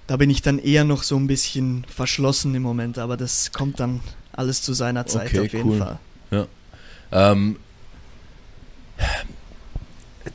Da 0.09 0.17
bin 0.17 0.31
ich 0.31 0.43
dann 0.43 0.59
eher 0.59 0.83
noch 0.83 1.05
so 1.05 1.17
ein 1.17 1.29
bisschen 1.29 1.87
verschlossen 1.89 2.55
im 2.57 2.63
Moment, 2.63 2.99
aber 2.99 3.17
das 3.17 3.53
kommt 3.53 3.79
dann 3.79 4.01
alles 4.33 4.63
zu 4.63 4.73
seiner 4.73 5.07
Zeit 5.07 5.29
Okay, 5.29 5.41
auf 5.41 5.53
jeden 5.53 5.71
cool. 5.71 5.79
Fall. 5.79 5.99
Ähm, 7.13 7.57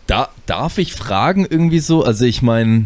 da, 0.08 0.30
darf 0.46 0.78
ich 0.78 0.94
fragen 0.94 1.46
irgendwie 1.50 1.80
so? 1.80 2.04
Also 2.04 2.26
ich 2.26 2.42
meine, 2.42 2.86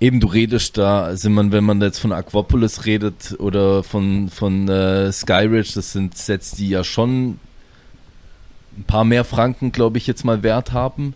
eben 0.00 0.20
du 0.20 0.28
redest 0.28 0.78
da, 0.78 1.02
also 1.04 1.30
man, 1.30 1.52
wenn 1.52 1.64
man 1.64 1.80
jetzt 1.80 1.98
von 1.98 2.12
Aquapolis 2.12 2.84
redet 2.84 3.36
oder 3.38 3.82
von, 3.82 4.28
von 4.28 4.68
äh, 4.68 5.10
Skyridge, 5.12 5.72
das 5.74 5.92
sind 5.92 6.16
Sets, 6.16 6.52
die 6.52 6.68
ja 6.68 6.84
schon 6.84 7.38
ein 8.76 8.84
paar 8.86 9.04
mehr 9.04 9.24
Franken, 9.24 9.72
glaube 9.72 9.98
ich, 9.98 10.06
jetzt 10.06 10.24
mal 10.24 10.42
wert 10.42 10.72
haben. 10.72 11.14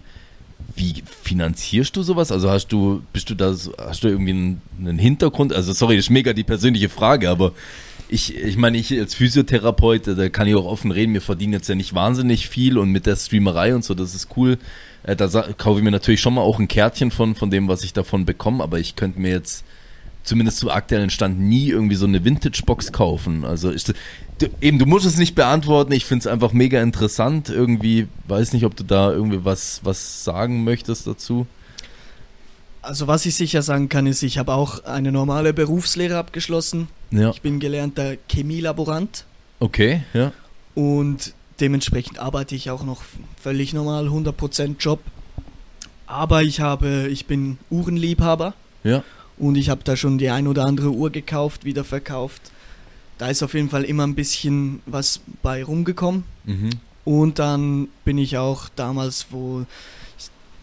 Wie 0.77 1.03
finanzierst 1.23 1.97
du 1.97 2.03
sowas? 2.03 2.31
Also 2.31 2.51
hast 2.51 2.69
du, 2.69 3.03
bist 3.13 3.31
du 3.31 3.35
da, 3.35 3.55
hast 3.79 4.05
du 4.05 4.09
irgendwie 4.09 4.33
einen, 4.33 4.63
einen 4.79 4.99
Hintergrund? 4.99 5.53
Also 5.53 5.73
sorry, 5.73 5.97
das 5.97 6.07
ist 6.07 6.11
mega 6.11 6.33
die 6.33 6.45
persönliche 6.45 6.89
Frage, 6.89 7.31
aber 7.31 7.53
ich, 8.09 8.37
ich 8.37 8.57
meine, 8.57 8.79
ich 8.79 8.99
als 8.99 9.15
Physiotherapeut, 9.15 10.07
da 10.07 10.29
kann 10.29 10.47
ich 10.47 10.55
auch 10.55 10.65
offen 10.65 10.91
reden, 10.91 11.15
wir 11.15 11.21
verdienen 11.21 11.53
jetzt 11.53 11.69
ja 11.69 11.75
nicht 11.75 11.95
wahnsinnig 11.95 12.49
viel 12.49 12.79
und 12.79 12.91
mit 12.91 13.07
der 13.07 13.17
Streamerei 13.17 13.75
und 13.75 13.85
so, 13.85 13.95
das 13.95 14.15
ist 14.15 14.29
cool. 14.37 14.59
Äh, 15.03 15.17
da 15.17 15.29
kaufe 15.57 15.79
ich 15.79 15.85
mir 15.85 15.91
natürlich 15.91 16.21
schon 16.21 16.35
mal 16.35 16.43
auch 16.43 16.59
ein 16.59 16.69
Kärtchen 16.69 17.11
von, 17.11 17.35
von 17.35 17.51
dem, 17.51 17.69
was 17.69 17.85
ich 17.85 17.93
davon 17.93 18.25
bekomme, 18.25 18.63
aber 18.63 18.79
ich 18.79 18.97
könnte 18.97 19.21
mir 19.21 19.31
jetzt 19.31 19.65
zumindest 20.23 20.59
zu 20.59 20.71
aktuellen 20.71 21.11
Stand 21.11 21.41
nie 21.41 21.69
irgendwie 21.69 21.97
so 21.97 22.07
eine 22.07 22.25
Vintage-Box 22.25 22.93
kaufen. 22.93 23.45
Also 23.45 23.73
ich, 23.73 23.85
du, 24.39 24.47
eben, 24.61 24.79
du 24.79 24.87
musst 24.87 25.07
es 25.07 25.17
nicht 25.17 25.35
beantworten. 25.35 25.93
Ich 25.93 26.05
finde 26.05 26.23
es 26.23 26.27
einfach 26.27 26.53
mega 26.53 26.83
interessant. 26.83 27.49
Irgendwie, 27.49 28.09
weiß 28.27 28.53
nicht, 28.53 28.65
ob 28.65 28.77
du 28.77 28.85
da 28.85 29.13
irgendwie 29.13 29.45
was, 29.45 29.81
was 29.85 30.25
sagen 30.25 30.65
möchtest 30.65 31.07
dazu. 31.07 31.47
Also 32.83 33.07
was 33.07 33.27
ich 33.27 33.35
sicher 33.35 33.63
sagen 33.63 33.89
kann, 33.89 34.07
ist, 34.07 34.23
ich 34.23 34.39
habe 34.39 34.55
auch 34.55 34.85
eine 34.85 35.13
normale 35.13 35.53
Berufslehre 35.53 36.17
abgeschlossen. 36.17 36.89
Ja. 37.11 37.31
Ich 37.31 37.43
bin 37.43 37.61
gelernter 37.61 38.17
Chemielaborant. 38.29 39.25
Okay, 39.61 40.03
ja. 40.15 40.33
Und 40.75 41.35
dementsprechend 41.61 42.19
arbeite 42.19 42.55
ich 42.55 42.71
auch 42.71 42.85
noch 42.85 43.03
völlig 43.41 43.75
normal, 43.75 44.07
100% 44.09 44.77
Job. 44.79 45.01
Aber 46.07 46.43
ich 46.43 46.61
habe, 46.61 47.09
ich 47.11 47.27
bin 47.27 47.59
Uhrenliebhaber. 47.69 48.55
Ja. 48.85 49.03
Und 49.37 49.57
ich 49.57 49.69
habe 49.69 49.83
da 49.85 49.97
schon 49.97 50.19
die 50.19 50.31
ein 50.31 50.47
oder 50.47 50.65
andere 50.65 50.91
Uhr 50.91 51.11
gekauft, 51.11 51.65
wieder 51.65 51.85
verkauft. 51.85 52.51
Da 53.19 53.29
ist 53.29 53.43
auf 53.43 53.55
jeden 53.55 53.69
Fall 53.69 53.85
immer 53.85 54.07
ein 54.07 54.15
bisschen 54.15 54.81
was 54.87 55.21
bei 55.43 55.65
rumgekommen. 55.65 56.25
Mhm. 56.45 56.71
Und 57.05 57.39
dann 57.39 57.89
bin 58.05 58.19
ich 58.19 58.39
auch 58.39 58.69
damals, 58.77 59.27
wo 59.31 59.67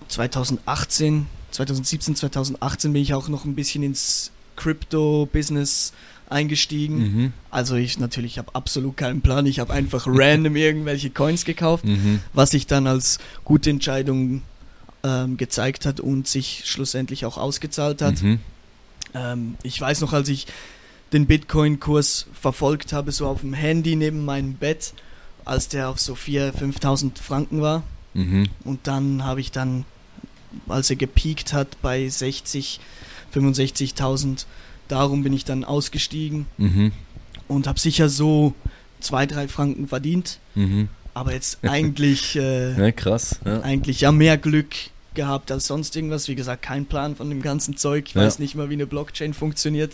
2018, 0.08 1.26
2017, 1.51 2.16
2018 2.16 2.93
bin 2.93 3.01
ich 3.01 3.14
auch 3.14 3.28
noch 3.28 3.45
ein 3.45 3.56
bisschen 3.56 3.84
ins 3.84 4.32
Crypto-Business 4.56 5.93
eingestiegen. 6.30 6.97
Mhm. 6.97 7.34
Also 7.51 7.76
ich 7.76 7.99
natürlich 7.99 8.38
habe 8.38 8.53
absolut 8.56 8.97
keinen 8.97 9.22
Plan. 9.22 9.45
Ich 9.45 9.60
habe 9.60 9.74
einfach 9.74 10.06
random 10.08 10.56
irgendwelche 10.56 11.10
Coins 11.10 11.45
gekauft, 11.45 11.86
mhm. 11.86 12.22
was 12.34 12.51
sich 12.51 12.68
dann 12.68 12.88
als 12.88 13.20
gute 13.43 13.70
Entscheidung 13.70 14.41
ähm, 15.03 15.38
gezeigt 15.38 15.86
hat 15.86 15.99
und 15.99 16.28
sich 16.28 16.64
schlussendlich 16.66 17.26
auch 17.26 17.38
ausgezahlt 17.38 18.01
hat. 18.01 18.22
Mhm. 18.22 18.39
Ähm, 19.14 19.56
ich 19.64 19.80
weiß 19.80 20.01
noch, 20.01 20.14
als 20.14 20.30
ich 20.30 20.47
den 21.14 21.28
Bitcoin-Kurs 21.28 22.28
verfolgt 22.34 22.93
habe, 22.93 23.12
so 23.12 23.28
auf 23.28 23.41
dem 23.41 23.53
Handy 23.53 23.95
neben 23.95 24.26
meinem 24.26 24.56
Bett, 24.56 24.93
als 25.45 25.68
der 25.70 25.89
auf 25.89 25.99
so 25.99 26.14
4.000, 26.14 26.80
5.000 26.80 27.22
Franken 27.22 27.62
war. 27.62 27.84
Mhm. 28.14 28.47
Und 28.64 28.88
dann 28.88 29.24
habe 29.24 29.41
ich 29.41 29.51
dann, 29.51 29.86
als 30.68 30.89
er 30.89 30.95
gepiekt 30.95 31.53
hat 31.53 31.82
bei 31.82 32.08
60, 32.08 32.80
65.000, 33.34 34.45
darum 34.88 35.24
bin 35.24 35.34
ich 35.34 35.45
dann 35.45 35.64
ausgestiegen 35.64 36.47
mhm. 36.58 36.91
und 37.47 37.68
habe 37.68 37.80
sicher 37.80 38.10
so 38.10 38.53
zwei, 38.99 39.26
drei 39.26 39.47
Franken 39.47 39.88
verdient. 39.88 40.39
Mhm. 40.56 40.89
Aber 41.14 41.34
jetzt 41.34 41.60
eigentlich, 41.64 42.36
äh, 42.36 42.78
ja, 42.78 42.91
krass, 42.91 43.39
ja. 43.45 43.62
eigentlich 43.62 44.01
ja 44.01 44.12
mehr 44.12 44.38
Glück 44.38 44.76
gehabt 45.14 45.51
als 45.51 45.68
sonst 45.68 45.95
irgendwas. 45.95 46.28
Wie 46.28 46.36
gesagt, 46.36 46.62
kein 46.62 46.86
Plan 46.86 47.16
von 47.16 47.30
dem 47.30 47.41
ganzen 47.41 47.78
Zeug. 47.78 48.06
Ich 48.08 48.16
ja. 48.16 48.22
weiß 48.22 48.39
nicht 48.39 48.56
mal, 48.56 48.70
wie 48.70 48.74
eine 48.74 48.88
Blockchain 48.88 49.34
funktioniert. 49.34 49.93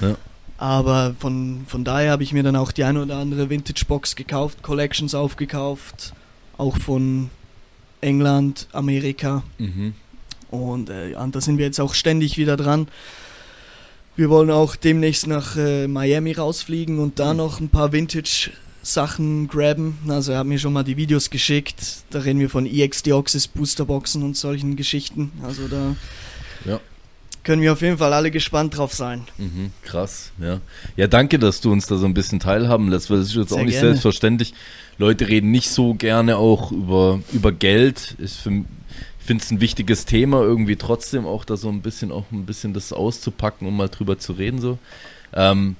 Ja. 0.00 0.16
Aber 0.62 1.16
von, 1.18 1.64
von 1.66 1.82
daher 1.82 2.12
habe 2.12 2.22
ich 2.22 2.32
mir 2.32 2.44
dann 2.44 2.54
auch 2.54 2.70
die 2.70 2.84
eine 2.84 3.02
oder 3.02 3.16
andere 3.16 3.50
Vintage-Box 3.50 4.14
gekauft, 4.14 4.62
Collections 4.62 5.12
aufgekauft, 5.12 6.12
auch 6.56 6.78
von 6.78 7.30
England, 8.00 8.68
Amerika. 8.70 9.42
Mhm. 9.58 9.94
Und 10.52 10.88
äh, 10.88 11.14
da 11.32 11.40
sind 11.40 11.58
wir 11.58 11.66
jetzt 11.66 11.80
auch 11.80 11.94
ständig 11.94 12.38
wieder 12.38 12.56
dran. 12.56 12.86
Wir 14.14 14.30
wollen 14.30 14.52
auch 14.52 14.76
demnächst 14.76 15.26
nach 15.26 15.56
äh, 15.56 15.88
Miami 15.88 16.30
rausfliegen 16.30 17.00
und 17.00 17.18
da 17.18 17.32
mhm. 17.32 17.38
noch 17.38 17.58
ein 17.58 17.68
paar 17.68 17.90
Vintage 17.90 18.52
Sachen 18.84 19.48
graben. 19.48 19.98
Also 20.06 20.30
er 20.30 20.38
hat 20.38 20.46
mir 20.46 20.60
schon 20.60 20.74
mal 20.74 20.84
die 20.84 20.96
Videos 20.96 21.30
geschickt. 21.30 22.04
Da 22.10 22.20
reden 22.20 22.38
wir 22.38 22.48
von 22.48 22.66
EX-Deoxys 22.66 23.48
Boosterboxen 23.48 24.22
und 24.22 24.36
solchen 24.36 24.76
Geschichten. 24.76 25.32
Also 25.42 25.66
da 25.66 25.96
ja. 26.64 26.78
Können 27.42 27.62
wir 27.62 27.72
auf 27.72 27.82
jeden 27.82 27.98
Fall 27.98 28.12
alle 28.12 28.30
gespannt 28.30 28.76
drauf 28.76 28.94
sein. 28.94 29.22
Mhm, 29.38 29.72
krass, 29.82 30.32
ja. 30.40 30.60
Ja, 30.96 31.06
danke, 31.06 31.38
dass 31.38 31.60
du 31.60 31.72
uns 31.72 31.86
da 31.86 31.96
so 31.96 32.06
ein 32.06 32.14
bisschen 32.14 32.40
teilhaben 32.40 32.88
lässt, 32.88 33.10
weil 33.10 33.18
das 33.18 33.28
ist 33.28 33.34
jetzt 33.34 33.48
Sehr 33.50 33.58
auch 33.58 33.64
nicht 33.64 33.74
gerne. 33.74 33.88
selbstverständlich. 33.88 34.54
Leute 34.98 35.28
reden 35.28 35.50
nicht 35.50 35.70
so 35.70 35.94
gerne 35.94 36.36
auch 36.36 36.70
über, 36.70 37.20
über 37.32 37.50
Geld. 37.52 38.14
Ist 38.18 38.36
für, 38.36 38.50
ich 38.50 39.26
finde 39.26 39.42
es 39.42 39.50
ein 39.50 39.60
wichtiges 39.60 40.04
Thema, 40.04 40.42
irgendwie 40.42 40.76
trotzdem 40.76 41.26
auch 41.26 41.44
da 41.44 41.56
so 41.56 41.68
ein 41.68 41.82
bisschen 41.82 42.12
auch 42.12 42.24
ein 42.30 42.46
bisschen 42.46 42.74
das 42.74 42.92
auszupacken, 42.92 43.66
um 43.66 43.76
mal 43.76 43.88
drüber 43.88 44.18
zu 44.18 44.32
reden. 44.32 44.60
So. 44.60 44.78
Ähm, 45.32 45.76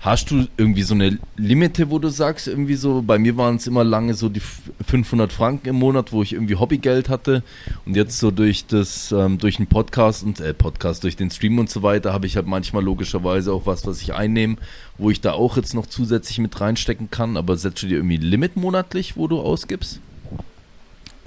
Hast 0.00 0.30
du 0.30 0.46
irgendwie 0.56 0.82
so 0.82 0.94
eine 0.94 1.18
Limite, 1.36 1.90
wo 1.90 1.98
du 1.98 2.08
sagst, 2.08 2.48
irgendwie 2.48 2.74
so, 2.74 3.02
bei 3.02 3.18
mir 3.18 3.36
waren 3.36 3.56
es 3.56 3.66
immer 3.66 3.84
lange 3.84 4.14
so 4.14 4.30
die 4.30 4.40
500 4.40 5.30
Franken 5.30 5.68
im 5.68 5.76
Monat, 5.76 6.10
wo 6.10 6.22
ich 6.22 6.32
irgendwie 6.32 6.54
Hobbygeld 6.54 7.10
hatte 7.10 7.42
und 7.84 7.96
jetzt 7.96 8.18
so 8.18 8.30
durch 8.30 8.64
das, 8.64 9.12
ähm, 9.12 9.36
durch 9.36 9.58
den 9.58 9.66
Podcast 9.66 10.22
und, 10.22 10.40
äh, 10.40 10.54
Podcast, 10.54 11.04
durch 11.04 11.16
den 11.16 11.30
Stream 11.30 11.58
und 11.58 11.68
so 11.68 11.82
weiter, 11.82 12.14
habe 12.14 12.26
ich 12.26 12.36
halt 12.36 12.46
manchmal 12.46 12.82
logischerweise 12.82 13.52
auch 13.52 13.66
was, 13.66 13.86
was 13.86 14.00
ich 14.00 14.14
einnehme, 14.14 14.56
wo 14.96 15.10
ich 15.10 15.20
da 15.20 15.32
auch 15.32 15.58
jetzt 15.58 15.74
noch 15.74 15.84
zusätzlich 15.84 16.38
mit 16.38 16.58
reinstecken 16.58 17.10
kann, 17.10 17.36
aber 17.36 17.58
setzt 17.58 17.82
du 17.82 17.86
dir 17.86 17.96
irgendwie 17.96 18.16
Limit 18.16 18.56
monatlich, 18.56 19.18
wo 19.18 19.28
du 19.28 19.38
ausgibst? 19.38 20.00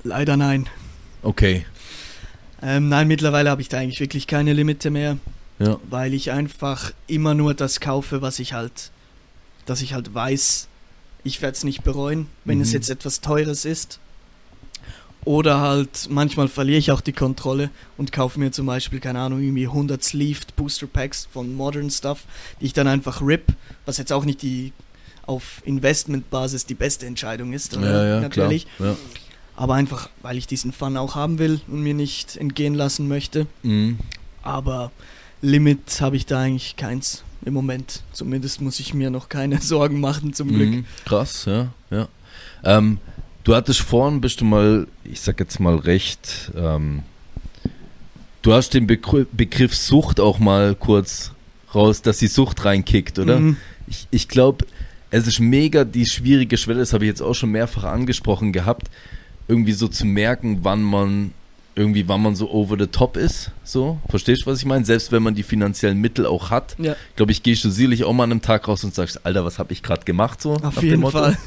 Leider 0.03 0.35
nein. 0.35 0.67
Okay. 1.21 1.67
Ähm, 2.63 2.89
nein, 2.89 3.07
mittlerweile 3.07 3.51
habe 3.51 3.61
ich 3.61 3.69
da 3.69 3.77
eigentlich 3.77 3.99
wirklich 3.99 4.25
keine 4.25 4.53
Limite 4.53 4.89
mehr. 4.89 5.17
Ja. 5.59 5.79
Weil 5.89 6.13
ich 6.13 6.31
einfach 6.31 6.91
immer 7.07 7.33
nur 7.33 7.53
das 7.53 7.79
kaufe, 7.79 8.21
was 8.21 8.39
ich 8.39 8.53
halt, 8.53 8.91
dass 9.65 9.81
ich 9.81 9.93
halt 9.93 10.13
weiß, 10.13 10.67
ich 11.23 11.41
werde 11.41 11.55
es 11.55 11.63
nicht 11.63 11.83
bereuen, 11.83 12.27
wenn 12.45 12.57
mhm. 12.57 12.63
es 12.63 12.73
jetzt 12.73 12.89
etwas 12.89 13.21
Teures 13.21 13.65
ist. 13.65 13.99
Oder 15.25 15.61
halt, 15.61 16.09
manchmal 16.09 16.49
verliere 16.49 16.79
ich 16.79 16.91
auch 16.91 16.99
die 16.99 17.13
Kontrolle 17.13 17.69
und 17.97 18.11
kaufe 18.11 18.39
mir 18.39 18.51
zum 18.51 18.65
Beispiel, 18.65 18.99
keine 18.99 19.19
Ahnung, 19.19 19.41
irgendwie 19.41 19.67
100 19.67 20.03
Sleeved 20.03 20.55
Booster 20.57 20.87
Packs 20.87 21.29
von 21.31 21.55
Modern 21.55 21.89
Stuff, 21.89 22.25
die 22.59 22.65
ich 22.65 22.73
dann 22.73 22.87
einfach 22.87 23.21
rip, 23.21 23.53
was 23.85 23.97
jetzt 23.97 24.11
auch 24.11 24.25
nicht 24.25 24.41
die 24.41 24.73
auf 25.25 25.61
Investmentbasis 25.63 26.65
die 26.65 26.73
beste 26.73 27.05
Entscheidung 27.05 27.53
ist, 27.53 27.75
ja, 27.75 28.05
ja, 28.05 28.19
natürlich. 28.19 28.67
Ja. 28.79 28.97
Aber 29.55 29.75
einfach, 29.75 30.09
weil 30.21 30.37
ich 30.37 30.47
diesen 30.47 30.73
Fun 30.73 30.97
auch 30.97 31.15
haben 31.15 31.39
will 31.39 31.61
und 31.67 31.81
mir 31.81 31.93
nicht 31.93 32.35
entgehen 32.35 32.73
lassen 32.73 33.07
möchte. 33.07 33.47
Mhm. 33.61 33.99
Aber 34.41 34.91
Limit 35.43 35.99
habe 35.99 36.15
ich 36.15 36.25
da 36.25 36.39
eigentlich 36.39 36.77
keins 36.77 37.23
im 37.45 37.53
Moment. 37.53 38.01
Zumindest 38.13 38.61
muss 38.61 38.79
ich 38.79 38.93
mir 38.93 39.09
noch 39.09 39.29
keine 39.29 39.57
Sorgen 39.61 39.99
machen, 39.99 40.33
zum 40.33 40.47
Glück. 40.47 40.69
Mhm, 40.69 40.85
krass, 41.05 41.45
ja, 41.45 41.67
ja. 41.91 42.07
Ähm, 42.63 42.97
du 43.43 43.53
hattest 43.53 43.81
vorhin, 43.81 44.21
bist 44.21 44.41
du 44.41 44.45
mal, 44.45 44.87
ich 45.03 45.19
sag 45.19 45.39
jetzt 45.41 45.59
mal 45.59 45.75
recht, 45.75 46.51
ähm, 46.55 47.03
du 48.41 48.53
hast 48.53 48.73
den 48.73 48.87
Begr 48.87 49.25
Begriff 49.33 49.75
Sucht 49.75 50.21
auch 50.21 50.39
mal 50.39 50.75
kurz 50.75 51.31
raus, 51.75 52.01
dass 52.01 52.19
die 52.19 52.27
Sucht 52.27 52.63
reinkickt, 52.63 53.19
oder? 53.19 53.39
Mhm. 53.39 53.57
Ich, 53.87 54.07
ich 54.11 54.27
glaube, 54.29 54.65
es 55.11 55.27
ist 55.27 55.41
mega 55.41 55.83
die 55.83 56.05
schwierige 56.05 56.57
Schwelle, 56.57 56.79
das 56.79 56.93
habe 56.93 57.03
ich 57.03 57.09
jetzt 57.09 57.21
auch 57.21 57.33
schon 57.33 57.51
mehrfach 57.51 57.83
angesprochen 57.83 58.53
gehabt, 58.53 58.89
irgendwie 59.49 59.73
so 59.73 59.89
zu 59.89 60.05
merken, 60.05 60.59
wann 60.61 60.81
man 60.81 61.31
irgendwie, 61.75 62.07
wann 62.07 62.21
man 62.21 62.35
so 62.35 62.51
over 62.51 62.77
the 62.77 62.87
top 62.87 63.17
ist, 63.17 63.51
so, 63.63 63.99
verstehst 64.09 64.43
du, 64.43 64.51
was 64.51 64.59
ich 64.59 64.65
meine? 64.65 64.85
Selbst 64.85 65.11
wenn 65.11 65.23
man 65.23 65.33
die 65.33 65.43
finanziellen 65.43 65.99
Mittel 65.99 66.25
auch 66.25 66.51
hat, 66.51 66.75
ja. 66.77 66.95
glaube 67.15 67.31
ich, 67.31 67.41
gehst 67.41 67.63
du 67.63 67.69
sicherlich 67.69 68.03
auch 68.03 68.13
mal 68.13 68.25
an 68.25 68.31
einem 68.31 68.41
Tag 68.41 68.67
raus 68.67 68.83
und 68.83 68.93
sagst, 68.93 69.25
Alter, 69.25 69.43
was 69.43 69.59
habe 69.59 69.73
ich 69.73 69.81
gerade 69.81 70.03
gemacht, 70.05 70.41
so? 70.41 70.53
Auf 70.55 70.81
jeden 70.81 71.09
Fall. 71.09 71.37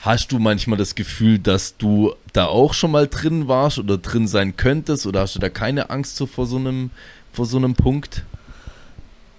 Hast 0.00 0.32
du 0.32 0.38
manchmal 0.38 0.76
das 0.76 0.94
Gefühl, 0.94 1.38
dass 1.38 1.78
du 1.78 2.14
da 2.34 2.44
auch 2.44 2.74
schon 2.74 2.90
mal 2.90 3.08
drin 3.08 3.48
warst 3.48 3.78
oder 3.78 3.96
drin 3.96 4.28
sein 4.28 4.54
könntest 4.54 5.06
oder 5.06 5.20
hast 5.20 5.34
du 5.34 5.38
da 5.38 5.48
keine 5.48 5.88
Angst 5.88 6.16
so 6.16 6.26
vor 6.26 6.46
so 6.46 6.56
einem, 6.56 6.90
vor 7.32 7.46
so 7.46 7.56
einem 7.56 7.74
Punkt? 7.74 8.22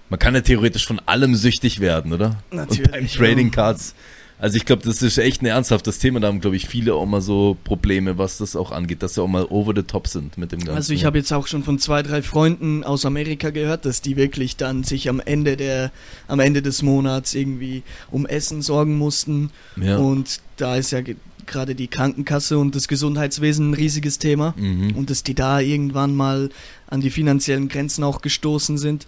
Man 0.09 0.19
kann 0.19 0.33
ja 0.33 0.41
theoretisch 0.41 0.87
von 0.87 0.99
allem 1.05 1.35
süchtig 1.35 1.79
werden, 1.79 2.13
oder? 2.13 2.37
Natürlich. 2.51 2.85
Und 2.85 2.91
beim 2.91 3.07
Trading 3.07 3.51
Cards 3.51 3.93
also 4.37 4.57
ich 4.57 4.65
glaube, 4.65 4.83
das 4.83 5.01
ist 5.01 5.17
echt 5.17 5.41
ein 5.41 5.45
ernsthaftes 5.45 5.99
Thema. 5.99 6.19
Da 6.19 6.27
haben, 6.27 6.41
glaube 6.41 6.55
ich, 6.55 6.67
viele 6.67 6.93
auch 6.93 7.05
mal 7.05 7.21
so 7.21 7.55
Probleme, 7.63 8.17
was 8.17 8.37
das 8.37 8.55
auch 8.55 8.71
angeht, 8.71 9.01
dass 9.01 9.13
sie 9.13 9.21
auch 9.21 9.27
mal 9.27 9.45
over 9.45 9.73
the 9.75 9.83
top 9.83 10.07
sind 10.07 10.37
mit 10.37 10.51
dem 10.51 10.59
Ganzen. 10.59 10.75
Also 10.75 10.93
ich 10.93 11.05
habe 11.05 11.17
jetzt 11.17 11.31
auch 11.31 11.47
schon 11.47 11.63
von 11.63 11.79
zwei, 11.79 12.03
drei 12.03 12.21
Freunden 12.21 12.83
aus 12.83 13.05
Amerika 13.05 13.49
gehört, 13.49 13.85
dass 13.85 14.01
die 14.01 14.17
wirklich 14.17 14.57
dann 14.57 14.83
sich 14.83 15.07
am 15.09 15.21
Ende 15.21 15.55
der, 15.55 15.91
am 16.27 16.39
Ende 16.39 16.61
des 16.61 16.81
Monats 16.81 17.33
irgendwie 17.33 17.83
um 18.11 18.25
Essen 18.25 18.61
sorgen 18.61 18.97
mussten. 18.97 19.51
Ja. 19.77 19.97
Und 19.97 20.41
da 20.57 20.75
ist 20.75 20.91
ja 20.91 20.99
gerade 21.45 21.75
die 21.75 21.87
Krankenkasse 21.87 22.57
und 22.57 22.75
das 22.75 22.87
Gesundheitswesen 22.87 23.71
ein 23.71 23.73
riesiges 23.73 24.19
Thema. 24.19 24.53
Mhm. 24.57 24.95
Und 24.95 25.09
dass 25.09 25.23
die 25.23 25.35
da 25.35 25.59
irgendwann 25.59 26.15
mal 26.15 26.49
an 26.87 27.01
die 27.01 27.09
finanziellen 27.09 27.69
Grenzen 27.69 28.03
auch 28.03 28.21
gestoßen 28.21 28.77
sind. 28.77 29.07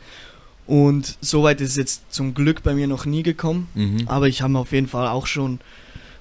Und 0.67 1.17
soweit 1.21 1.61
ist 1.61 1.71
es 1.71 1.75
jetzt 1.77 2.01
zum 2.09 2.33
Glück 2.33 2.61
bei 2.61 2.75
mir 2.75 2.87
noch 2.87 3.05
nie 3.05 3.23
gekommen. 3.23 3.69
Mhm. 3.73 4.03
Aber 4.07 4.27
ich 4.27 4.41
habe 4.41 4.57
auf 4.59 4.73
jeden 4.73 4.87
Fall 4.87 5.07
auch 5.07 5.25
schon 5.25 5.59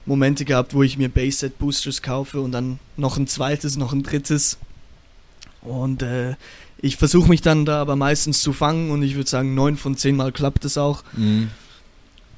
Momente 0.07 0.45
gehabt, 0.45 0.73
wo 0.73 0.85
ich 0.85 0.97
mir 0.97 1.09
Base-Set 1.09 1.59
Boosters 1.59 2.01
kaufe 2.01 2.41
und 2.41 2.53
dann 2.53 2.79
noch 2.97 3.19
ein 3.19 3.27
zweites, 3.27 3.77
noch 3.77 3.93
ein 3.93 4.05
drittes. 4.05 4.59
Und 5.63 6.03
äh, 6.03 6.37
ich 6.81 6.97
versuche 6.97 7.29
mich 7.29 7.43
dann 7.43 7.65
da 7.65 7.81
aber 7.81 7.97
meistens 7.97 8.41
zu 8.41 8.53
fangen 8.53 8.91
und 8.91 9.03
ich 9.03 9.17
würde 9.17 9.29
sagen, 9.29 9.55
neun 9.55 9.77
von 9.77 9.97
zehn 9.97 10.15
Mal 10.15 10.31
klappt 10.31 10.65
es 10.65 10.79
auch. 10.79 11.03
Mhm. 11.17 11.51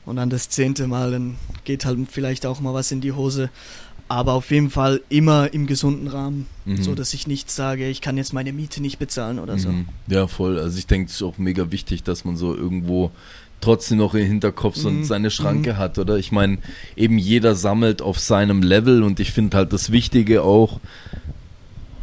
Und 0.06 0.16
dann 0.16 0.30
das 0.30 0.48
zehnte 0.48 0.86
Mal, 0.86 1.10
dann 1.10 1.36
geht 1.64 1.84
halt 1.84 1.98
vielleicht 2.10 2.46
auch 2.46 2.60
mal 2.60 2.72
was 2.72 2.90
in 2.90 3.02
die 3.02 3.12
Hose. 3.12 3.50
Aber 4.08 4.32
auf 4.32 4.50
jeden 4.50 4.70
Fall 4.70 5.02
immer 5.10 5.52
im 5.52 5.66
gesunden 5.66 6.08
Rahmen, 6.08 6.46
Mhm. 6.64 6.82
so 6.82 6.94
dass 6.94 7.12
ich 7.12 7.26
nicht 7.26 7.50
sage, 7.50 7.88
ich 7.88 8.00
kann 8.00 8.16
jetzt 8.16 8.32
meine 8.32 8.52
Miete 8.54 8.80
nicht 8.80 8.98
bezahlen 8.98 9.38
oder 9.38 9.58
so. 9.58 9.68
Mhm. 9.70 9.86
Ja, 10.06 10.26
voll. 10.26 10.58
Also 10.58 10.78
ich 10.78 10.86
denke, 10.86 11.08
es 11.10 11.16
ist 11.16 11.22
auch 11.22 11.36
mega 11.38 11.70
wichtig, 11.70 12.02
dass 12.04 12.24
man 12.24 12.36
so 12.36 12.54
irgendwo 12.54 13.10
trotzdem 13.60 13.98
noch 13.98 14.14
im 14.14 14.24
Hinterkopf 14.24 14.76
so 14.76 14.88
Mhm. 14.90 15.04
seine 15.04 15.30
Schranke 15.30 15.76
hat, 15.76 15.98
oder? 15.98 16.16
Ich 16.16 16.32
meine, 16.32 16.58
eben 16.96 17.18
jeder 17.18 17.54
sammelt 17.54 18.00
auf 18.00 18.18
seinem 18.18 18.62
Level 18.62 19.02
und 19.02 19.20
ich 19.20 19.32
finde 19.32 19.56
halt 19.56 19.72
das 19.72 19.90
Wichtige 19.92 20.42
auch, 20.42 20.80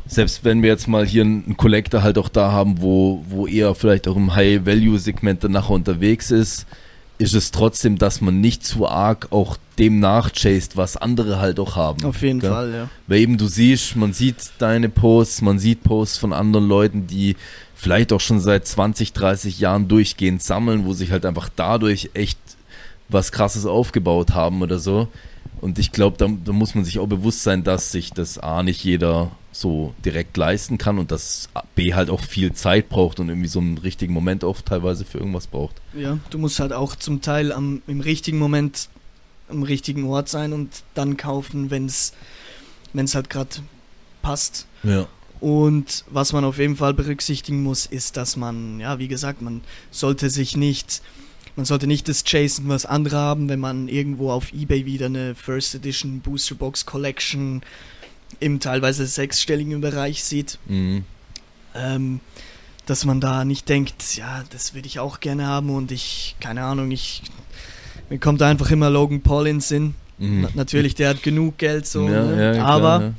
selbst 0.08 0.44
wenn 0.44 0.62
wir 0.62 0.70
jetzt 0.70 0.88
mal 0.88 1.06
hier 1.06 1.24
einen 1.24 1.58
Collector 1.58 2.04
halt 2.04 2.18
auch 2.20 2.30
da 2.30 2.52
haben, 2.52 2.82
wo, 2.82 3.26
wo 3.30 3.48
eher 3.48 3.74
vielleicht 3.74 4.08
auch 4.08 4.16
im 4.16 4.36
High-Value-Segment 4.36 5.44
dann 5.44 5.54
nachher 5.54 5.72
unterwegs 5.72 6.30
ist, 6.30 6.68
ist 7.18 7.34
es 7.34 7.52
trotzdem, 7.52 7.98
dass 7.98 8.22
man 8.22 8.42
nicht 8.42 8.66
zu 8.66 8.88
arg 8.88 9.28
auch 9.32 9.58
dem 9.80 10.00
nachchased, 10.00 10.78
was 10.78 10.98
andere 10.98 11.40
halt 11.40 11.60
auch 11.60 11.76
haben. 11.76 12.04
Auf 12.04 12.22
jeden 12.22 12.40
gell? 12.40 12.50
Fall, 12.50 12.74
ja. 12.74 12.90
Weil 13.08 13.20
eben 13.20 13.38
du 13.38 13.48
siehst, 13.48 13.96
man 13.96 14.14
sieht 14.14 14.52
deine 14.60 14.90
Posts, 14.90 15.42
man 15.42 15.60
sieht 15.60 15.84
Posts 15.84 16.18
von 16.18 16.34
anderen 16.34 16.68
Leuten, 16.68 17.08
die 17.08 17.36
vielleicht 17.76 18.14
auch 18.14 18.20
schon 18.20 18.40
seit 18.40 18.68
20, 18.68 19.14
30 19.14 19.60
Jahren 19.60 19.88
durchgehend 19.88 20.42
sammeln, 20.42 20.86
wo 20.86 20.94
sich 20.94 21.12
halt 21.12 21.26
einfach 21.26 21.50
dadurch 21.56 22.12
echt 22.14 22.40
was 23.10 23.32
krasses 23.32 23.66
aufgebaut 23.66 24.34
haben 24.34 24.62
oder 24.62 24.80
so. 24.80 25.08
Und 25.62 25.80
ich 25.80 25.92
glaube, 25.92 26.18
da, 26.18 26.28
da 26.44 26.52
muss 26.52 26.76
man 26.76 26.86
sich 26.86 27.00
auch 27.00 27.08
bewusst 27.08 27.44
sein, 27.44 27.64
dass 27.64 27.92
sich 27.92 28.12
das 28.12 28.38
A 28.38 28.64
nicht 28.64 28.84
jeder 28.84 29.32
so 29.56 29.94
direkt 30.04 30.36
leisten 30.36 30.78
kann 30.78 31.00
und 31.00 31.12
dass 31.12 31.48
B 31.76 31.94
halt 31.94 32.10
auch 32.10 32.22
viel 32.22 32.52
Zeit 32.52 32.90
braucht 32.90 33.22
und 33.22 33.30
irgendwie 33.30 33.48
so 33.48 33.60
einen 33.60 33.78
richtigen 33.78 34.14
Moment 34.14 34.44
auch 34.44 34.62
teilweise 34.62 35.06
für 35.06 35.18
irgendwas 35.18 35.48
braucht. 35.48 35.76
Ja, 35.94 36.20
du 36.30 36.38
musst 36.38 36.60
halt 36.60 36.74
auch 36.74 36.96
zum 36.96 37.22
Teil 37.22 37.54
am, 37.54 37.82
im 37.88 38.02
richtigen 38.02 38.38
Moment 38.38 38.90
am 39.48 39.64
richtigen 39.64 40.06
Ort 40.06 40.28
sein 40.28 40.52
und 40.52 40.84
dann 40.94 41.16
kaufen, 41.16 41.72
wenn 41.72 41.86
es 41.86 42.14
halt 43.16 43.30
gerade 43.30 43.58
passt. 44.22 44.68
Ja. 44.84 45.08
Und 45.40 46.04
was 46.10 46.34
man 46.34 46.44
auf 46.44 46.58
jeden 46.58 46.76
Fall 46.76 46.94
berücksichtigen 46.94 47.64
muss, 47.64 47.86
ist, 47.86 48.18
dass 48.18 48.36
man, 48.36 48.80
ja, 48.82 49.00
wie 49.00 49.08
gesagt, 49.08 49.42
man 49.42 49.62
sollte 49.90 50.30
sich 50.30 50.58
nicht, 50.58 51.02
man 51.56 51.66
sollte 51.66 51.88
nicht 51.88 52.10
das 52.10 52.26
chasen, 52.26 52.68
was 52.68 52.86
andere 52.86 53.18
haben, 53.18 53.48
wenn 53.48 53.60
man 53.60 53.88
irgendwo 53.88 54.32
auf 54.32 54.52
Ebay 54.52 54.86
wieder 54.86 55.06
eine 55.06 55.34
First 55.34 55.76
Edition 55.76 56.20
Booster 56.20 56.56
Box 56.56 56.86
Collection 56.86 57.62
im 58.40 58.60
teilweise 58.60 59.06
sechsstelligen 59.06 59.82
Bereich 59.82 60.24
sieht. 60.24 60.60
Mhm. 60.68 61.04
ähm, 61.74 62.20
dass 62.86 63.04
man 63.04 63.20
da 63.20 63.46
nicht 63.46 63.68
denkt, 63.68 64.16
ja, 64.16 64.44
das 64.52 64.76
würde 64.76 64.88
ich 64.88 65.00
auch 65.00 65.20
gerne 65.20 65.48
haben 65.48 65.72
und 65.72 65.92
ich, 65.92 66.36
keine 66.40 66.64
Ahnung, 66.64 66.92
ich, 66.92 67.24
mir 68.12 68.20
kommt 68.20 68.44
einfach 68.44 68.70
immer 68.70 68.92
Logan 68.92 69.22
Paul 69.22 69.48
in 69.48 69.56
den 69.56 69.62
Sinn. 69.62 69.96
Mhm. 70.20 70.42
Na, 70.42 70.50
natürlich, 70.54 70.94
der 70.94 71.10
hat 71.10 71.24
genug 71.24 71.58
Geld 71.58 71.88
so, 71.88 72.08
Ja, 72.08 72.24
ne? 72.24 72.46
ja, 72.46 72.54
klar, 72.54 72.68
aber 72.68 73.02
ja. 73.02 73.14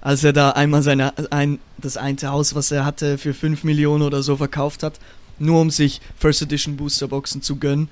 als 0.00 0.22
er 0.22 0.32
da 0.32 0.50
einmal 0.50 0.82
seine, 0.82 1.32
ein, 1.32 1.58
das 1.78 1.96
eine 1.96 2.16
Haus, 2.22 2.54
was 2.54 2.70
er 2.70 2.84
hatte, 2.84 3.18
für 3.18 3.34
5 3.34 3.64
Millionen 3.64 4.04
oder 4.04 4.22
so 4.22 4.36
verkauft 4.36 4.84
hat, 4.84 5.00
nur 5.40 5.60
um 5.60 5.70
sich 5.70 6.00
First 6.16 6.42
Edition 6.42 6.76
Booster 6.76 7.08
Boxen 7.08 7.42
zu 7.42 7.56
gönnen, 7.56 7.88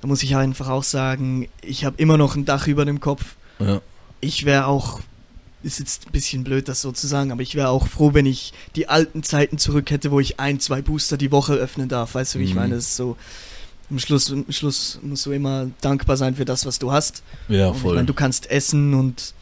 da 0.00 0.06
muss 0.06 0.22
ich 0.22 0.36
einfach 0.36 0.68
auch 0.68 0.84
sagen, 0.84 1.48
ich 1.60 1.84
habe 1.84 1.96
immer 1.98 2.18
noch 2.18 2.36
ein 2.36 2.44
Dach 2.44 2.68
über 2.68 2.84
dem 2.84 3.00
Kopf. 3.00 3.34
Ich 4.20 4.44
wäre 4.44 4.66
auch, 4.66 5.00
ist 5.66 5.78
jetzt 5.80 6.06
ein 6.06 6.12
bisschen 6.12 6.44
blöd, 6.44 6.68
das 6.68 6.80
so 6.80 6.92
zu 6.92 7.06
sagen, 7.06 7.32
aber 7.32 7.42
ich 7.42 7.54
wäre 7.54 7.68
auch 7.68 7.86
froh, 7.88 8.14
wenn 8.14 8.24
ich 8.26 8.52
die 8.76 8.88
alten 8.88 9.22
Zeiten 9.22 9.58
zurück 9.58 9.90
hätte, 9.90 10.10
wo 10.10 10.20
ich 10.20 10.40
ein, 10.40 10.60
zwei 10.60 10.80
Booster 10.80 11.16
die 11.16 11.32
Woche 11.32 11.54
öffnen 11.54 11.88
darf. 11.88 12.14
Weißt 12.14 12.34
du, 12.34 12.38
wie 12.38 12.44
ich 12.44 12.50
Mhm. 12.54 12.56
meine? 12.60 12.74
Das 12.76 12.84
ist 12.84 12.96
so, 12.96 13.16
am 13.90 13.98
Schluss, 13.98 14.32
am 14.32 14.46
Schluss 14.50 14.98
musst 15.02 15.26
du 15.26 15.32
immer 15.32 15.68
dankbar 15.80 16.16
sein 16.16 16.34
für 16.36 16.44
das, 16.44 16.64
was 16.66 16.78
du 16.78 16.90
hast. 16.92 17.22
ja, 17.48 17.68
Und 17.68 17.76
ich 17.76 17.82
voll. 17.82 17.94
meine, 17.96 18.06
du 18.06 18.14
kannst 18.14 18.50
essen 18.50 18.94
und 18.94 19.34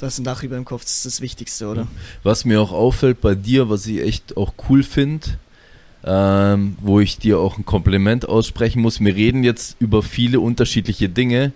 ein 0.00 0.24
Dach 0.24 0.42
über 0.42 0.56
dem 0.56 0.66
Kopf, 0.66 0.82
das 0.82 0.96
ist 0.96 1.06
das 1.06 1.20
Wichtigste, 1.22 1.68
oder? 1.68 1.86
Was 2.22 2.44
mir 2.44 2.60
auch 2.60 2.72
auffällt 2.72 3.20
bei 3.22 3.34
dir, 3.34 3.70
was 3.70 3.86
ich 3.86 4.02
echt 4.02 4.36
auch 4.36 4.52
cool 4.68 4.82
finde, 4.82 5.38
ähm, 6.04 6.76
wo 6.82 7.00
ich 7.00 7.18
dir 7.18 7.38
auch 7.38 7.56
ein 7.58 7.64
Kompliment 7.64 8.28
aussprechen 8.28 8.82
muss. 8.82 9.00
Wir 9.00 9.14
reden 9.14 9.42
jetzt 9.42 9.76
über 9.80 10.02
viele 10.02 10.40
unterschiedliche 10.40 11.08
Dinge. 11.08 11.52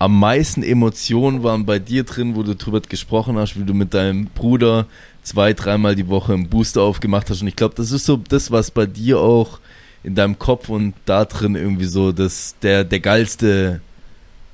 Am 0.00 0.18
meisten 0.18 0.62
Emotionen 0.62 1.42
waren 1.42 1.66
bei 1.66 1.78
dir 1.78 2.04
drin, 2.04 2.34
wo 2.34 2.42
du 2.42 2.56
drüber 2.56 2.80
gesprochen 2.80 3.36
hast, 3.36 3.60
wie 3.60 3.64
du 3.64 3.74
mit 3.74 3.92
deinem 3.92 4.28
Bruder 4.28 4.86
zwei, 5.22 5.52
dreimal 5.52 5.94
die 5.94 6.08
Woche 6.08 6.32
einen 6.32 6.48
Booster 6.48 6.80
aufgemacht 6.80 7.28
hast. 7.28 7.42
Und 7.42 7.48
ich 7.48 7.56
glaube, 7.56 7.74
das 7.74 7.92
ist 7.92 8.06
so 8.06 8.16
das, 8.16 8.50
was 8.50 8.70
bei 8.70 8.86
dir 8.86 9.20
auch 9.20 9.60
in 10.02 10.14
deinem 10.14 10.38
Kopf 10.38 10.70
und 10.70 10.94
da 11.04 11.26
drin 11.26 11.54
irgendwie 11.54 11.84
so 11.84 12.12
das, 12.12 12.54
der, 12.62 12.84
der 12.84 13.00
geilste 13.00 13.82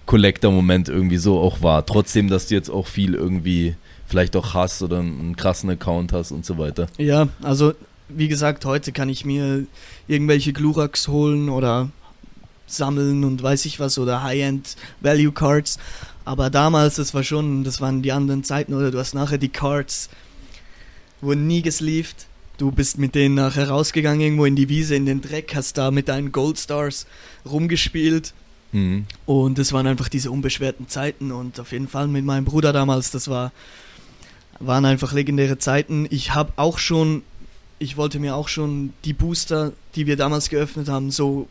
Collector-Moment 0.07 0.89
irgendwie 0.89 1.17
so 1.17 1.39
auch 1.39 1.63
war. 1.63 1.87
Trotzdem, 1.87 2.29
dass 2.29 2.49
du 2.49 2.57
jetzt 2.57 2.69
auch 2.69 2.89
viel 2.89 3.15
irgendwie 3.15 3.77
vielleicht 4.09 4.35
auch 4.35 4.53
hast 4.53 4.83
oder 4.83 4.99
einen, 4.99 5.37
krassen 5.37 5.71
Account 5.71 6.13
hast 6.13 6.33
und 6.33 6.45
so 6.45 6.59
weiter. 6.59 6.89
Ja, 6.99 7.29
also 7.41 7.73
wie 8.09 8.27
gesagt, 8.27 8.65
heute 8.65 8.91
kann 8.91 9.09
ich 9.09 9.25
mir 9.25 9.65
irgendwelche 10.09 10.53
Glurax 10.53 11.07
holen 11.07 11.49
oder 11.49 11.91
sammeln 12.67 13.25
und 13.25 13.43
weiß 13.43 13.65
ich 13.67 13.81
was 13.81 13.99
oder 13.99 14.23
High-End 14.23 14.77
Value 15.01 15.33
Cards. 15.33 15.79
Aber 16.25 16.51
damals, 16.51 16.97
das 16.97 17.15
war 17.15 17.23
schon, 17.23 17.63
das 17.65 17.81
waren 17.81 18.03
die 18.03 18.13
anderen 18.13 18.43
Zeiten, 18.43 18.75
oder 18.75 18.91
du 18.91 18.99
hast 18.99 19.15
nachher 19.15 19.39
die 19.39 19.49
Cards, 19.49 20.09
wurden 21.21 21.47
nie 21.47 21.63
gesleeved. 21.63 22.27
Du 22.59 22.71
bist 22.73 22.99
mit 22.99 23.15
denen 23.15 23.35
nachher 23.35 23.69
rausgegangen, 23.69 24.21
irgendwo 24.21 24.45
in 24.47 24.57
die 24.57 24.69
Wiese, 24.69 24.97
in 24.97 25.07
den 25.07 25.21
Dreck, 25.21 25.55
hast 25.55 25.79
da 25.79 25.91
mit 25.91 26.09
deinen 26.09 26.33
Gold 26.33 26.59
Stars 26.59 27.07
rumgespielt. 27.45 28.33
Mhm. 28.73 29.07
Und 29.25 29.59
es 29.59 29.73
waren 29.73 29.87
einfach 29.87 30.09
diese 30.09 30.31
unbeschwerten 30.31 30.89
Zeiten 30.89 31.33
und 31.33 31.61
auf 31.61 31.73
jeden 31.73 31.89
Fall 31.89 32.09
mit 32.09 32.25
meinem 32.25 32.45
Bruder 32.45 32.73
damals, 32.73 33.11
das 33.11 33.29
war, 33.29 33.53
waren 34.59 34.85
einfach 34.85 35.13
legendäre 35.13 35.59
Zeiten. 35.59 36.07
Ich 36.11 36.35
habe 36.35 36.53
auch 36.57 36.79
schon, 36.79 37.23
ich 37.79 37.97
wollte 37.97 38.19
mir 38.19 38.35
auch 38.35 38.49
schon 38.49 38.95
die 39.05 39.13
Booster, 39.13 39.73
die 39.95 40.07
wir 40.07 40.17
damals 40.17 40.49
geöffnet 40.49 40.89
haben, 40.89 41.11
so 41.11 41.47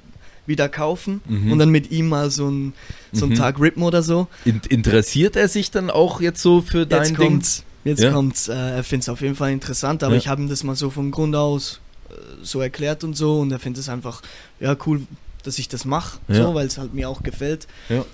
wieder 0.48 0.70
kaufen 0.70 1.22
Mhm. 1.28 1.52
und 1.52 1.60
dann 1.60 1.70
mit 1.70 1.92
ihm 1.92 2.10
mal 2.10 2.30
so 2.30 2.48
einen 2.48 2.74
so 3.12 3.26
einen 3.26 3.34
Mhm. 3.34 3.38
Tag 3.38 3.60
rippen 3.60 3.84
oder 3.84 4.04
so. 4.04 4.28
In, 4.46 4.62
interessiert 4.70 5.36
er 5.36 5.48
sich 5.48 5.72
dann 5.72 5.90
auch 5.90 6.22
jetzt 6.22 6.42
so 6.42 6.62
für 6.62 6.86
dein 6.86 7.00
Jetzt 7.04 7.10
Ding? 7.10 7.16
kommt's. 7.18 7.64
Jetzt 7.84 8.02
Ja. 8.04 8.12
kommt's. 8.12 8.48
Äh, 8.48 8.54
er 8.54 8.84
findet 8.84 9.04
es 9.04 9.10
auf 9.10 9.22
jeden 9.22 9.36
Fall 9.36 9.52
interessant, 9.52 10.04
aber 10.04 10.14
Ja. 10.14 10.20
ich 10.20 10.28
habe 10.28 10.42
ihm 10.42 10.50
das 10.50 10.64
mal 10.64 10.76
so 10.76 10.90
vom 10.90 11.12
Grund 11.12 11.36
aus 11.36 11.80
äh, 12.10 12.14
so 12.44 12.60
erklärt 12.62 13.04
und 13.04 13.16
so 13.16 13.40
und 13.40 13.52
er 13.52 13.60
findet 13.60 13.82
es 13.82 13.90
einfach, 13.90 14.22
ja, 14.60 14.76
cool, 14.86 15.02
dass 15.44 15.58
ich 15.60 15.68
das 15.70 15.86
mache, 15.86 16.20
Ja. 16.28 16.36
so, 16.48 16.54
weil 16.56 16.66
es 16.68 16.78
halt 16.78 16.94
mir 16.94 17.10
auch 17.10 17.22
gefällt. 17.24 17.68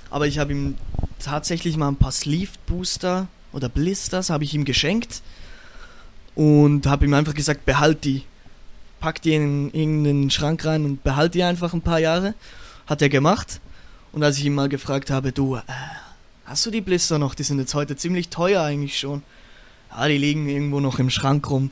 Aber 0.09 0.27
ich 0.27 0.39
habe 0.39 0.51
ihm 0.51 0.75
tatsächlich 1.19 1.77
mal 1.77 1.87
ein 1.89 1.95
paar 1.95 2.11
Sleeve 2.11 2.51
Booster 2.67 3.27
oder 3.53 3.69
Blisters 3.69 4.29
habe 4.29 4.43
ich 4.43 4.53
ihm 4.53 4.65
geschenkt 4.65 5.21
und 6.35 6.87
habe 6.87 7.05
ihm 7.05 7.13
einfach 7.13 7.33
gesagt, 7.33 7.65
behalt 7.65 8.03
die. 8.05 8.23
Pack 9.01 9.21
die 9.21 9.33
in 9.35 9.71
irgendeinen 9.73 10.29
Schrank 10.29 10.63
rein 10.63 10.85
und 10.85 11.03
behalt 11.03 11.33
die 11.33 11.43
einfach 11.43 11.73
ein 11.73 11.81
paar 11.81 11.99
Jahre. 11.99 12.33
Hat 12.87 13.01
er 13.01 13.09
gemacht. 13.09 13.59
Und 14.13 14.23
als 14.23 14.37
ich 14.37 14.45
ihn 14.45 14.55
mal 14.55 14.69
gefragt 14.69 15.09
habe, 15.09 15.31
du, 15.31 15.55
äh, 15.55 15.61
hast 16.45 16.65
du 16.65 16.71
die 16.71 16.81
Blister 16.81 17.17
noch? 17.19 17.35
Die 17.35 17.43
sind 17.43 17.59
jetzt 17.59 17.73
heute 17.73 17.95
ziemlich 17.95 18.29
teuer 18.29 18.61
eigentlich 18.61 18.97
schon. 18.99 19.23
Ja, 19.89 20.07
die 20.07 20.17
liegen 20.17 20.47
irgendwo 20.47 20.79
noch 20.79 20.99
im 20.99 21.09
Schrank 21.09 21.49
rum. 21.49 21.71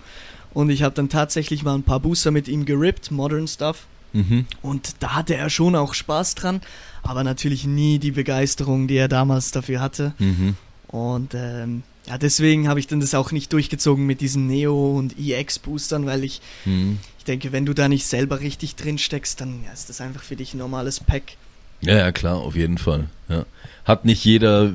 Und 0.53 0.69
ich 0.69 0.83
habe 0.83 0.95
dann 0.95 1.09
tatsächlich 1.09 1.63
mal 1.63 1.75
ein 1.75 1.83
paar 1.83 1.99
Booster 1.99 2.31
mit 2.31 2.47
ihm 2.47 2.65
gerippt, 2.65 3.11
Modern 3.11 3.47
Stuff. 3.47 3.85
Mhm. 4.13 4.45
Und 4.61 4.95
da 4.99 5.13
hatte 5.15 5.35
er 5.35 5.49
schon 5.51 5.75
auch 5.75 5.93
Spaß 5.93 6.33
dran, 6.35 6.61
aber 7.03 7.23
natürlich 7.23 7.65
nie 7.65 7.99
die 7.99 8.11
Begeisterung, 8.11 8.87
die 8.87 8.97
er 8.97 9.07
damals 9.07 9.51
dafür 9.51 9.81
hatte. 9.81 10.13
Mhm. 10.17 10.55
Und 10.87 11.35
ähm, 11.35 11.83
ja, 12.07 12.17
deswegen 12.17 12.67
habe 12.67 12.79
ich 12.79 12.87
dann 12.87 12.99
das 13.01 13.13
auch 13.13 13.31
nicht 13.31 13.53
durchgezogen 13.53 14.07
mit 14.07 14.21
diesen 14.21 14.47
Neo- 14.47 14.97
und 14.97 15.19
EX-Boostern, 15.19 16.07
weil 16.07 16.23
ich, 16.23 16.41
Mhm. 16.65 16.97
Ich 17.29 17.41
denke, 17.41 17.51
wenn 17.51 17.67
du 17.67 17.73
da 17.75 17.87
nicht 17.87 18.07
selber 18.07 18.39
richtig 18.39 18.75
drin 18.75 18.97
steckst, 18.97 19.39
dann 19.39 19.63
ja, 19.63 19.71
ist 19.71 19.87
das 19.87 20.01
einfach 20.01 20.23
für 20.23 20.35
dich 20.35 20.55
ein 20.55 20.57
normales 20.57 20.99
Pack. 20.99 21.33
Ja, 21.79 21.95
ja, 21.95 22.11
klar, 22.11 22.37
auf 22.37 22.55
jeden 22.55 22.79
Fall. 22.79 23.05
Ja. 23.27 23.45
Hat 23.85 24.03
nicht 24.03 24.25
jeder 24.25 24.63
äh, 24.63 24.71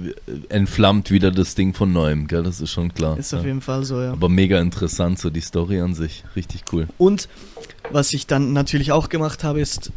entflammt 0.51 1.11
wieder 1.11 1.33
das 1.33 1.57
Ding 1.57 1.75
von 1.75 1.93
neuem, 1.93 2.29
gell? 2.29 2.45
Das 2.45 2.61
ist 2.61 2.71
schon 2.71 2.95
klar. 2.95 3.19
Ist 3.19 3.35
auf 3.35 3.41
ja. 3.41 3.49
jeden 3.49 3.61
Fall 3.61 3.85
so, 3.85 4.01
ja. 4.01 4.13
Aber 4.13 4.29
mega 4.29 4.61
interessant, 4.61 5.19
so 5.19 5.31
die 5.31 5.41
Story 5.41 5.81
an 5.81 5.95
sich. 5.97 6.23
Richtig 6.37 6.63
cool. 6.73 6.87
Und 6.97 7.29
was 7.91 8.13
ich 8.13 8.29
dann 8.29 8.53
natürlich 8.53 8.93
auch 8.93 9.09
gemacht 9.09 9.43
habe, 9.43 9.61
ist, 9.61 9.91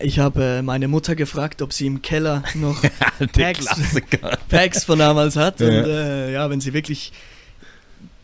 ich 0.00 0.20
habe 0.20 0.44
äh, 0.44 0.62
meine 0.62 0.86
Mutter 0.86 1.16
gefragt, 1.16 1.60
ob 1.60 1.72
sie 1.72 1.86
im 1.86 2.02
Keller 2.02 2.44
noch 2.54 2.80
Packs. 3.32 3.66
Packs 4.48 4.84
von 4.84 5.00
damals 5.00 5.34
hat. 5.34 5.58
Ja. 5.58 5.66
Und 5.66 5.72
äh, 5.86 6.32
ja, 6.32 6.48
wenn 6.48 6.60
sie 6.60 6.72
wirklich 6.72 7.12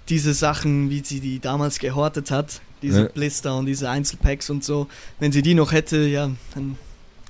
diese 0.09 0.35
Sachen, 0.35 0.91
wie 0.91 1.01
sie 1.05 1.21
die 1.21 1.41
damals 1.41 1.79
gehortet 1.79 2.31
hat, 2.31 2.61
diese 2.83 3.03
Ja. 3.03 3.09
Blister 3.09 3.57
und 3.57 3.67
diese 3.67 3.91
Einzelpacks 3.91 4.51
und 4.51 4.65
so, 4.65 4.87
wenn 5.19 5.33
sie 5.33 5.43
die 5.43 5.55
noch 5.55 5.73
hätte, 5.73 6.07
ja, 6.07 6.31
dann, 6.55 6.77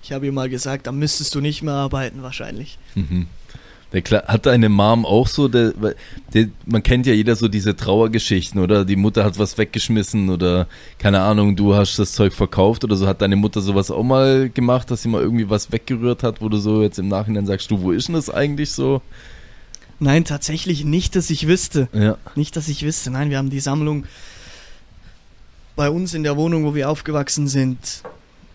ich 0.03 0.13
habe 0.13 0.27
ihr 0.27 0.33
mal 0.33 0.49
gesagt, 0.49 0.87
dann 0.87 0.99
müsstest 0.99 1.35
du 1.35 1.41
nicht 1.41 1.63
mehr 1.63 1.75
arbeiten 1.75 2.23
wahrscheinlich. 2.23 2.79
Mhm. 2.95 3.27
Hat 4.13 4.45
deine 4.45 4.69
Mom 4.69 5.07
auch 5.07 5.27
so, 5.29 5.49
der, 5.49 5.73
der, 6.35 6.49
man 6.67 6.83
kennt 6.83 7.07
ja 7.07 7.15
jeder 7.15 7.35
so 7.35 7.49
diese 7.49 7.77
Trauergeschichten, 7.77 8.61
oder? 8.61 8.85
Die 8.85 8.97
Mutter 8.97 9.25
hat 9.25 9.39
was 9.39 9.57
weggeschmissen 9.57 10.29
oder 10.29 10.67
keine 10.99 11.21
Ahnung, 11.21 11.57
du 11.57 11.75
hast 11.75 11.99
das 11.99 12.13
Zeug 12.13 12.35
verkauft 12.35 12.85
oder 12.85 12.97
so. 12.97 13.07
Hat 13.07 13.23
deine 13.23 13.37
Mutter 13.37 13.63
sowas 13.63 13.91
auch 13.91 14.03
mal 14.03 14.51
gemacht, 14.51 14.91
dass 14.91 15.03
sie 15.03 15.09
mal 15.09 15.23
irgendwie 15.23 15.49
was 15.49 15.73
weggerührt 15.73 16.25
hat, 16.25 16.43
wo 16.43 16.49
du 16.51 16.59
so 16.59 16.83
jetzt 16.83 16.99
im 16.99 17.09
Nachhinein 17.09 17.47
sagst, 17.47 17.71
du, 17.71 17.81
wo 17.81 17.93
ist 17.93 18.09
denn 18.09 18.17
das 18.17 18.29
eigentlich 18.29 18.73
so? 18.73 19.01
Nein, 19.99 20.25
tatsächlich 20.25 20.85
nicht, 20.85 21.17
dass 21.17 21.31
ich 21.31 21.47
wüsste. 21.47 21.89
Ja. 21.93 22.19
Nicht, 22.35 22.57
dass 22.57 22.69
ich 22.69 22.83
wüsste. 22.83 23.11
Nein, 23.11 23.31
wir 23.31 23.39
haben 23.39 23.51
die 23.51 23.61
Sammlung 23.61 24.05
bei 25.75 25.91
uns 25.91 26.15
in 26.15 26.23
der 26.23 26.37
Wohnung, 26.37 26.65
wo 26.65 26.75
wir 26.75 26.89
aufgewachsen 26.91 27.49
sind. 27.49 27.79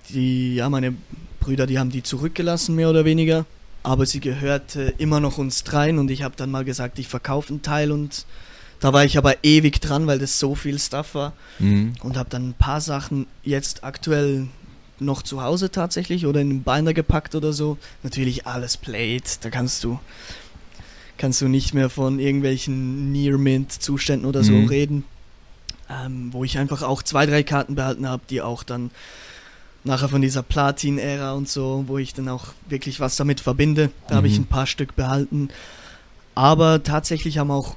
Die, 0.10 0.56
ja, 0.56 0.70
meine 0.70 0.94
Brüder, 1.39 1.68
die 1.68 1.80
haben 1.80 1.89
die 1.92 2.04
zurückgelassen, 2.04 2.76
mehr 2.76 2.89
oder 2.89 3.06
weniger. 3.06 3.46
Aber 3.84 4.06
sie 4.06 4.20
gehörte 4.20 4.94
immer 5.00 5.20
noch 5.20 5.38
uns 5.39 5.64
dreien 5.64 5.98
und 5.98 6.12
ich 6.12 6.22
habe 6.24 6.36
dann 6.38 6.52
mal 6.52 6.64
gesagt, 6.64 7.00
ich 7.00 7.08
verkaufe 7.08 7.50
einen 7.50 7.62
Teil 7.64 7.92
und 7.92 8.26
da 8.80 8.94
war 8.94 9.06
ich 9.06 9.18
aber 9.18 9.44
ewig 9.44 9.82
dran, 9.82 10.06
weil 10.08 10.20
das 10.20 10.38
so 10.39 10.54
viel 10.56 10.78
Stuff 10.80 11.16
war 11.16 11.34
Mhm. 11.60 11.94
und 12.04 12.18
habe 12.18 12.30
dann 12.30 12.50
ein 12.50 12.54
paar 12.54 12.82
Sachen 12.82 13.26
jetzt 13.44 13.84
aktuell 13.84 14.48
noch 15.00 15.24
zu 15.24 15.42
Hause 15.42 15.72
tatsächlich 15.72 16.28
oder 16.28 16.42
in 16.42 16.50
den 16.50 16.64
Binder 16.64 16.94
gepackt 16.94 17.34
oder 17.34 17.54
so. 17.54 17.78
Natürlich 18.04 18.46
alles 18.46 18.78
Plate, 18.78 19.24
da 19.42 19.50
kannst 19.50 19.84
du 19.84 20.00
kannst 21.22 21.40
du 21.42 21.48
nicht 21.48 21.74
mehr 21.74 21.90
von 21.90 22.20
irgendwelchen 22.20 23.12
Near 23.12 23.38
Mint 23.38 23.72
Zuständen 23.72 24.26
oder 24.28 24.44
so 24.44 24.54
Mhm. 24.54 24.66
reden. 24.68 25.04
Ähm, 25.90 26.30
wo 26.32 26.44
ich 26.44 26.58
einfach 26.58 26.82
auch 26.84 27.04
zwei, 27.04 27.26
drei 27.26 27.44
Karten 27.44 27.76
behalten 27.76 28.08
habe, 28.10 28.24
die 28.30 28.42
auch 28.42 28.64
dann 28.64 28.92
nachher 29.84 30.10
von 30.10 30.22
dieser 30.22 30.42
Platin-Ära 30.42 31.34
und 31.34 31.48
so, 31.50 31.84
wo 31.88 31.98
ich 31.98 32.14
dann 32.14 32.28
auch 32.30 32.48
wirklich 32.70 33.00
was 33.00 33.16
damit 33.18 33.40
verbinde. 33.40 33.92
Da 34.08 34.16
habe 34.16 34.28
ich 34.28 34.38
Mhm. 34.38 34.44
ein 34.46 34.48
paar 34.48 34.68
Stück 34.68 34.96
behalten. 34.96 35.50
Aber 36.34 36.82
tatsächlich 36.84 37.38
haben 37.38 37.52
auch 37.52 37.76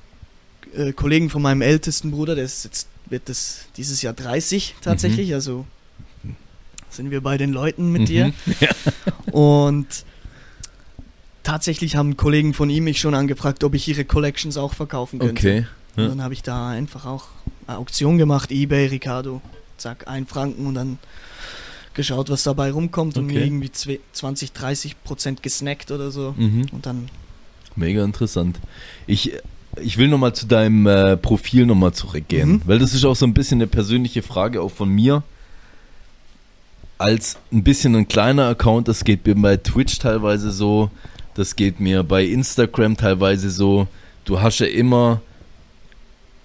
äh, 0.76 0.92
Kollegen 0.92 1.28
von 1.30 1.42
meinem 1.42 1.60
ältesten 1.62 2.10
Bruder, 2.12 2.34
der 2.34 2.44
ist 2.44 2.64
jetzt 2.64 2.88
wird 3.10 3.28
das 3.28 3.66
dieses 3.76 4.00
Jahr 4.02 4.14
30 4.14 4.74
tatsächlich, 4.80 5.34
also 5.34 5.66
sind 6.88 7.10
wir 7.10 7.20
bei 7.20 7.36
den 7.36 7.52
Leuten 7.52 7.90
mit 7.92 8.02
Mhm. 8.02 8.06
dir. 8.06 8.32
Und 9.32 10.04
tatsächlich 11.44 11.94
haben 11.96 12.16
Kollegen 12.16 12.52
von 12.54 12.68
ihm 12.70 12.84
mich 12.84 12.98
schon 13.00 13.14
angefragt, 13.14 13.62
ob 13.62 13.74
ich 13.74 13.86
ihre 13.86 14.04
Collections 14.04 14.56
auch 14.56 14.74
verkaufen 14.74 15.20
könnte. 15.20 15.40
Okay. 15.40 15.66
Ja. 15.96 16.02
Und 16.04 16.08
dann 16.10 16.22
habe 16.22 16.34
ich 16.34 16.42
da 16.42 16.70
einfach 16.70 17.06
auch 17.06 17.26
eine 17.68 17.78
Auktion 17.78 18.18
gemacht, 18.18 18.50
eBay, 18.50 18.86
Ricardo, 18.86 19.40
zack, 19.78 20.08
ein 20.08 20.26
Franken 20.26 20.66
und 20.66 20.74
dann 20.74 20.98
geschaut, 21.94 22.28
was 22.30 22.42
dabei 22.42 22.72
rumkommt 22.72 23.16
und 23.16 23.26
Okay. 23.26 23.34
mir 23.34 23.44
irgendwie 23.44 23.68
zwe- 23.68 24.00
20, 24.12 24.52
30 24.52 25.02
Prozent 25.04 25.42
gesnackt 25.44 25.92
oder 25.92 26.10
so. 26.10 26.34
Mhm. 26.36 26.66
Und 26.72 26.86
dann, 26.86 27.08
Mega 27.76 28.04
interessant. 28.04 28.58
Ich, 29.06 29.32
ich 29.80 29.96
will 29.98 30.08
nochmal 30.08 30.32
zu 30.34 30.46
deinem 30.46 30.86
äh, 30.86 31.16
Profil 31.16 31.66
nochmal 31.66 31.92
zurückgehen, 31.92 32.50
Mhm. 32.52 32.62
weil 32.66 32.78
das 32.80 32.94
ist 32.94 33.04
auch 33.04 33.16
so 33.16 33.26
ein 33.26 33.34
bisschen 33.34 33.58
eine 33.58 33.66
persönliche 33.68 34.22
Frage 34.22 34.60
auch 34.62 34.70
von 34.72 34.88
mir. 34.88 35.22
Als 36.98 37.36
ein 37.52 37.64
bisschen 37.64 37.96
ein 37.96 38.06
kleiner 38.08 38.46
Account, 38.46 38.86
das 38.88 39.02
geht 39.04 39.26
mir 39.26 39.34
bei 39.34 39.56
Twitch 39.56 39.98
teilweise 39.98 40.52
so, 40.52 40.90
das 41.34 41.56
geht 41.56 41.80
mir 41.80 42.02
bei 42.02 42.24
Instagram 42.24 42.96
teilweise 42.96 43.50
so. 43.50 43.86
Du 44.24 44.40
hast 44.40 44.60
ja 44.60 44.66
immer 44.66 45.20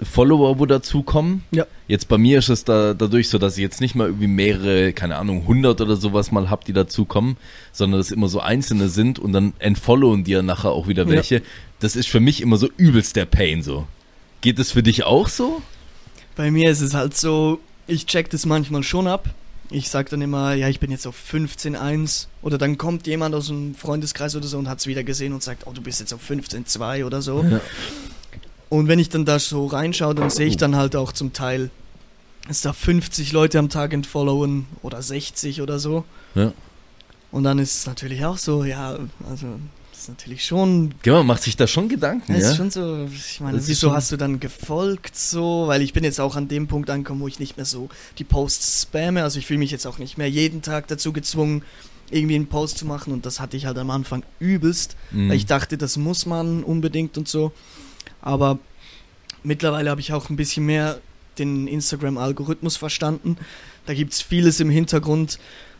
Follower, 0.01 0.59
wo 0.59 0.65
dazukommen. 0.65 1.43
Ja. 1.51 1.65
Jetzt 1.87 2.07
bei 2.07 2.17
mir 2.17 2.39
ist 2.39 2.49
es 2.49 2.63
da, 2.63 2.93
dadurch 2.93 3.27
so, 3.27 3.37
dass 3.37 3.57
ich 3.57 3.61
jetzt 3.61 3.81
nicht 3.81 3.95
mal 3.95 4.07
irgendwie 4.07 4.27
mehrere, 4.27 4.93
keine 4.93 5.17
Ahnung, 5.17 5.41
100 5.41 5.81
oder 5.81 5.97
sowas 5.97 6.31
mal 6.31 6.49
hab, 6.49 6.63
die 6.63 6.71
dazukommen, 6.73 7.35
sondern 7.73 7.99
dass 7.99 8.11
immer 8.11 8.29
so 8.29 8.39
einzelne 8.39 8.87
sind 8.87 9.19
und 9.19 9.33
dann 9.33 9.53
entfollowen 9.59 10.23
dir 10.23 10.41
nachher 10.41 10.71
auch 10.71 10.87
wieder 10.87 11.03
Ja. 11.03 11.09
welche. 11.09 11.41
Das 11.81 11.95
ist 11.97 12.07
für 12.07 12.21
mich 12.21 12.41
immer 12.41 12.57
so 12.57 12.69
übelst 12.77 13.15
der 13.15 13.25
Pain 13.25 13.61
so. 13.61 13.87
Geht 14.41 14.57
es 14.59 14.71
für 14.71 14.83
dich 14.83 15.03
auch 15.03 15.27
so? 15.27 15.61
bei 16.35 16.51
mir 16.51 16.71
ist 16.71 16.79
es 16.79 16.93
halt 16.93 17.17
so, 17.17 17.59
ich 17.85 18.05
check 18.05 18.29
das 18.29 18.45
manchmal 18.45 18.81
schon 18.83 19.07
ab. 19.07 19.27
Ich 19.71 19.89
sag 19.89 20.09
dann 20.09 20.21
immer, 20.21 20.53
ja, 20.53 20.67
ich 20.67 20.79
bin 20.79 20.89
jetzt 20.89 21.05
auf 21.05 21.15
15.1 21.31 22.27
oder 22.41 22.57
dann 22.57 22.77
kommt 22.77 23.05
jemand 23.05 23.35
aus 23.35 23.49
einem 23.49 23.75
Freundeskreis 23.75 24.35
oder 24.35 24.47
so 24.47 24.57
und 24.57 24.67
hat 24.67 24.79
es 24.79 24.87
wieder 24.87 25.03
gesehen 25.03 25.31
und 25.31 25.43
sagt, 25.43 25.67
oh, 25.67 25.73
du 25.73 25.81
bist 25.81 25.99
jetzt 25.99 26.13
auf 26.13 26.27
15.2 26.27 27.05
oder 27.05 27.21
so. 27.21 27.43
Ja. 27.43 27.61
Und 28.69 28.87
wenn 28.87 28.99
ich 28.99 29.09
dann 29.09 29.25
da 29.25 29.37
so 29.37 29.67
reinschaue, 29.67 30.15
dann 30.15 30.29
sehe 30.29 30.47
ich 30.47 30.57
dann 30.57 30.75
halt 30.75 30.95
auch 30.95 31.11
zum 31.11 31.33
Teil, 31.33 31.69
dass 32.47 32.61
da 32.61 32.73
50 32.73 33.31
Leute 33.31 33.59
am 33.59 33.69
Tag 33.69 33.93
entfollowen 33.93 34.65
oder 34.81 35.01
60 35.01 35.61
oder 35.61 35.77
so. 35.77 36.03
Ja. 36.33 36.51
Und 37.31 37.43
dann 37.43 37.59
ist 37.59 37.77
es 37.77 37.85
natürlich 37.85 38.25
auch 38.25 38.37
so, 38.37 38.63
ja, 38.63 38.97
also 39.29 39.59
das 39.99 40.03
ist 40.05 40.09
natürlich 40.09 40.45
schon, 40.45 40.93
Genau, 41.01 41.17
man 41.17 41.27
macht 41.27 41.43
sich 41.43 41.57
da 41.57 41.67
schon 41.67 41.89
Gedanken, 41.89 42.31
es 42.33 42.43
ja? 42.43 42.51
ist 42.51 42.55
schon 42.55 42.71
so, 42.71 43.05
ich 43.13 43.41
meine, 43.41 43.57
Das 43.57 43.67
wieso 43.67 43.91
hast 43.93 44.09
du 44.13 44.15
dann 44.15 44.39
gefolgt 44.39 45.17
so? 45.17 45.65
Weil 45.67 45.81
ich 45.81 45.91
bin 45.91 46.05
jetzt 46.05 46.21
auch 46.21 46.37
an 46.37 46.47
dem 46.47 46.67
Punkt 46.69 46.89
angekommen, 46.89 47.19
wo 47.19 47.27
ich 47.27 47.37
nicht 47.37 47.57
mehr 47.57 47.65
so 47.65 47.89
die 48.17 48.23
Posts 48.23 48.83
spamme, 48.83 49.23
also 49.23 49.39
ich 49.39 49.45
fühle 49.45 49.59
mich 49.59 49.71
jetzt 49.71 49.85
auch 49.85 49.97
nicht 49.97 50.17
mehr 50.17 50.29
jeden 50.29 50.61
Tag 50.61 50.87
dazu 50.87 51.11
gezwungen, 51.11 51.63
irgendwie 52.11 52.35
einen 52.35 52.47
Post 52.47 52.77
zu 52.77 52.85
machen 52.85 53.11
und 53.11 53.25
das 53.25 53.41
hatte 53.41 53.57
ich 53.57 53.65
halt 53.65 53.77
am 53.77 53.89
Anfang 53.91 54.23
übelst, 54.39 54.95
Mhm. 55.11 55.29
weil 55.31 55.35
ich 55.35 55.45
dachte, 55.47 55.77
das 55.77 55.97
muss 55.97 56.25
man 56.25 56.63
unbedingt 56.63 57.17
und 57.17 57.27
so. 57.27 57.51
Aber 58.21 58.57
mittlerweile 59.43 59.89
habe 59.89 59.99
ich 59.99 60.13
auch 60.13 60.29
ein 60.29 60.37
bisschen 60.37 60.65
mehr 60.65 60.99
den 61.37 61.67
Instagram-Algorithmus 61.67 62.77
verstanden. 62.77 63.35
Da 63.85 63.93
gibt 63.93 64.13
es 64.13 64.21
vieles 64.21 64.61
im 64.61 64.69
Hintergrund, 64.69 65.39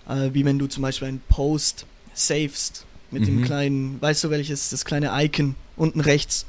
äh, 0.09 0.31
wie 0.33 0.43
wenn 0.43 0.59
du 0.59 0.67
zum 0.67 0.81
Beispiel 0.83 1.07
einen 1.07 1.21
Post 1.29 1.85
savest 2.13 2.85
mit 3.11 3.25
dem 3.27 3.37
Mhm. 3.37 3.43
kleinen, 3.45 4.01
weißt 4.01 4.23
du 4.23 4.29
welches, 4.29 4.69
das 4.69 4.85
kleine 4.85 5.11
Icon 5.23 5.55
unten 5.77 5.99
rechts. 6.01 6.45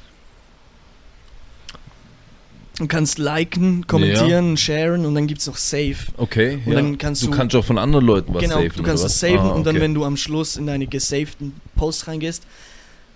Du 2.77 2.87
kannst 2.87 3.19
liken, 3.19 3.85
kommentieren, 3.85 4.57
sharen 4.57 5.05
und 5.05 5.13
dann 5.13 5.27
gibt 5.27 5.41
es 5.41 5.47
noch 5.47 5.57
Save. 5.57 5.97
Okay, 6.17 6.61
Und 6.65 6.71
ja. 6.71 6.75
dann 6.81 6.97
kannst 6.97 7.21
du 7.21 7.27
du- 7.27 7.33
kannst 7.37 7.55
auch 7.55 7.65
von 7.65 7.77
anderen 7.77 8.05
Leuten 8.05 8.33
was 8.33 8.41
genau, 8.41 8.55
saven, 8.55 8.71
du 8.75 8.83
kannst 8.83 9.03
was? 9.03 9.19
saven 9.19 9.37
Ah, 9.39 9.49
und 9.49 9.65
dann, 9.65 9.79
wenn 9.79 9.93
du 9.93 10.03
am 10.03 10.17
Schluss 10.17 10.57
in 10.57 10.65
deine 10.65 10.87
gesavten 10.87 11.53
Post 11.75 12.07
reingehst, 12.07 12.43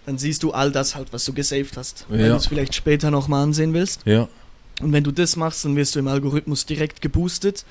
dann 0.05 0.19
siehst 0.19 0.43
du 0.43 0.51
all 0.51 0.71
das 0.71 0.93
halt, 0.93 1.11
was 1.13 1.25
du 1.25 1.33
gesaved 1.33 1.77
hast. 1.77 2.05
Wenn 2.09 2.19
Ja. 2.19 2.27
du 2.29 2.35
es 2.35 2.45
vielleicht 2.45 2.75
später 2.75 3.09
nochmal 3.09 3.41
ansehen 3.43 3.73
willst. 3.73 4.01
Ja. 4.05 4.27
Und 4.81 4.91
wenn 4.91 5.03
du 5.03 5.11
das 5.11 5.35
machst, 5.35 5.65
dann 5.65 5.75
wirst 5.75 5.95
du 5.95 5.99
im 5.99 6.07
Algorithmus 6.09 6.65
direkt 6.67 7.01
geboostet, 7.01 7.65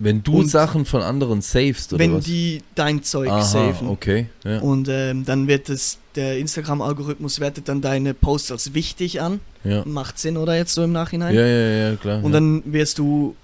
Wenn 0.00 0.22
du 0.22 0.38
Und- 0.38 0.50
Sachen 0.50 0.84
von 0.84 1.02
anderen 1.02 1.40
savest, 1.40 1.92
oder 1.92 1.98
wenn 2.04 2.14
was? 2.14 2.24
die 2.24 2.62
dein 2.74 3.02
Zeug 3.02 3.28
Aha, 3.30 3.42
saven. 3.42 3.88
okay. 3.88 4.26
Ja. 4.44 4.60
Und 4.60 4.88
ähm, 4.88 5.24
dann 5.24 5.48
wird 5.48 5.68
es, 5.68 5.98
der 6.14 6.38
Instagram-Algorithmus 6.38 7.40
wertet 7.40 7.68
dann 7.68 7.80
deine 7.80 8.14
Posts 8.14 8.52
als 8.52 8.74
wichtig 8.74 9.20
an. 9.20 9.40
Ja. 9.64 9.82
Macht 9.84 10.18
Sinn, 10.18 10.36
oder 10.36 10.56
jetzt 10.56 10.72
so 10.74 10.84
im 10.84 10.92
Nachhinein? 10.92 11.34
ja, 11.34 11.44
ja, 11.44 11.90
ja, 11.90 11.96
klar. 11.96 12.18
Und 12.22 12.32
ja. 12.32 12.38
dann 12.38 12.62
wirst 12.66 12.98
du 12.98 13.34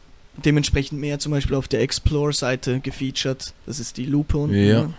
dementsprechend 0.45 1.01
mehr 1.01 1.19
zum 1.19 1.33
Beispiel 1.33 1.57
auf 1.57 1.69
der 1.69 1.81
Explore-Seite 1.81 2.81
gefeatured. 2.81 3.53
Das 3.67 3.81
ist 3.81 3.97
die 3.97 4.07
Lupe 4.07 4.37
unten. 4.39 4.55
Ja. 4.57 4.83
ne? 4.85 4.95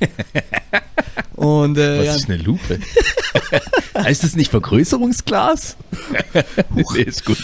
Und 1.40 1.78
äh, 1.78 2.00
Was 2.00 2.06
ja, 2.06 2.14
ist 2.16 2.28
eine 2.28 2.36
Lupe? 2.36 2.78
heißt 3.96 4.22
das 4.22 4.36
nicht 4.36 4.50
Vergrößerungsglas? 4.50 5.76
nee, 6.74 7.02
ist 7.02 7.24
gut. 7.24 7.38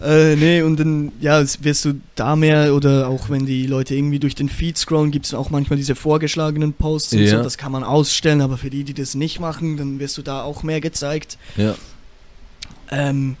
Äh, 0.00 0.36
nee, 0.36 0.62
und 0.62 0.78
dann, 0.78 1.10
ja, 1.20 1.42
wirst 1.60 1.84
du 1.84 2.00
da 2.14 2.36
mehr 2.36 2.74
oder 2.74 3.08
auch 3.08 3.28
wenn 3.28 3.46
die 3.46 3.66
Leute 3.66 3.96
irgendwie 3.96 4.20
durch 4.20 4.36
den 4.36 4.48
Feed 4.48 4.78
scrollen, 4.78 5.10
gibt 5.10 5.26
es 5.26 5.34
auch 5.34 5.50
manchmal 5.50 5.76
diese 5.76 5.96
vorgeschlagenen 5.96 6.74
Posts 6.74 7.14
und 7.14 7.18
Ja. 7.22 7.38
so, 7.38 7.42
das 7.42 7.58
kann 7.58 7.72
man 7.72 7.82
ausstellen, 7.82 8.40
aber 8.40 8.56
für 8.56 8.70
die, 8.70 8.84
die 8.84 8.94
das 8.94 9.16
nicht 9.16 9.40
machen, 9.40 9.76
dann 9.76 9.98
wirst 9.98 10.16
du 10.16 10.22
da 10.22 10.42
auch 10.42 10.62
mehr 10.62 10.80
gezeigt. 10.80 11.36
Ja. 11.56 11.74
Ähm, 12.92 13.36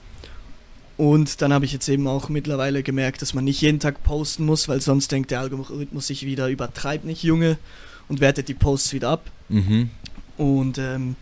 und 0.96 1.40
dann 1.40 1.52
habe 1.52 1.64
ich 1.64 1.72
jetzt 1.72 1.88
eben 1.88 2.06
auch 2.08 2.28
mittlerweile 2.28 2.82
gemerkt, 2.82 3.22
dass 3.22 3.32
man 3.32 3.44
nicht 3.44 3.60
jeden 3.60 3.78
Tag 3.78 4.02
posten 4.02 4.44
muss, 4.44 4.68
weil 4.68 4.80
sonst 4.80 5.12
denkt 5.12 5.30
der 5.30 5.40
Algorithmus 5.40 6.08
sich 6.08 6.26
wieder, 6.26 6.48
übertreibt 6.48 7.04
nicht, 7.04 7.22
Junge, 7.22 7.58
und 8.10 8.20
wertet 8.20 8.48
die 8.48 8.54
Posts 8.54 8.92
wieder 8.92 9.08
ab. 9.08 9.30
Mhm. 9.48 9.88
Und 10.36 10.78
ähm, 10.78 11.14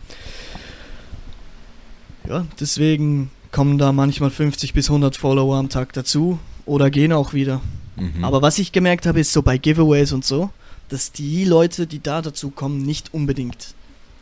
ja, 2.27 2.45
deswegen 2.59 3.31
kommen 3.51 3.77
da 3.77 3.91
manchmal 3.91 4.31
50 4.31 4.73
bis 4.73 4.89
100 4.89 5.15
Follower 5.15 5.55
am 5.57 5.69
Tag 5.69 5.93
dazu 5.93 6.39
oder 6.65 6.89
gehen 6.89 7.13
auch 7.13 7.33
wieder. 7.33 7.61
Mhm. 7.95 8.23
Aber 8.23 8.41
was 8.41 8.59
ich 8.59 8.71
gemerkt 8.71 9.05
habe, 9.05 9.19
ist 9.19 9.31
so 9.31 9.41
bei 9.41 9.57
Giveaways 9.57 10.11
und 10.13 10.25
so, 10.25 10.49
dass 10.89 11.11
die 11.11 11.45
Leute, 11.45 11.85
die 11.87 12.01
da 12.01 12.21
dazu 12.21 12.49
kommen, 12.49 12.81
nicht 12.81 13.13
unbedingt 13.13 13.75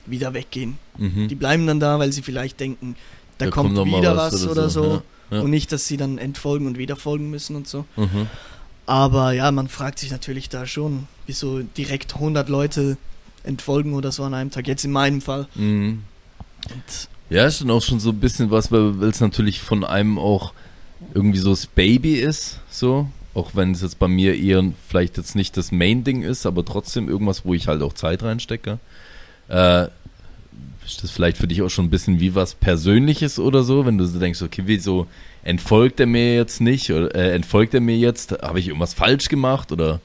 wieder 0.05 0.34
weggehen. 0.34 0.78
mhm. 0.97 1.28
Die 1.30 1.36
bleiben 1.36 1.68
dann 1.68 1.80
da, 1.80 1.99
weil 1.99 2.11
sie 2.11 2.22
vielleicht 2.22 2.59
denken, 2.59 2.95
da, 3.38 3.45
Da 3.45 3.51
kommt, 3.51 3.76
kommt 3.76 3.91
wieder 3.93 4.15
was 4.18 4.34
was 4.34 4.43
oder 4.43 4.51
oder 4.51 4.70
so, 4.70 4.84
so. 4.84 4.89
ja, 5.32 5.38
ja. 5.38 5.41
Und 5.43 5.51
nicht, 5.51 5.72
dass 5.72 5.88
sie 5.88 5.95
dann 5.97 6.18
entfolgen 6.18 6.68
und 6.68 6.78
wieder 6.78 6.95
folgen 6.95 7.30
müssen 7.30 7.55
und 7.55 7.68
so. 7.68 7.86
Mhm. 7.95 8.28
Aber 8.88 9.34
ja, 9.34 9.52
man 9.52 9.68
fragt 9.68 10.00
sich 10.00 10.12
natürlich 10.12 10.50
da 10.50 10.66
schon, 10.66 11.08
wieso 11.28 11.60
direkt 11.60 12.16
100 12.16 12.50
Leute 12.50 12.98
entfolgen 13.44 13.94
oder 13.94 14.12
so 14.12 14.24
an 14.24 14.34
einem 14.34 14.50
Tag. 14.50 14.68
Jetzt 14.68 14.86
in 14.86 14.92
meinem 14.92 15.22
Fall. 15.22 15.48
Mhm. 15.56 16.04
Ja, 17.30 17.46
ist 17.46 17.62
dann 17.62 17.70
auch 17.70 17.84
schon 17.84 18.00
so 18.00 18.10
ein 18.10 18.20
bisschen 18.20 18.50
was, 18.50 18.72
weil 18.72 19.00
weil 19.00 19.10
es 19.10 19.20
natürlich 19.20 19.62
von 19.62 19.84
einem 19.84 20.18
auch 20.18 20.54
irgendwie 21.14 21.38
so 21.38 21.52
das 21.52 21.68
Baby 21.68 22.16
ist, 22.16 22.60
so. 22.70 23.10
Auch 23.34 23.52
wenn 23.54 23.72
es 23.72 23.82
jetzt 23.82 24.00
bei 24.00 24.08
mir 24.08 24.36
eher 24.36 24.64
vielleicht 24.88 25.18
jetzt 25.18 25.36
nicht 25.36 25.58
das 25.58 25.72
Main-Ding 25.72 26.24
ist, 26.24 26.46
aber 26.48 26.66
trotzdem 26.66 27.08
irgendwas, 27.08 27.46
wo 27.46 27.54
ich 27.54 27.68
halt 27.68 27.84
auch 27.84 27.94
Zeit 27.94 28.24
reinstecke. 28.24 28.80
Äh, 29.50 29.88
Ist 30.86 31.04
das 31.04 31.12
vielleicht 31.12 31.38
für 31.38 31.48
dich 31.48 31.62
auch 31.62 31.70
schon 31.70 31.86
ein 31.86 31.90
bisschen 31.90 32.20
wie 32.20 32.34
was 32.34 32.56
Persönliches 32.56 33.38
oder 33.38 33.64
so, 33.64 33.86
wenn 33.86 33.98
du 33.98 34.08
so 34.08 34.18
denkst, 34.20 34.42
okay, 34.42 34.64
wieso 34.66 35.06
entfolgt 35.48 36.00
er 36.02 36.06
mir 36.08 36.36
jetzt 36.36 36.60
nicht 36.60 36.91
oder 36.91 37.16
äh, 37.16 37.34
entfolgt 37.34 37.74
er 37.74 37.80
mir 37.80 37.98
jetzt? 37.98 38.34
Habe 38.41 38.60
ich 38.60 38.68
irgendwas 38.68 38.93
falsch 38.93 39.30
gemacht 39.30 39.72
oder 39.72 40.02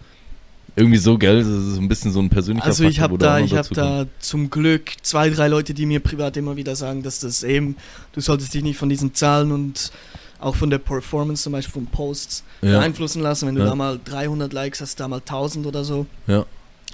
irgendwie 0.76 0.99
so, 0.99 1.18
gell? 1.18 1.38
Das 1.38 1.49
ist 1.49 1.78
ein 1.78 1.88
bisschen 1.88 2.12
so 2.12 2.20
ein 2.20 2.30
persönlicher 2.30 2.66
Also 2.66 2.84
ich 2.84 3.01
habe 3.01 3.18
da, 3.18 3.40
ich 3.40 3.55
habe 3.55 3.74
da 3.74 4.07
zum 4.20 4.51
Glück 4.51 4.93
zwei, 5.03 5.30
drei 5.30 5.49
Leute, 5.49 5.74
die 5.74 5.84
mir 5.84 6.01
privat 6.01 6.36
immer 6.36 6.57
wieder 6.57 6.76
sagen, 6.76 7.03
dass 7.03 7.18
das 7.18 7.43
eben, 7.43 7.76
du 8.12 8.20
solltest 8.20 8.55
dich 8.55 8.62
nicht 8.62 8.78
von 8.78 8.88
diesen 8.88 9.14
Zahlen 9.14 9.51
und 9.51 9.90
auch 10.38 10.55
von 10.55 10.70
der 10.70 10.78
Performance 10.78 11.43
zum 11.43 11.53
Beispiel 11.53 11.72
von 11.72 11.86
Posts 11.86 12.45
ja. 12.62 12.78
beeinflussen 12.78 13.20
lassen. 13.20 13.49
Wenn 13.49 13.57
du 13.57 13.62
Ja. 13.62 13.68
da 13.68 13.74
mal 13.74 13.99
300 14.05 14.53
Likes 14.53 14.80
hast, 14.80 15.01
da 15.01 15.09
mal 15.09 15.20
1000 15.20 15.66
oder 15.66 15.82
so, 15.84 16.07
Ja. 16.28 16.47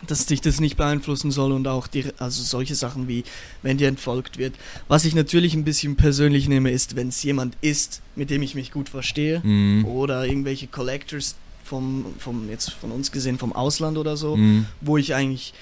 Dass 0.06 0.26
dich 0.26 0.40
das 0.40 0.60
nicht 0.60 0.76
beeinflussen 0.76 1.30
soll 1.30 1.52
und 1.52 1.66
auch 1.66 1.86
die, 1.86 2.04
also 2.18 2.42
solche 2.42 2.74
Sachen 2.74 3.08
wie, 3.08 3.24
wenn 3.62 3.78
dir 3.78 3.88
entfolgt 3.88 4.38
wird. 4.38 4.54
Was 4.86 5.04
ich 5.04 5.14
natürlich 5.14 5.54
ein 5.54 5.64
bisschen 5.64 5.96
persönlich 5.96 6.48
nehme, 6.48 6.70
ist, 6.70 6.94
wenn 6.96 7.08
es 7.08 7.22
jemand 7.22 7.56
ist, 7.60 8.00
mit 8.16 8.30
dem 8.30 8.42
ich 8.42 8.54
mich 8.54 8.70
gut 8.70 8.88
verstehe 8.88 9.40
Mhm. 9.44 9.84
oder 9.84 10.24
irgendwelche 10.24 10.66
Collectors 10.68 11.34
vom, 11.64 12.06
vom, 12.18 12.48
jetzt 12.48 12.70
von 12.72 12.90
uns 12.92 13.12
gesehen, 13.12 13.38
vom 13.38 13.52
Ausland 13.52 13.98
oder 13.98 14.16
so, 14.16 14.36
Mhm. 14.36 14.66
wo 14.80 14.96
ich 14.96 15.14
eigentlich 15.14 15.52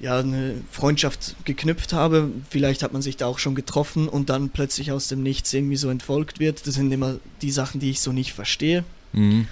ja 0.00 0.18
eine 0.20 0.54
Freundschaft 0.70 1.34
geknüpft 1.44 1.92
habe. 1.92 2.30
Vielleicht 2.50 2.84
hat 2.84 2.92
man 2.92 3.02
sich 3.02 3.16
da 3.16 3.26
auch 3.26 3.40
schon 3.40 3.56
getroffen 3.56 4.08
und 4.08 4.30
dann 4.30 4.50
plötzlich 4.50 4.92
aus 4.92 5.08
dem 5.08 5.24
Nichts 5.24 5.52
irgendwie 5.52 5.74
so 5.76 5.88
entfolgt 5.88 6.38
wird. 6.38 6.66
Das 6.68 6.74
sind 6.74 6.92
immer 6.92 7.16
die 7.42 7.50
Sachen, 7.50 7.80
die 7.80 7.90
ich 7.90 8.00
so 8.00 8.12
nicht 8.12 8.32
verstehe. 8.32 8.84
Mhm. 9.12 9.48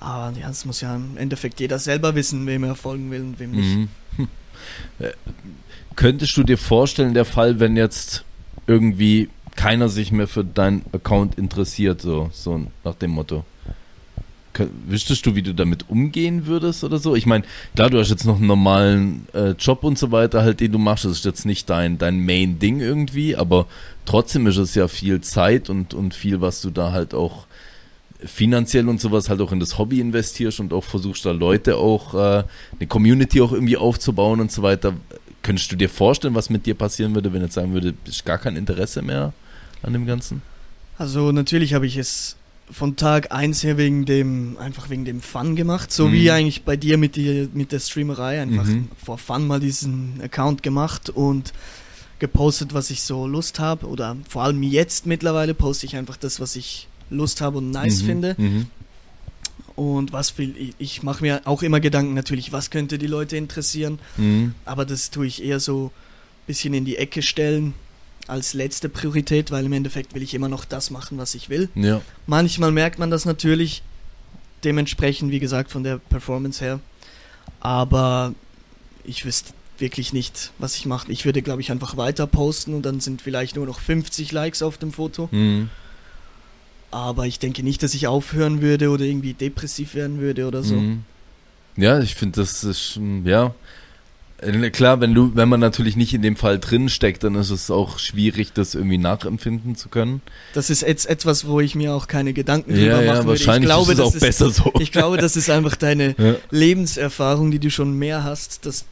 Aber 0.00 0.36
ja, 0.38 0.48
das 0.48 0.64
muss 0.64 0.80
ja 0.80 0.96
im 0.96 1.16
Endeffekt 1.16 1.60
jeder 1.60 1.78
selber 1.78 2.14
wissen, 2.14 2.46
wem 2.46 2.64
er 2.64 2.74
folgen 2.74 3.10
will 3.10 3.20
und 3.20 3.38
wem 3.38 3.50
nicht. 3.52 3.76
Mhm. 3.76 3.88
Hm. 4.16 4.28
Äh, 4.98 5.12
Könntest 5.96 6.36
du 6.36 6.42
dir 6.42 6.56
vorstellen, 6.56 7.12
der 7.12 7.26
Fall, 7.26 7.60
wenn 7.60 7.76
jetzt 7.76 8.24
irgendwie 8.66 9.28
keiner 9.56 9.88
sich 9.88 10.12
mehr 10.12 10.28
für 10.28 10.44
deinen 10.44 10.84
Account 10.92 11.36
interessiert, 11.36 12.00
so, 12.00 12.30
so 12.32 12.66
nach 12.84 12.94
dem 12.94 13.10
Motto? 13.10 13.44
Wüsstest 14.86 15.24
du, 15.26 15.34
wie 15.34 15.42
du 15.42 15.54
damit 15.54 15.88
umgehen 15.88 16.46
würdest 16.46 16.84
oder 16.84 16.98
so? 16.98 17.14
Ich 17.14 17.26
meine, 17.26 17.44
klar, 17.74 17.90
du 17.90 17.98
hast 17.98 18.10
jetzt 18.10 18.24
noch 18.24 18.36
einen 18.36 18.46
normalen 18.46 19.26
äh, 19.32 19.50
Job 19.50 19.84
und 19.84 19.98
so 19.98 20.10
weiter, 20.10 20.42
halt, 20.42 20.60
den 20.60 20.72
du 20.72 20.78
machst. 20.78 21.04
Das 21.04 21.12
ist 21.12 21.24
jetzt 21.24 21.46
nicht 21.46 21.70
dein, 21.70 21.98
dein 21.98 22.24
Main-Ding 22.24 22.80
irgendwie, 22.80 23.36
aber 23.36 23.66
trotzdem 24.06 24.46
ist 24.46 24.56
es 24.56 24.74
ja 24.74 24.88
viel 24.88 25.20
Zeit 25.20 25.70
und, 25.70 25.94
und 25.94 26.14
viel, 26.14 26.40
was 26.40 26.60
du 26.62 26.70
da 26.70 26.92
halt 26.92 27.14
auch 27.14 27.46
finanziell 28.24 28.88
und 28.88 29.00
sowas 29.00 29.28
halt 29.28 29.40
auch 29.40 29.52
in 29.52 29.60
das 29.60 29.78
Hobby 29.78 30.00
investierst 30.00 30.60
und 30.60 30.72
auch 30.72 30.84
versuchst 30.84 31.24
da 31.24 31.30
Leute 31.32 31.76
auch, 31.76 32.14
äh, 32.14 32.44
eine 32.78 32.86
Community 32.88 33.40
auch 33.40 33.52
irgendwie 33.52 33.76
aufzubauen 33.76 34.40
und 34.40 34.50
so 34.52 34.62
weiter. 34.62 34.94
Könntest 35.42 35.72
du 35.72 35.76
dir 35.76 35.88
vorstellen, 35.88 36.34
was 36.34 36.50
mit 36.50 36.66
dir 36.66 36.74
passieren 36.74 37.14
würde, 37.14 37.32
wenn 37.32 37.42
jetzt 37.42 37.54
sagen 37.54 37.72
würde, 37.72 37.94
ist 38.04 38.24
gar 38.26 38.38
kein 38.38 38.56
Interesse 38.56 39.00
mehr 39.02 39.32
an 39.82 39.92
dem 39.94 40.06
Ganzen? 40.06 40.42
Also 40.98 41.32
natürlich 41.32 41.72
habe 41.72 41.86
ich 41.86 41.96
es 41.96 42.36
von 42.70 42.94
Tag 42.94 43.32
1 43.32 43.64
her 43.64 43.78
wegen 43.78 44.04
dem, 44.04 44.56
einfach 44.58 44.90
wegen 44.90 45.04
dem 45.04 45.20
Fun 45.20 45.56
gemacht, 45.56 45.90
so 45.90 46.06
Mhm. 46.08 46.12
wie 46.12 46.30
eigentlich 46.30 46.62
bei 46.62 46.76
dir 46.76 46.98
mit, 46.98 47.16
die, 47.16 47.48
mit 47.52 47.72
der 47.72 47.80
Streamerei, 47.80 48.40
einfach 48.42 48.64
Mhm. 48.66 48.88
vor 49.02 49.18
Fun 49.18 49.46
mal 49.46 49.58
diesen 49.60 50.20
Account 50.22 50.62
gemacht 50.62 51.10
und 51.10 51.52
gepostet, 52.20 52.74
was 52.74 52.90
ich 52.90 53.00
so 53.02 53.26
Lust 53.26 53.58
habe 53.58 53.86
oder 53.86 54.16
vor 54.28 54.42
allem 54.42 54.62
jetzt 54.62 55.06
mittlerweile 55.06 55.54
poste 55.54 55.86
ich 55.86 55.96
einfach 55.96 56.18
das, 56.18 56.38
was 56.38 56.54
ich 56.54 56.86
Lust 57.10 57.40
habe 57.40 57.58
und 57.58 57.70
nice 57.70 58.02
Mhm. 58.02 58.06
finde 58.06 58.34
Mhm. 58.38 58.66
und 59.76 60.12
was 60.12 60.36
will 60.38 60.54
ich, 60.56 60.74
ich 60.78 61.02
mache 61.02 61.22
mir 61.22 61.42
auch 61.44 61.62
immer 61.62 61.80
Gedanken 61.80 62.14
natürlich, 62.14 62.52
was 62.52 62.70
könnte 62.70 62.98
die 62.98 63.06
Leute 63.06 63.36
interessieren, 63.36 63.98
Mhm. 64.16 64.54
aber 64.64 64.84
das 64.84 65.10
tue 65.10 65.26
ich 65.26 65.42
eher 65.44 65.60
so 65.60 65.86
ein 65.86 66.46
bisschen 66.46 66.74
in 66.74 66.84
die 66.84 66.96
Ecke 66.96 67.22
stellen 67.22 67.74
als 68.26 68.54
letzte 68.54 68.88
Priorität, 68.88 69.50
weil 69.50 69.64
im 69.66 69.72
Endeffekt 69.72 70.14
will 70.14 70.22
ich 70.22 70.34
immer 70.34 70.48
noch 70.48 70.64
das 70.64 70.90
machen, 70.90 71.18
was 71.18 71.34
ich 71.34 71.48
will. 71.48 71.68
Ja. 71.74 72.00
Manchmal 72.26 72.70
merkt 72.70 72.98
man 72.98 73.10
das 73.10 73.24
natürlich, 73.24 73.82
dementsprechend, 74.62 75.30
wie 75.32 75.40
gesagt, 75.40 75.70
von 75.70 75.82
der 75.82 75.98
Performance 75.98 76.62
her. 76.64 76.80
Aber 77.60 78.34
ich 79.04 79.24
wüsste 79.24 79.52
wirklich 79.78 80.12
nicht, 80.12 80.52
was 80.58 80.76
ich 80.76 80.86
mache. 80.86 81.10
Ich 81.10 81.24
würde, 81.24 81.40
glaube 81.42 81.62
ich, 81.62 81.70
einfach 81.72 81.96
weiter 81.96 82.26
posten 82.26 82.74
und 82.74 82.82
dann 82.82 83.00
sind 83.00 83.22
vielleicht 83.22 83.56
nur 83.56 83.66
noch 83.66 83.80
50 83.80 84.30
Likes 84.32 84.62
auf 84.62 84.76
dem 84.78 84.92
Foto. 84.92 85.28
Mhm. 85.32 85.70
Aber 86.90 87.26
ich 87.26 87.38
denke 87.38 87.62
nicht, 87.62 87.82
dass 87.82 87.94
ich 87.94 88.06
aufhören 88.06 88.62
würde 88.62 88.90
oder 88.90 89.04
irgendwie 89.04 89.34
depressiv 89.34 89.94
werden 89.94 90.20
würde 90.20 90.46
oder 90.46 90.62
so. 90.62 90.74
Mhm. 90.74 91.04
Ja, 91.76 92.00
ich 92.00 92.14
finde, 92.16 92.40
das 92.40 92.64
ist, 92.64 92.98
ja. 93.24 93.54
Äh, 94.38 94.70
Klar, 94.70 95.00
wenn 95.00 95.14
du, 95.14 95.32
wenn 95.36 95.48
man 95.48 95.60
natürlich 95.60 95.96
nicht 95.96 96.14
in 96.14 96.22
dem 96.22 96.34
Fall 96.36 96.58
drin 96.58 96.88
steckt, 96.88 97.22
dann 97.24 97.34
ist 97.36 97.50
es 97.50 97.70
auch 97.70 97.98
schwierig, 97.98 98.52
das 98.52 98.74
irgendwie 98.74 98.98
nachempfinden 98.98 99.76
zu 99.76 99.88
können. 99.88 100.20
Das 100.54 100.70
ist 100.70 100.82
jetzt 100.82 101.06
etwas, 101.06 101.46
wo 101.46 101.60
ich 101.60 101.74
mir 101.74 101.94
auch 101.94 102.08
keine 102.08 102.32
Gedanken 102.32 102.72
drüber 102.74 102.84
Ja, 102.86 102.94
machen 102.96 103.06
ja, 103.06 103.14
würde. 103.16 103.28
wahrscheinlich 103.28 103.70
ich 103.70 103.74
glaube, 103.76 103.92
ist 103.92 103.98
es 103.98 104.04
das 104.04 104.14
auch 104.14 104.20
besser 104.20 104.50
so. 104.50 104.72
Ich 104.80 104.92
glaube, 104.92 105.18
das 105.18 105.36
ist 105.36 105.50
einfach 105.50 105.76
deine 105.76 106.14
Ja. 106.18 106.34
Lebenserfahrung, 106.50 107.50
die 107.50 107.58
du 107.58 107.70
schon 107.70 107.98
mehr 107.98 108.24
hast, 108.24 108.66
dass 108.66 108.84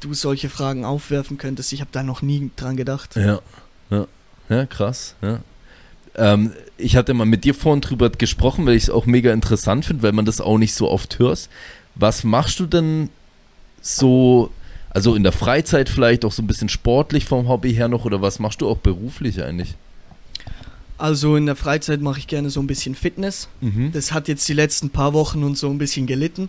du 0.00 0.14
solche 0.14 0.50
Fragen 0.50 0.84
aufwerfen 0.84 1.38
könntest. 1.38 1.72
Ich 1.72 1.80
habe 1.80 1.90
da 1.92 2.02
noch 2.02 2.22
nie 2.22 2.50
dran 2.56 2.76
gedacht. 2.76 3.16
Ja, 3.16 3.40
ja, 3.90 4.06
ja 4.50 4.66
krass. 4.66 5.14
Ja. 5.22 5.40
Ähm, 6.16 6.52
ich 6.76 6.96
hatte 6.96 7.14
mal 7.14 7.24
mit 7.24 7.44
dir 7.44 7.54
vorhin 7.54 7.80
drüber 7.80 8.10
gesprochen, 8.10 8.66
weil 8.66 8.76
ich 8.76 8.84
es 8.84 8.90
auch 8.90 9.06
mega 9.06 9.32
interessant 9.32 9.84
finde, 9.84 10.02
weil 10.02 10.12
man 10.12 10.24
das 10.24 10.40
auch 10.40 10.58
nicht 10.58 10.74
so 10.74 10.90
oft 10.90 11.18
hört. 11.18 11.48
Was 11.94 12.24
machst 12.24 12.60
du 12.60 12.66
denn 12.66 13.10
so, 13.80 14.50
also 14.90 15.14
in 15.14 15.22
der 15.22 15.32
Freizeit 15.32 15.88
vielleicht 15.88 16.24
auch 16.24 16.32
so 16.32 16.42
ein 16.42 16.46
bisschen 16.46 16.68
sportlich 16.68 17.24
vom 17.24 17.48
Hobby 17.48 17.74
her 17.74 17.88
noch 17.88 18.04
oder 18.04 18.22
was 18.22 18.38
machst 18.38 18.60
du 18.60 18.68
auch 18.68 18.78
beruflich 18.78 19.42
eigentlich? 19.42 19.74
Also 20.96 21.36
in 21.36 21.46
der 21.46 21.56
Freizeit 21.56 22.00
mache 22.00 22.20
ich 22.20 22.26
gerne 22.26 22.50
so 22.50 22.60
ein 22.60 22.66
bisschen 22.66 22.94
Fitness. 22.94 23.48
Mhm. 23.60 23.92
Das 23.92 24.12
hat 24.12 24.28
jetzt 24.28 24.48
die 24.48 24.52
letzten 24.52 24.90
paar 24.90 25.12
Wochen 25.12 25.42
und 25.42 25.58
so 25.58 25.68
ein 25.68 25.78
bisschen 25.78 26.06
gelitten, 26.06 26.48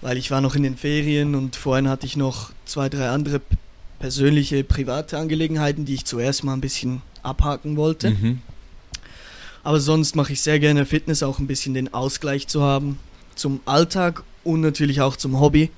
weil 0.00 0.16
ich 0.16 0.30
war 0.30 0.40
noch 0.40 0.54
in 0.54 0.62
den 0.62 0.76
Ferien 0.76 1.34
und 1.34 1.56
vorhin 1.56 1.88
hatte 1.88 2.06
ich 2.06 2.16
noch 2.16 2.50
zwei, 2.64 2.88
drei 2.88 3.10
andere 3.10 3.40
persönliche, 3.98 4.64
private 4.64 5.18
Angelegenheiten, 5.18 5.84
die 5.84 5.94
ich 5.94 6.04
zuerst 6.04 6.44
mal 6.44 6.54
ein 6.54 6.60
bisschen 6.60 7.02
abhaken 7.22 7.76
wollte. 7.76 8.10
Mhm. 8.10 8.40
Aber 9.66 9.80
sonst 9.80 10.14
mache 10.14 10.32
ich 10.32 10.42
sehr 10.42 10.60
gerne 10.60 10.86
Fitness, 10.86 11.24
auch 11.24 11.40
ein 11.40 11.48
bisschen 11.48 11.74
den 11.74 11.92
Ausgleich 11.92 12.46
zu 12.46 12.62
haben 12.62 13.00
zum 13.34 13.58
Alltag 13.64 14.22
und 14.44 14.60
natürlich 14.60 15.00
auch 15.00 15.16
zum 15.16 15.40
Hobby. 15.40 15.70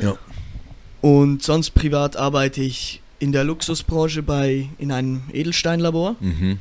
Ja. 0.00 0.18
Und 1.00 1.42
sonst 1.42 1.70
privat 1.70 2.18
arbeite 2.18 2.60
ich 2.60 3.00
in 3.18 3.32
der 3.32 3.44
Luxusbranche 3.44 4.22
bei 4.22 4.68
in 4.76 4.92
einem 4.92 5.22
Edelsteinlabor. 5.32 6.16
Mhm. 6.20 6.58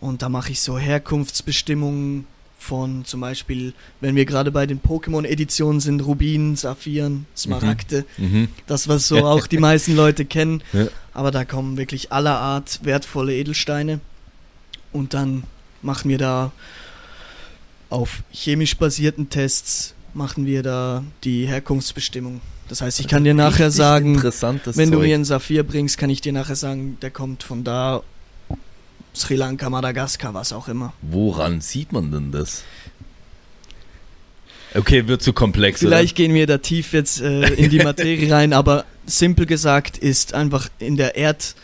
Und 0.00 0.22
da 0.22 0.30
mache 0.30 0.52
ich 0.52 0.62
so 0.62 0.78
Herkunftsbestimmungen 0.78 2.26
von 2.58 3.04
zum 3.04 3.20
Beispiel, 3.20 3.74
wenn 4.00 4.16
wir 4.16 4.24
gerade 4.24 4.52
bei 4.52 4.66
den 4.66 4.80
Pokémon-Editionen 4.80 5.80
sind, 5.80 6.00
Rubinen, 6.00 6.56
Saphiren, 6.56 7.26
Smaragde. 7.36 8.06
Mhm. 8.16 8.48
Das, 8.66 8.88
was 8.88 9.06
so 9.06 9.26
auch 9.26 9.46
die 9.46 9.58
meisten 9.58 9.96
Leute 9.96 10.24
kennen. 10.24 10.62
Ja. 10.72 10.86
Aber 11.12 11.30
da 11.30 11.44
kommen 11.44 11.76
wirklich 11.76 12.10
aller 12.10 12.38
Art 12.38 12.80
wertvolle 12.84 13.34
Edelsteine. 13.34 14.00
Und 14.92 15.14
dann 15.14 15.44
machen 15.80 16.08
wir 16.08 16.18
da 16.18 16.52
auf 17.90 18.22
chemisch 18.32 18.76
basierten 18.76 19.28
Tests 19.28 19.94
machen 20.14 20.46
wir 20.46 20.62
da 20.62 21.04
die 21.24 21.46
Herkunftsbestimmung. 21.46 22.40
Das 22.68 22.80
heißt, 22.80 23.00
ich 23.00 23.08
kann 23.08 23.24
dir 23.24 23.34
nachher 23.34 23.70
sagen, 23.70 24.22
wenn 24.22 24.90
du 24.90 25.00
mir 25.00 25.14
einen 25.14 25.24
Saphir 25.24 25.62
bringst, 25.62 25.98
kann 25.98 26.10
ich 26.10 26.20
dir 26.20 26.32
nachher 26.32 26.56
sagen, 26.56 26.96
der 27.02 27.10
kommt 27.10 27.42
von 27.42 27.64
da, 27.64 28.02
Sri 29.14 29.34
Lanka, 29.34 29.68
Madagaskar, 29.68 30.32
was 30.32 30.52
auch 30.52 30.68
immer. 30.68 30.92
Woran 31.02 31.60
sieht 31.60 31.92
man 31.92 32.10
denn 32.10 32.32
das? 32.32 32.64
Okay, 34.74 35.06
wird 35.06 35.22
zu 35.22 35.34
komplex. 35.34 35.80
Vielleicht 35.80 36.16
gehen 36.16 36.32
wir 36.32 36.46
da 36.46 36.58
tief 36.58 36.94
jetzt 36.94 37.20
äh, 37.20 37.52
in 37.54 37.68
die 37.68 37.78
Materie 37.84 38.32
rein, 38.32 38.54
aber 38.54 38.86
simpel 39.04 39.44
gesagt 39.44 39.98
ist 39.98 40.32
einfach 40.32 40.70
in 40.78 40.96
der 40.96 41.16
Erd 41.16 41.54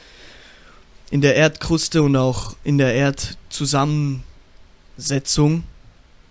in 1.10 1.20
der 1.20 1.36
Erdkruste 1.36 2.02
und 2.02 2.16
auch 2.16 2.56
in 2.64 2.78
der 2.78 2.94
Erdzusammensetzung 2.94 5.64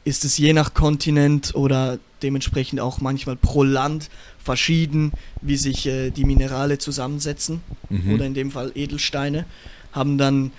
ist 0.04 0.26
es 0.26 0.38
je 0.38 0.54
nach 0.54 0.74
Kontinent 0.74 1.56
oder 1.56 2.00
dementsprechend 2.22 2.80
auch 2.80 3.00
manchmal 3.02 3.36
pro 3.36 3.64
Land 3.64 4.10
verschieden, 4.44 5.12
wie 5.42 5.58
sich 5.58 5.86
äh, 5.86 6.10
die 6.12 6.24
Minerale 6.26 6.78
zusammensetzen. 6.78 7.62
oder? 7.90 8.00
Mhm. 8.00 8.14
oder 8.14 8.26
in 8.26 8.34
dem 8.34 8.52
Fall 8.52 8.72
Edelsteine, 8.76 9.46
haben 9.92 10.18
dann 10.18 10.52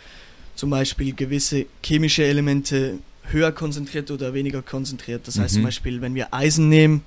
zum 0.55 0.71
Beispiel 0.71 1.15
gewisse 1.15 1.67
chemische 1.85 2.25
Elemente 2.25 2.99
höher 3.31 3.53
konzentriert 3.53 4.11
oder 4.11 4.35
weniger 4.35 4.63
konzentriert. 4.63 5.27
Das 5.29 5.39
heißt 5.39 5.55
Mhm. 5.55 5.59
zum 5.59 5.65
Beispiel, 5.65 6.01
wenn 6.01 6.15
wir 6.15 6.33
Eisen 6.35 6.69
nehmen, 6.69 7.03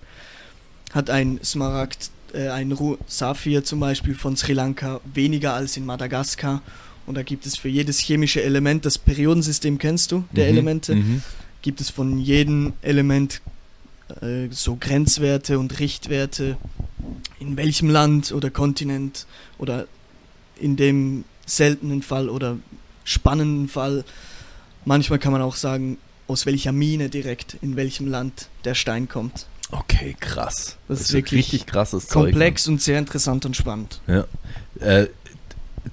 hat 0.93 1.09
ein 1.09 1.39
Smaragd, 1.43 2.09
äh, 2.34 2.49
ein 2.49 2.72
Ru 2.72 2.97
Saphir 3.07 3.64
zum 3.64 3.80
Beispiel 3.80 4.16
von 4.16 4.36
Sri 4.38 4.53
Lanka 4.53 5.01
weniger 5.14 5.53
als 5.53 5.78
in 5.78 5.86
Madagaskar. 5.86 6.62
Und 7.06 7.16
da 7.16 7.24
gibt 7.24 7.45
es 7.45 7.58
für 7.58 7.70
jedes 7.70 7.99
chemische 7.99 8.41
Element, 8.43 8.86
das 8.86 8.97
Periodensystem 8.97 9.78
kennst 9.78 10.12
du, 10.12 10.24
der 10.32 10.45
Mhm. 10.45 10.49
Elemente, 10.52 10.95
Mhm. 10.95 11.22
gibt 11.62 11.82
es 11.82 11.89
von 11.89 12.18
jedem 12.20 12.74
Element 12.82 13.41
äh, 14.22 14.49
so 14.52 14.76
Grenzwerte 14.80 15.58
und 15.58 15.80
Richtwerte, 15.80 16.58
in 17.39 17.56
welchem 17.56 17.89
Land 17.89 18.34
oder 18.34 18.49
Kontinent 18.49 19.26
oder 19.58 19.88
in 20.60 20.76
dem 20.76 21.24
seltenen 21.45 22.02
Fall 22.02 22.28
oder 22.30 22.58
spannenden 23.06 23.68
Fall, 23.70 24.04
manchmal 24.86 25.18
kann 25.18 25.32
man 25.32 25.41
auch 25.41 25.56
sagen, 25.56 25.97
aus 26.28 26.45
welcher 26.45 26.72
Mine 26.74 27.10
direkt, 27.10 27.56
in 27.62 27.76
welchem 27.78 28.08
Land 28.08 28.49
der 28.66 28.76
Stein 28.76 29.08
kommt. 29.10 29.47
Okay, 29.72 30.16
krass. 30.20 30.78
Das, 30.89 30.99
das 30.99 31.02
ist 31.08 31.14
wirklich 31.14 31.39
richtig 31.39 31.66
krasses 31.66 32.10
Komplex 32.10 32.64
Zeug, 32.64 32.74
und 32.74 32.82
sehr 32.82 32.99
interessant 32.99 33.45
und 33.45 33.56
spannend. 33.56 34.02
Ja. 34.08 34.26
Äh, 34.82 35.08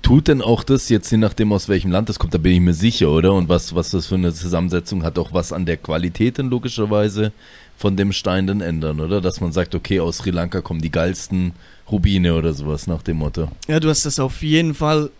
tut 0.02 0.28
denn 0.28 0.42
auch 0.42 0.64
das, 0.64 0.88
jetzt 0.88 1.10
je 1.10 1.18
nachdem 1.18 1.52
aus 1.52 1.68
welchem 1.68 1.90
Land 1.90 2.08
das 2.08 2.18
kommt, 2.18 2.34
da 2.34 2.38
bin 2.38 2.52
ich 2.52 2.60
mir 2.60 2.74
sicher, 2.74 3.10
oder? 3.10 3.32
Und 3.32 3.48
was, 3.48 3.74
was 3.74 3.90
das 3.90 4.06
für 4.06 4.16
eine 4.16 4.32
Zusammensetzung 4.32 5.02
hat, 5.02 5.18
auch 5.18 5.32
was 5.32 5.52
an 5.52 5.66
der 5.66 5.76
Qualität 5.76 6.38
dann 6.38 6.50
logischerweise 6.50 7.32
von 7.76 7.96
dem 7.96 8.12
Stein 8.12 8.46
dann 8.46 8.60
ändern, 8.60 9.00
oder? 9.00 9.20
Dass 9.20 9.40
man 9.40 9.52
sagt, 9.52 9.74
okay, 9.74 10.00
aus 10.00 10.18
Sri 10.18 10.30
Lanka 10.30 10.60
kommen 10.60 10.80
die 10.80 10.90
geilsten 10.90 11.52
Rubine 11.90 12.34
oder 12.34 12.52
sowas 12.52 12.86
nach 12.86 13.02
dem 13.02 13.18
Motto. 13.18 13.48
Ja, 13.66 13.80
du 13.80 13.88
hast 13.88 14.04
das 14.04 14.18
auf 14.18 14.42
jeden 14.42 14.74
Fall, 14.74 15.10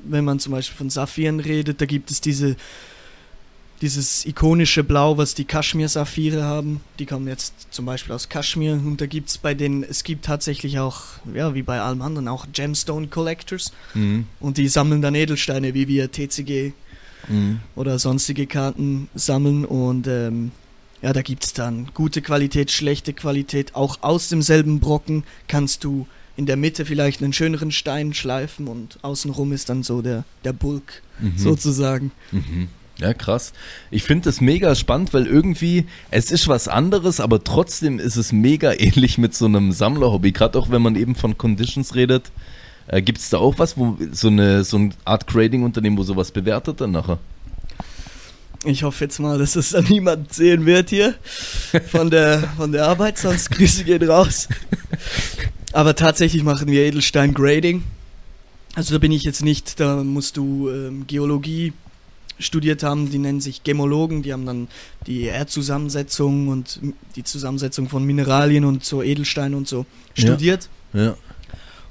wenn 0.00 0.24
man 0.24 0.40
zum 0.40 0.52
Beispiel 0.52 0.76
von 0.76 0.90
Saphiren 0.90 1.40
redet, 1.40 1.80
da 1.80 1.86
gibt 1.86 2.10
es 2.10 2.20
diese 2.20 2.56
dieses 3.80 4.24
ikonische 4.24 4.84
Blau, 4.84 5.18
was 5.18 5.34
die 5.34 5.44
Kaschmir-Saphire 5.44 6.42
haben. 6.42 6.80
Die 6.98 7.06
kommen 7.06 7.28
jetzt 7.28 7.54
zum 7.70 7.84
Beispiel 7.84 8.14
aus 8.14 8.28
Kaschmir 8.28 8.72
und 8.72 9.00
da 9.00 9.06
gibt 9.06 9.28
es 9.28 9.38
bei 9.38 9.54
den, 9.54 9.82
es 9.82 10.04
gibt 10.04 10.24
tatsächlich 10.24 10.78
auch, 10.78 11.02
ja, 11.34 11.54
wie 11.54 11.62
bei 11.62 11.80
allem 11.80 12.02
anderen, 12.02 12.28
auch 12.28 12.46
Gemstone 12.52 13.08
Collectors 13.08 13.72
mhm. 13.94 14.26
und 14.40 14.56
die 14.56 14.68
sammeln 14.68 15.02
dann 15.02 15.14
Edelsteine, 15.14 15.74
wie 15.74 15.88
wir 15.88 16.10
TCG 16.10 16.72
mhm. 17.28 17.60
oder 17.74 17.98
sonstige 17.98 18.46
Karten 18.46 19.08
sammeln 19.14 19.64
und 19.64 20.06
ähm, 20.06 20.52
ja, 21.02 21.12
da 21.12 21.20
gibt 21.22 21.44
es 21.44 21.52
dann 21.52 21.90
gute 21.92 22.22
Qualität, 22.22 22.70
schlechte 22.70 23.12
Qualität. 23.12 23.74
Auch 23.74 23.98
aus 24.00 24.28
demselben 24.28 24.80
Brocken 24.80 25.24
kannst 25.46 25.84
du 25.84 26.06
in 26.36 26.46
der 26.46 26.56
Mitte 26.56 26.84
vielleicht 26.84 27.22
einen 27.22 27.32
schöneren 27.32 27.70
Stein 27.70 28.14
schleifen 28.14 28.68
und 28.68 28.98
außenrum 29.02 29.52
ist 29.52 29.68
dann 29.68 29.82
so 29.82 30.02
der, 30.02 30.24
der 30.44 30.52
Bulk 30.52 31.02
mhm. 31.20 31.36
sozusagen. 31.36 32.12
Mhm. 32.32 32.68
Ja, 32.98 33.12
krass. 33.12 33.52
Ich 33.90 34.04
finde 34.04 34.24
das 34.24 34.40
mega 34.40 34.74
spannend, 34.74 35.12
weil 35.12 35.26
irgendwie, 35.26 35.86
es 36.10 36.30
ist 36.30 36.48
was 36.48 36.66
anderes, 36.66 37.20
aber 37.20 37.44
trotzdem 37.44 37.98
ist 37.98 38.16
es 38.16 38.32
mega 38.32 38.72
ähnlich 38.78 39.18
mit 39.18 39.34
so 39.34 39.44
einem 39.44 39.72
Sammlerhobby. 39.72 40.32
Gerade 40.32 40.58
auch 40.58 40.70
wenn 40.70 40.82
man 40.82 40.96
eben 40.96 41.14
von 41.14 41.36
Conditions 41.36 41.94
redet. 41.94 42.30
Äh, 42.88 43.02
Gibt 43.02 43.18
es 43.18 43.30
da 43.30 43.38
auch 43.38 43.58
was, 43.58 43.76
wo 43.76 43.98
so 44.12 44.28
eine, 44.28 44.64
so 44.64 44.76
eine 44.76 44.90
Art 45.04 45.26
Grading-Unternehmen, 45.26 45.98
wo 45.98 46.04
sowas 46.04 46.30
bewertet 46.30 46.80
dann 46.80 46.92
nachher? 46.92 47.18
Ich 48.64 48.82
hoffe 48.82 49.04
jetzt 49.04 49.20
mal, 49.20 49.38
dass 49.38 49.56
es 49.56 49.70
dann 49.70 49.84
niemand 49.84 50.32
sehen 50.32 50.64
wird 50.64 50.90
hier 50.90 51.14
von 51.88 52.10
der, 52.10 52.48
von 52.56 52.72
der 52.72 52.86
Arbeit, 52.86 53.18
sonst 53.18 53.50
Grüße 53.50 53.84
gehen 53.84 54.08
raus. 54.08 54.48
Aber 55.72 55.94
tatsächlich 55.94 56.42
machen 56.42 56.68
wir 56.68 56.82
Edelstein 56.82 57.34
Grading. 57.34 57.84
Also 58.74 58.94
da 58.94 58.98
bin 58.98 59.12
ich 59.12 59.24
jetzt 59.24 59.42
nicht, 59.42 59.78
da 59.78 60.02
musst 60.02 60.36
du 60.36 60.70
ähm, 60.70 61.06
Geologie 61.06 61.74
studiert 62.38 62.82
haben, 62.82 63.10
die 63.10 63.18
nennen 63.18 63.40
sich 63.40 63.62
Gemologen, 63.62 64.22
die 64.22 64.32
haben 64.32 64.46
dann 64.46 64.68
die 65.06 65.22
Erdzusammensetzung 65.22 66.48
und 66.48 66.80
die 67.16 67.24
Zusammensetzung 67.24 67.88
von 67.88 68.04
Mineralien 68.04 68.64
und 68.64 68.84
so 68.84 69.02
Edelsteine 69.02 69.56
und 69.56 69.68
so 69.68 69.86
studiert. 70.14 70.68
Ja. 70.92 71.04
ja. 71.04 71.16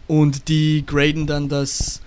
Und 0.08 0.48
die 0.48 0.84
graden 0.86 1.26
dann 1.26 1.50
das, 1.50 2.02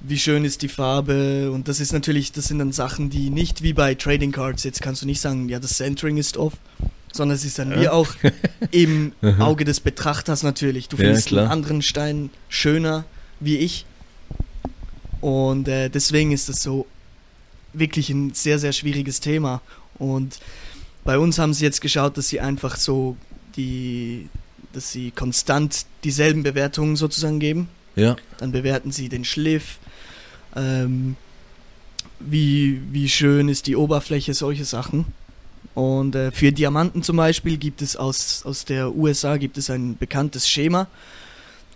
wie 0.00 0.18
schön 0.18 0.44
ist 0.44 0.62
die 0.62 0.68
Farbe 0.68 1.50
und 1.50 1.68
das 1.68 1.80
ist 1.80 1.92
natürlich, 1.92 2.32
das 2.32 2.46
sind 2.46 2.58
dann 2.58 2.72
Sachen, 2.72 3.10
die 3.10 3.28
nicht 3.28 3.62
wie 3.62 3.74
bei 3.74 3.94
Trading 3.94 4.32
Cards, 4.32 4.64
jetzt 4.64 4.80
kannst 4.80 5.02
du 5.02 5.06
nicht 5.06 5.20
sagen, 5.20 5.48
ja, 5.48 5.58
das 5.58 5.76
Centering 5.76 6.16
ist 6.16 6.38
off, 6.38 6.54
sondern 7.12 7.36
es 7.36 7.44
ist 7.44 7.58
dann 7.58 7.72
ja. 7.72 7.80
wie 7.80 7.88
auch 7.88 8.08
im 8.70 9.12
Auge 9.38 9.64
des 9.64 9.80
Betrachters 9.80 10.42
natürlich. 10.42 10.88
Du 10.88 10.96
findest 10.96 11.30
ja, 11.30 11.42
einen 11.42 11.50
anderen 11.50 11.82
Stein 11.82 12.30
schöner 12.48 13.04
wie 13.40 13.58
ich 13.58 13.84
und 15.20 15.68
äh, 15.68 15.88
deswegen 15.88 16.32
ist 16.32 16.48
das 16.48 16.62
so 16.62 16.86
wirklich 17.72 18.10
ein 18.10 18.32
sehr, 18.34 18.58
sehr 18.58 18.72
schwieriges 18.72 19.20
Thema. 19.20 19.60
Und 19.98 20.38
bei 21.04 21.18
uns 21.18 21.38
haben 21.38 21.54
sie 21.54 21.64
jetzt 21.64 21.80
geschaut, 21.80 22.16
dass 22.16 22.28
sie 22.28 22.40
einfach 22.40 22.76
so 22.76 23.16
die, 23.56 24.28
dass 24.72 24.92
sie 24.92 25.10
konstant 25.10 25.86
dieselben 26.04 26.42
Bewertungen 26.42 26.96
sozusagen 26.96 27.38
geben. 27.38 27.68
Ja. 27.94 28.16
Dann 28.38 28.52
bewerten 28.52 28.92
sie 28.92 29.08
den 29.08 29.24
Schliff, 29.24 29.78
ähm, 30.54 31.16
wie, 32.20 32.80
wie 32.90 33.08
schön 33.08 33.48
ist 33.48 33.66
die 33.66 33.76
Oberfläche, 33.76 34.34
solche 34.34 34.64
Sachen. 34.64 35.06
Und 35.74 36.14
äh, 36.14 36.30
für 36.30 36.52
Diamanten 36.52 37.02
zum 37.02 37.16
Beispiel 37.16 37.58
gibt 37.58 37.82
es 37.82 37.96
aus, 37.96 38.42
aus 38.44 38.64
der 38.64 38.94
USA 38.94 39.36
gibt 39.36 39.58
es 39.58 39.70
ein 39.70 39.96
bekanntes 39.96 40.48
Schema. 40.48 40.88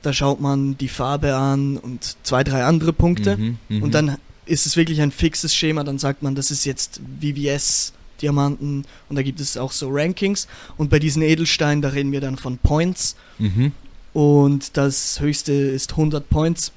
Da 0.02 0.12
schaut 0.12 0.40
man 0.40 0.78
die 0.78 0.88
Farbe 0.88 1.34
an 1.34 1.76
und 1.76 2.16
zwei, 2.22 2.42
drei 2.42 2.64
andere 2.64 2.92
Punkte. 2.92 3.36
Mhm, 3.36 3.58
mh. 3.68 3.84
Und 3.84 3.94
dann 3.94 4.16
ist 4.46 4.66
es 4.66 4.76
wirklich 4.76 5.00
ein 5.00 5.12
fixes 5.12 5.54
Schema. 5.54 5.84
Dann 5.84 5.98
sagt 5.98 6.22
man, 6.22 6.34
das 6.34 6.50
ist 6.50 6.64
jetzt 6.64 7.00
VVS 7.20 7.92
Diamanten 8.20 8.84
und 9.08 9.16
da 9.16 9.22
gibt 9.22 9.40
es 9.40 9.56
auch 9.56 9.72
so 9.72 9.88
Rankings. 9.90 10.46
Und 10.76 10.90
bei 10.90 10.98
diesen 10.98 11.22
Edelsteinen, 11.22 11.82
da 11.82 11.88
reden 11.90 12.12
wir 12.12 12.20
dann 12.20 12.36
von 12.36 12.58
Points. 12.58 13.16
Mhm. 13.38 13.72
Und 14.12 14.76
das 14.76 15.20
höchste 15.20 15.52
ist 15.52 15.92
100 15.92 16.28
Points. 16.28 16.72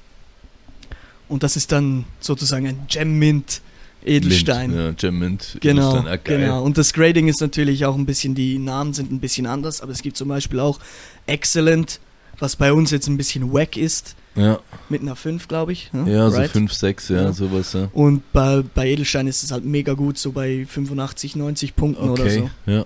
Und 1.28 1.42
das 1.42 1.56
ist 1.56 1.72
dann 1.72 2.04
sozusagen 2.20 2.66
ein 2.66 2.86
Gem 2.88 3.18
Mint 3.18 3.60
Edelstein. 4.04 4.70
Mint, 4.70 4.80
ja, 4.80 4.92
Gem 4.92 5.18
Mint. 5.18 5.58
Genau, 5.60 5.96
ah, 5.96 6.16
genau. 6.22 6.62
Und 6.62 6.78
das 6.78 6.92
Grading 6.92 7.28
ist 7.28 7.40
natürlich 7.40 7.86
auch 7.86 7.96
ein 7.96 8.06
bisschen, 8.06 8.34
die 8.34 8.58
Namen 8.58 8.92
sind 8.92 9.10
ein 9.10 9.20
bisschen 9.20 9.46
anders, 9.46 9.80
aber 9.80 9.92
es 9.92 10.02
gibt 10.02 10.16
zum 10.16 10.28
Beispiel 10.28 10.60
auch 10.60 10.78
Excellent, 11.26 12.00
was 12.38 12.56
bei 12.56 12.72
uns 12.72 12.90
jetzt 12.90 13.08
ein 13.08 13.16
bisschen 13.16 13.52
wack 13.52 13.76
ist. 13.76 14.16
Ja. 14.36 14.58
Mit 14.88 15.02
einer 15.02 15.14
5, 15.14 15.46
glaube 15.46 15.72
ich. 15.72 15.92
Ne? 15.92 16.12
Ja, 16.12 16.26
right? 16.28 16.48
so 16.48 16.58
5, 16.58 16.72
6, 16.72 17.08
ja, 17.08 17.16
ja, 17.22 17.32
sowas. 17.32 17.72
Ja. 17.72 17.88
Und 17.92 18.32
bei, 18.32 18.62
bei 18.74 18.88
Edelstein 18.88 19.26
ist 19.28 19.44
es 19.44 19.52
halt 19.52 19.64
mega 19.64 19.92
gut, 19.92 20.18
so 20.18 20.32
bei 20.32 20.66
85, 20.66 21.36
90 21.36 21.76
Punkten 21.76 22.08
okay. 22.08 22.22
oder 22.22 22.30
so. 22.30 22.50
Ja. 22.66 22.84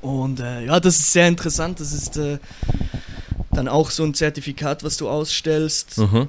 Und 0.00 0.40
äh, 0.40 0.66
ja, 0.66 0.78
das 0.78 0.96
ist 0.96 1.12
sehr 1.12 1.26
interessant. 1.26 1.80
Das 1.80 1.92
ist 1.92 2.16
äh, 2.16 2.38
dann 3.52 3.66
auch 3.66 3.90
so 3.90 4.04
ein 4.04 4.14
Zertifikat, 4.14 4.84
was 4.84 4.96
du 4.96 5.08
ausstellst. 5.08 5.98
Mhm. 5.98 6.28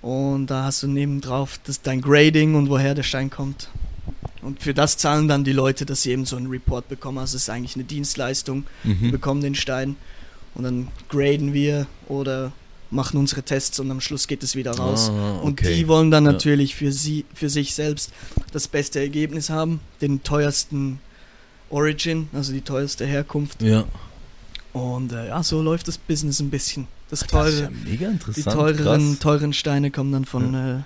Und 0.00 0.46
da 0.46 0.64
hast 0.64 0.82
du 0.82 0.86
neben 0.86 1.20
drauf 1.20 1.58
das, 1.64 1.82
dein 1.82 2.00
Grading 2.00 2.54
und 2.54 2.70
woher 2.70 2.94
der 2.94 3.02
Stein 3.02 3.28
kommt. 3.30 3.68
Und 4.40 4.62
für 4.62 4.72
das 4.72 4.96
zahlen 4.96 5.28
dann 5.28 5.44
die 5.44 5.52
Leute, 5.52 5.84
dass 5.84 6.02
sie 6.02 6.12
eben 6.12 6.24
so 6.24 6.36
einen 6.36 6.46
Report 6.46 6.88
bekommen. 6.88 7.18
Also 7.18 7.36
es 7.36 7.42
ist 7.42 7.50
eigentlich 7.50 7.74
eine 7.74 7.84
Dienstleistung. 7.84 8.64
Mhm. 8.84 9.10
Bekommen 9.10 9.42
den 9.42 9.54
Stein 9.54 9.96
und 10.58 10.64
dann 10.64 10.88
graden 11.08 11.54
wir 11.54 11.86
oder 12.08 12.52
machen 12.90 13.18
unsere 13.18 13.42
Tests 13.42 13.78
und 13.80 13.90
am 13.90 14.00
Schluss 14.00 14.26
geht 14.26 14.42
es 14.42 14.56
wieder 14.56 14.72
raus. 14.72 15.10
Ah, 15.10 15.36
okay. 15.36 15.46
Und 15.46 15.66
die 15.66 15.88
wollen 15.88 16.10
dann 16.10 16.24
natürlich 16.24 16.74
für 16.74 16.92
sie, 16.92 17.24
für 17.32 17.48
sich 17.48 17.74
selbst 17.74 18.12
das 18.52 18.66
beste 18.66 18.98
Ergebnis 18.98 19.50
haben, 19.50 19.80
den 20.00 20.22
teuersten 20.22 21.00
Origin, 21.70 22.28
also 22.32 22.52
die 22.52 22.62
teuerste 22.62 23.06
Herkunft. 23.06 23.62
Ja. 23.62 23.84
Und 24.72 25.12
äh, 25.12 25.28
ja, 25.28 25.42
so 25.42 25.62
läuft 25.62 25.88
das 25.88 25.96
Business 25.98 26.40
ein 26.40 26.50
bisschen. 26.50 26.88
Das 27.10 27.20
teure, 27.20 27.44
das 27.44 27.54
ist 27.54 27.60
ja 27.60 27.70
mega 27.84 28.08
interessant. 28.08 28.36
Die 28.36 28.50
teureren, 28.50 29.18
teuren 29.20 29.52
Steine 29.52 29.90
kommen 29.90 30.12
dann 30.12 30.24
von 30.24 30.52
ja. 30.52 30.78
äh, 30.78 30.82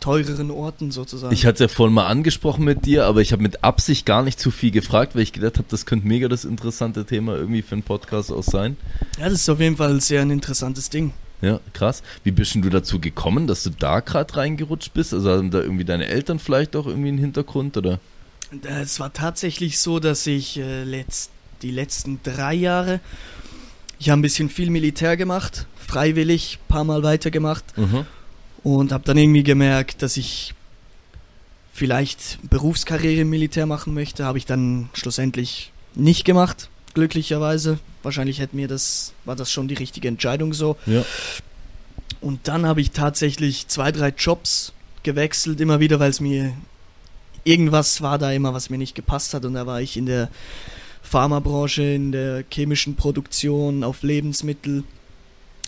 teureren 0.00 0.50
Orten 0.50 0.90
sozusagen. 0.90 1.32
Ich 1.32 1.44
hatte 1.44 1.64
es 1.64 1.70
ja 1.70 1.74
vorhin 1.74 1.94
mal 1.94 2.06
angesprochen 2.06 2.64
mit 2.64 2.86
dir, 2.86 3.04
aber 3.04 3.20
ich 3.20 3.32
habe 3.32 3.42
mit 3.42 3.64
Absicht 3.64 4.06
gar 4.06 4.22
nicht 4.22 4.40
zu 4.40 4.50
viel 4.50 4.70
gefragt, 4.70 5.14
weil 5.14 5.22
ich 5.22 5.32
gedacht 5.32 5.58
habe, 5.58 5.68
das 5.68 5.86
könnte 5.86 6.06
mega 6.06 6.28
das 6.28 6.44
interessante 6.44 7.04
Thema 7.04 7.36
irgendwie 7.36 7.62
für 7.62 7.72
einen 7.72 7.82
Podcast 7.82 8.32
auch 8.32 8.42
sein. 8.42 8.76
Ja, 9.18 9.24
das 9.24 9.40
ist 9.40 9.48
auf 9.48 9.60
jeden 9.60 9.76
Fall 9.76 10.00
sehr 10.00 10.22
ein 10.22 10.30
interessantes 10.30 10.90
Ding. 10.90 11.12
Ja, 11.40 11.60
krass. 11.72 12.02
Wie 12.24 12.30
bist 12.30 12.54
du 12.56 12.68
dazu 12.68 12.98
gekommen, 12.98 13.46
dass 13.46 13.62
du 13.62 13.70
da 13.70 14.00
gerade 14.00 14.36
reingerutscht 14.36 14.92
bist? 14.92 15.14
Also 15.14 15.30
haben 15.30 15.50
da 15.50 15.60
irgendwie 15.60 15.84
deine 15.84 16.06
Eltern 16.06 16.38
vielleicht 16.38 16.74
auch 16.74 16.86
irgendwie 16.86 17.08
einen 17.08 17.18
Hintergrund 17.18 17.76
oder? 17.76 18.00
Es 18.62 18.98
war 18.98 19.12
tatsächlich 19.12 19.78
so, 19.78 20.00
dass 20.00 20.26
ich 20.26 20.58
äh, 20.58 20.82
letzt, 20.84 21.30
die 21.62 21.70
letzten 21.70 22.20
drei 22.22 22.54
Jahre, 22.54 23.00
ich 23.98 24.10
habe 24.10 24.18
ein 24.18 24.22
bisschen 24.22 24.48
viel 24.48 24.70
Militär 24.70 25.16
gemacht, 25.16 25.66
freiwillig, 25.86 26.58
paar 26.66 26.84
Mal 26.84 27.02
weitergemacht. 27.02 27.76
Mhm. 27.76 28.06
Und 28.62 28.92
habe 28.92 29.04
dann 29.04 29.16
irgendwie 29.16 29.44
gemerkt, 29.44 30.02
dass 30.02 30.16
ich 30.16 30.54
vielleicht 31.72 32.38
Berufskarriere 32.48 33.22
im 33.22 33.30
Militär 33.30 33.66
machen 33.66 33.94
möchte. 33.94 34.24
Habe 34.24 34.38
ich 34.38 34.46
dann 34.46 34.90
schlussendlich 34.94 35.72
nicht 35.94 36.24
gemacht, 36.24 36.68
glücklicherweise. 36.94 37.78
Wahrscheinlich 38.02 38.40
hätte 38.40 38.56
mir 38.56 38.68
das, 38.68 39.12
war 39.24 39.36
das 39.36 39.50
schon 39.50 39.68
die 39.68 39.74
richtige 39.74 40.08
Entscheidung 40.08 40.52
so. 40.52 40.76
Ja. 40.86 41.04
Und 42.20 42.48
dann 42.48 42.66
habe 42.66 42.80
ich 42.80 42.90
tatsächlich 42.90 43.68
zwei, 43.68 43.92
drei 43.92 44.08
Jobs 44.08 44.72
gewechselt, 45.04 45.60
immer 45.60 45.78
wieder, 45.78 46.00
weil 46.00 46.10
es 46.10 46.20
mir 46.20 46.52
irgendwas 47.44 48.02
war 48.02 48.18
da 48.18 48.32
immer, 48.32 48.52
was 48.54 48.70
mir 48.70 48.78
nicht 48.78 48.94
gepasst 48.94 49.34
hat. 49.34 49.44
Und 49.44 49.54
da 49.54 49.66
war 49.66 49.80
ich 49.80 49.96
in 49.96 50.06
der 50.06 50.28
Pharmabranche, 51.02 51.82
in 51.82 52.12
der 52.12 52.44
chemischen 52.52 52.96
Produktion, 52.96 53.84
auf 53.84 54.02
Lebensmittel. 54.02 54.84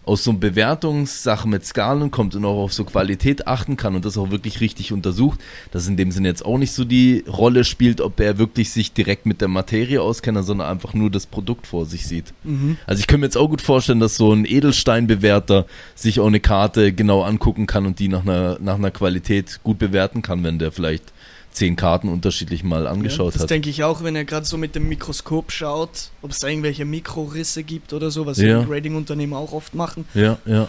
aus 0.04 0.24
so 0.24 0.32
Bewertungssachen 0.32 1.50
mit 1.50 1.64
Skalen 1.64 2.10
kommt 2.10 2.34
und 2.34 2.44
auch 2.44 2.64
auf 2.64 2.72
so 2.72 2.84
Qualität 2.84 3.46
achten 3.46 3.76
kann 3.76 3.94
und 3.94 4.04
das 4.04 4.18
auch 4.18 4.30
wirklich 4.30 4.60
richtig 4.60 4.92
untersucht, 4.92 5.38
dass 5.70 5.86
in 5.86 5.96
dem 5.96 6.10
Sinne 6.10 6.28
jetzt 6.28 6.44
auch 6.44 6.58
nicht 6.58 6.72
so 6.72 6.84
die 6.84 7.24
Rolle 7.28 7.62
spielt, 7.64 8.00
ob 8.00 8.18
er 8.18 8.38
wirklich 8.38 8.70
sich 8.70 8.92
direkt 8.92 9.26
mit 9.26 9.40
der 9.40 9.48
Materie 9.48 10.02
auskennt, 10.02 10.44
sondern 10.44 10.68
einfach 10.68 10.94
nur 10.94 11.10
das 11.10 11.26
Produkt 11.26 11.66
vor 11.66 11.86
sich 11.86 12.06
sieht. 12.06 12.34
Mhm. 12.42 12.78
Also 12.86 13.00
ich 13.00 13.06
könnte 13.06 13.20
mir 13.20 13.26
jetzt 13.26 13.36
auch 13.36 13.48
gut 13.48 13.60
vorstellen, 13.60 14.00
dass 14.00 14.16
so 14.16 14.32
ein 14.32 14.44
Edelsteinbewerter 14.44 15.66
sich 15.94 16.18
auch 16.18 16.26
eine 16.26 16.40
Karte 16.40 16.92
genau 16.92 17.22
angucken 17.22 17.66
kann 17.66 17.86
und 17.86 17.98
die 18.00 18.08
nach 18.08 18.22
einer, 18.22 18.58
nach 18.60 18.76
einer 18.76 18.90
Qualität 18.90 19.60
gut 19.62 19.78
bewerten 19.78 20.22
kann, 20.22 20.42
wenn 20.42 20.58
der 20.58 20.72
vielleicht 20.72 21.11
zehn 21.52 21.76
Karten 21.76 22.08
unterschiedlich 22.08 22.64
mal 22.64 22.86
angeschaut 22.86 23.18
ja, 23.18 23.24
das 23.26 23.34
hat. 23.34 23.42
Das 23.42 23.48
denke 23.48 23.70
ich 23.70 23.84
auch, 23.84 24.02
wenn 24.02 24.16
er 24.16 24.24
gerade 24.24 24.46
so 24.46 24.56
mit 24.56 24.74
dem 24.74 24.88
Mikroskop 24.88 25.52
schaut, 25.52 26.10
ob 26.22 26.30
es 26.30 26.38
da 26.38 26.48
irgendwelche 26.48 26.84
Mikrorisse 26.84 27.62
gibt 27.62 27.92
oder 27.92 28.10
so, 28.10 28.26
was 28.26 28.38
ja. 28.38 28.62
Grading-Unternehmen 28.62 29.34
auch 29.34 29.52
oft 29.52 29.74
machen. 29.74 30.06
Ja, 30.14 30.38
ja. 30.46 30.68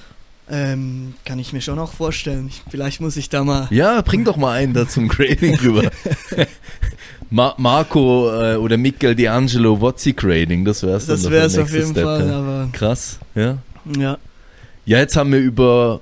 Ähm, 0.50 1.14
kann 1.24 1.40
ich 1.40 1.54
mir 1.54 1.62
schon 1.62 1.80
auch 1.80 1.94
vorstellen. 1.94 2.52
Vielleicht 2.70 3.00
muss 3.00 3.16
ich 3.16 3.30
da 3.30 3.46
mal. 3.46 3.68
Ja, 3.72 4.02
bring 4.02 4.26
doch 4.26 4.36
mal 4.36 4.52
einen 4.52 4.74
da 4.74 4.88
zum 4.88 5.08
Grading 5.08 5.56
rüber. 5.56 5.90
Ma 7.30 7.56
Marco 7.58 8.30
äh, 8.30 8.58
oder 8.58 8.78
Miguel 8.78 9.14
D'Angelo 9.14 9.80
Wozzi 9.80 10.14
Grading, 10.14 10.66
das 10.66 10.84
wär's 10.84 11.06
Das 11.06 11.30
wär's 11.30 11.58
auf 11.58 11.72
jeden 11.72 11.92
Step, 11.92 12.04
Fall, 12.04 12.28
ja. 12.28 12.40
aber. 12.40 12.70
Krass, 12.74 13.20
ja. 13.36 13.58
Ja. 13.98 14.18
Ja, 14.86 14.98
jetzt 15.00 15.16
haben 15.16 15.32
wir 15.32 15.40
über 15.40 16.02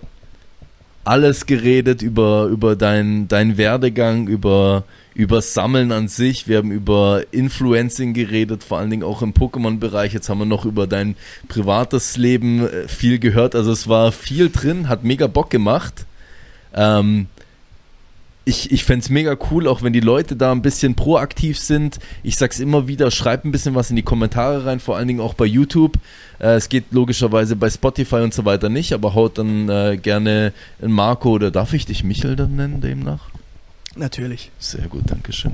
alles 1.03 1.45
geredet 1.45 2.01
über, 2.01 2.45
über 2.45 2.75
deinen 2.75 3.27
dein 3.27 3.57
Werdegang, 3.57 4.27
über, 4.27 4.83
über 5.13 5.41
Sammeln 5.41 5.91
an 5.91 6.07
sich. 6.07 6.47
Wir 6.47 6.57
haben 6.57 6.71
über 6.71 7.23
Influencing 7.31 8.13
geredet, 8.13 8.63
vor 8.63 8.77
allen 8.77 8.89
Dingen 8.89 9.03
auch 9.03 9.21
im 9.21 9.33
Pokémon-Bereich. 9.33 10.13
Jetzt 10.13 10.29
haben 10.29 10.39
wir 10.39 10.45
noch 10.45 10.65
über 10.65 10.87
dein 10.87 11.15
privates 11.47 12.17
Leben 12.17 12.67
äh, 12.67 12.87
viel 12.87 13.19
gehört. 13.19 13.55
Also 13.55 13.71
es 13.71 13.87
war 13.87 14.11
viel 14.11 14.49
drin, 14.49 14.89
hat 14.89 15.03
mega 15.03 15.27
Bock 15.27 15.49
gemacht. 15.49 16.05
Ähm, 16.73 17.27
ich, 18.51 18.71
ich 18.71 18.83
fände 18.83 19.03
es 19.03 19.09
mega 19.09 19.35
cool, 19.49 19.67
auch 19.67 19.81
wenn 19.81 19.93
die 19.93 20.01
Leute 20.01 20.35
da 20.35 20.51
ein 20.51 20.61
bisschen 20.61 20.93
proaktiv 20.93 21.57
sind. 21.57 21.99
Ich 22.21 22.35
sag's 22.35 22.59
immer 22.59 22.87
wieder, 22.87 23.09
schreibt 23.09 23.45
ein 23.45 23.51
bisschen 23.51 23.75
was 23.75 23.89
in 23.89 23.95
die 23.95 24.03
Kommentare 24.03 24.65
rein, 24.65 24.79
vor 24.79 24.97
allen 24.97 25.07
Dingen 25.07 25.21
auch 25.21 25.33
bei 25.33 25.45
YouTube. 25.45 25.97
Äh, 26.39 26.55
es 26.55 26.67
geht 26.67 26.91
logischerweise 26.91 27.55
bei 27.55 27.69
Spotify 27.69 28.17
und 28.17 28.33
so 28.33 28.43
weiter 28.43 28.69
nicht, 28.69 28.93
aber 28.93 29.15
haut 29.15 29.37
dann 29.37 29.69
äh, 29.69 29.97
gerne 29.97 30.51
ein 30.81 30.91
Marco 30.91 31.31
oder 31.31 31.49
darf 31.49 31.73
ich 31.73 31.85
dich 31.85 32.03
Michel 32.03 32.35
dann 32.35 32.57
nennen 32.57 32.81
demnach? 32.81 33.29
Natürlich. 33.95 34.51
Sehr 34.59 34.87
gut, 34.87 35.09
Dankeschön. 35.09 35.53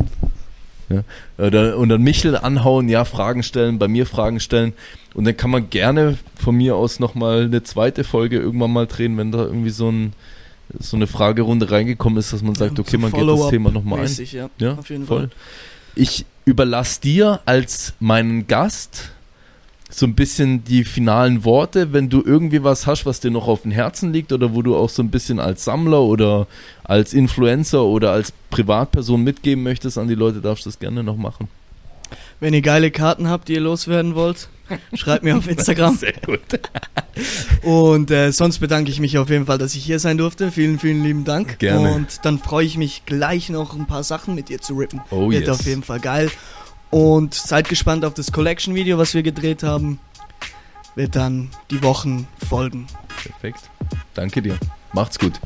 Ja. 0.90 1.04
Und 1.38 1.90
dann 1.90 2.02
Michel 2.02 2.36
anhauen, 2.36 2.90
ja, 2.90 3.06
Fragen 3.06 3.44
stellen, 3.44 3.78
bei 3.78 3.88
mir 3.88 4.06
Fragen 4.06 4.40
stellen. 4.40 4.74
Und 5.14 5.26
dann 5.26 5.38
kann 5.38 5.52
man 5.52 5.70
gerne 5.70 6.18
von 6.36 6.56
mir 6.56 6.76
aus 6.76 7.00
nochmal 7.00 7.44
eine 7.44 7.62
zweite 7.64 8.04
Folge 8.04 8.38
irgendwann 8.38 8.72
mal 8.72 8.88
drehen, 8.88 9.18
wenn 9.18 9.32
da 9.32 9.40
irgendwie 9.40 9.70
so 9.70 9.90
ein 9.92 10.14
so 10.80 10.98
eine 10.98 11.08
Fragerunde 11.08 11.72
reingekommen 11.72 12.20
ist, 12.20 12.34
dass 12.34 12.42
man 12.42 12.56
sagt, 12.56 12.80
okay, 12.80 12.98
man 12.98 13.12
geht 13.12 13.28
das 13.28 13.50
Thema 13.50 13.72
nochmal 13.72 14.02
ein. 14.02 14.26
Ja, 14.32 14.50
ja, 14.60 14.74
auf 14.74 14.90
jeden 14.90 15.06
voll. 15.06 15.20
Fall. 15.20 15.30
Ich 15.96 16.26
überlasse 16.46 17.02
dir 17.02 17.42
als 17.46 17.94
meinen 18.00 18.48
Gast 18.48 19.12
so 19.90 20.06
ein 20.06 20.16
bisschen 20.16 20.64
die 20.66 20.84
finalen 20.84 21.46
Worte, 21.46 21.94
wenn 21.94 22.10
du 22.10 22.22
irgendwie 22.22 22.64
was 22.64 22.86
hast, 22.88 23.06
was 23.06 23.20
dir 23.22 23.32
noch 23.32 23.48
auf 23.48 23.62
dem 23.62 23.72
Herzen 23.72 24.12
liegt 24.12 24.34
oder 24.34 24.54
wo 24.54 24.62
du 24.62 24.76
auch 24.76 24.90
so 24.90 25.02
ein 25.02 25.10
bisschen 25.10 25.40
als 25.40 25.64
Sammler 25.64 26.02
oder 26.02 26.48
als 26.84 27.14
Influencer 27.14 27.84
oder 27.84 28.12
als 28.12 28.34
Privatperson 28.50 29.24
mitgeben 29.24 29.64
möchtest 29.64 29.98
an 29.98 30.10
die 30.10 30.16
Leute, 30.16 30.42
darfst 30.42 30.66
du 30.66 30.70
das 30.70 30.80
gerne 30.80 31.04
noch 31.04 31.16
machen. 31.16 31.48
Wenn 32.40 32.54
ihr 32.54 32.62
geile 32.62 32.92
Karten 32.92 33.28
habt, 33.30 33.48
die 33.48 33.54
ihr 33.54 33.62
loswerden 33.62 34.16
wollt, 34.16 34.50
schreibt 34.94 35.24
mir 35.24 35.38
auf 35.38 35.48
Instagram. 35.48 35.96
Sehr 35.98 36.14
gut. 36.26 36.40
Und 37.64 38.12
äh, 38.12 38.32
sonst 38.32 38.60
bedanke 38.60 38.92
ich 38.92 39.00
mich 39.00 39.18
auf 39.18 39.30
jeden 39.30 39.46
Fall, 39.46 39.58
dass 39.58 39.76
ich 39.76 39.84
hier 39.84 40.00
sein 40.00 40.18
durfte. 40.18 40.52
Vielen, 40.52 40.80
vielen 40.80 41.04
lieben 41.04 41.24
Dank. 41.24 41.60
Gerne. 41.60 41.94
Und 41.94 42.26
dann 42.26 42.40
freue 42.40 42.66
ich 42.66 42.78
mich 42.78 43.06
gleich 43.06 43.50
noch 43.50 43.76
ein 43.76 43.88
paar 43.88 44.04
Sachen 44.04 44.36
mit 44.36 44.50
dir 44.50 44.62
zu 44.62 44.76
rippen. 44.76 45.02
Oh, 45.10 45.30
Wird 45.32 45.48
yes. 45.48 45.60
auf 45.60 45.66
jeden 45.66 45.84
Fall 45.84 46.00
geil. 46.00 46.30
Und 46.90 47.34
seid 47.34 47.68
gespannt 47.68 48.06
auf 48.06 48.14
das 48.14 48.32
Collection-Video, 48.32 48.98
was 48.98 49.14
wir 49.14 49.24
gedreht 49.24 49.64
haben. 49.64 50.00
Wird 50.96 51.16
dann 51.16 51.50
die 51.70 51.84
Wochen 51.84 52.28
folgen. 52.48 52.88
Perfekt. 53.22 53.70
Danke 54.14 54.42
dir. 54.42 54.58
Macht's 54.94 55.20
gut. 55.20 55.40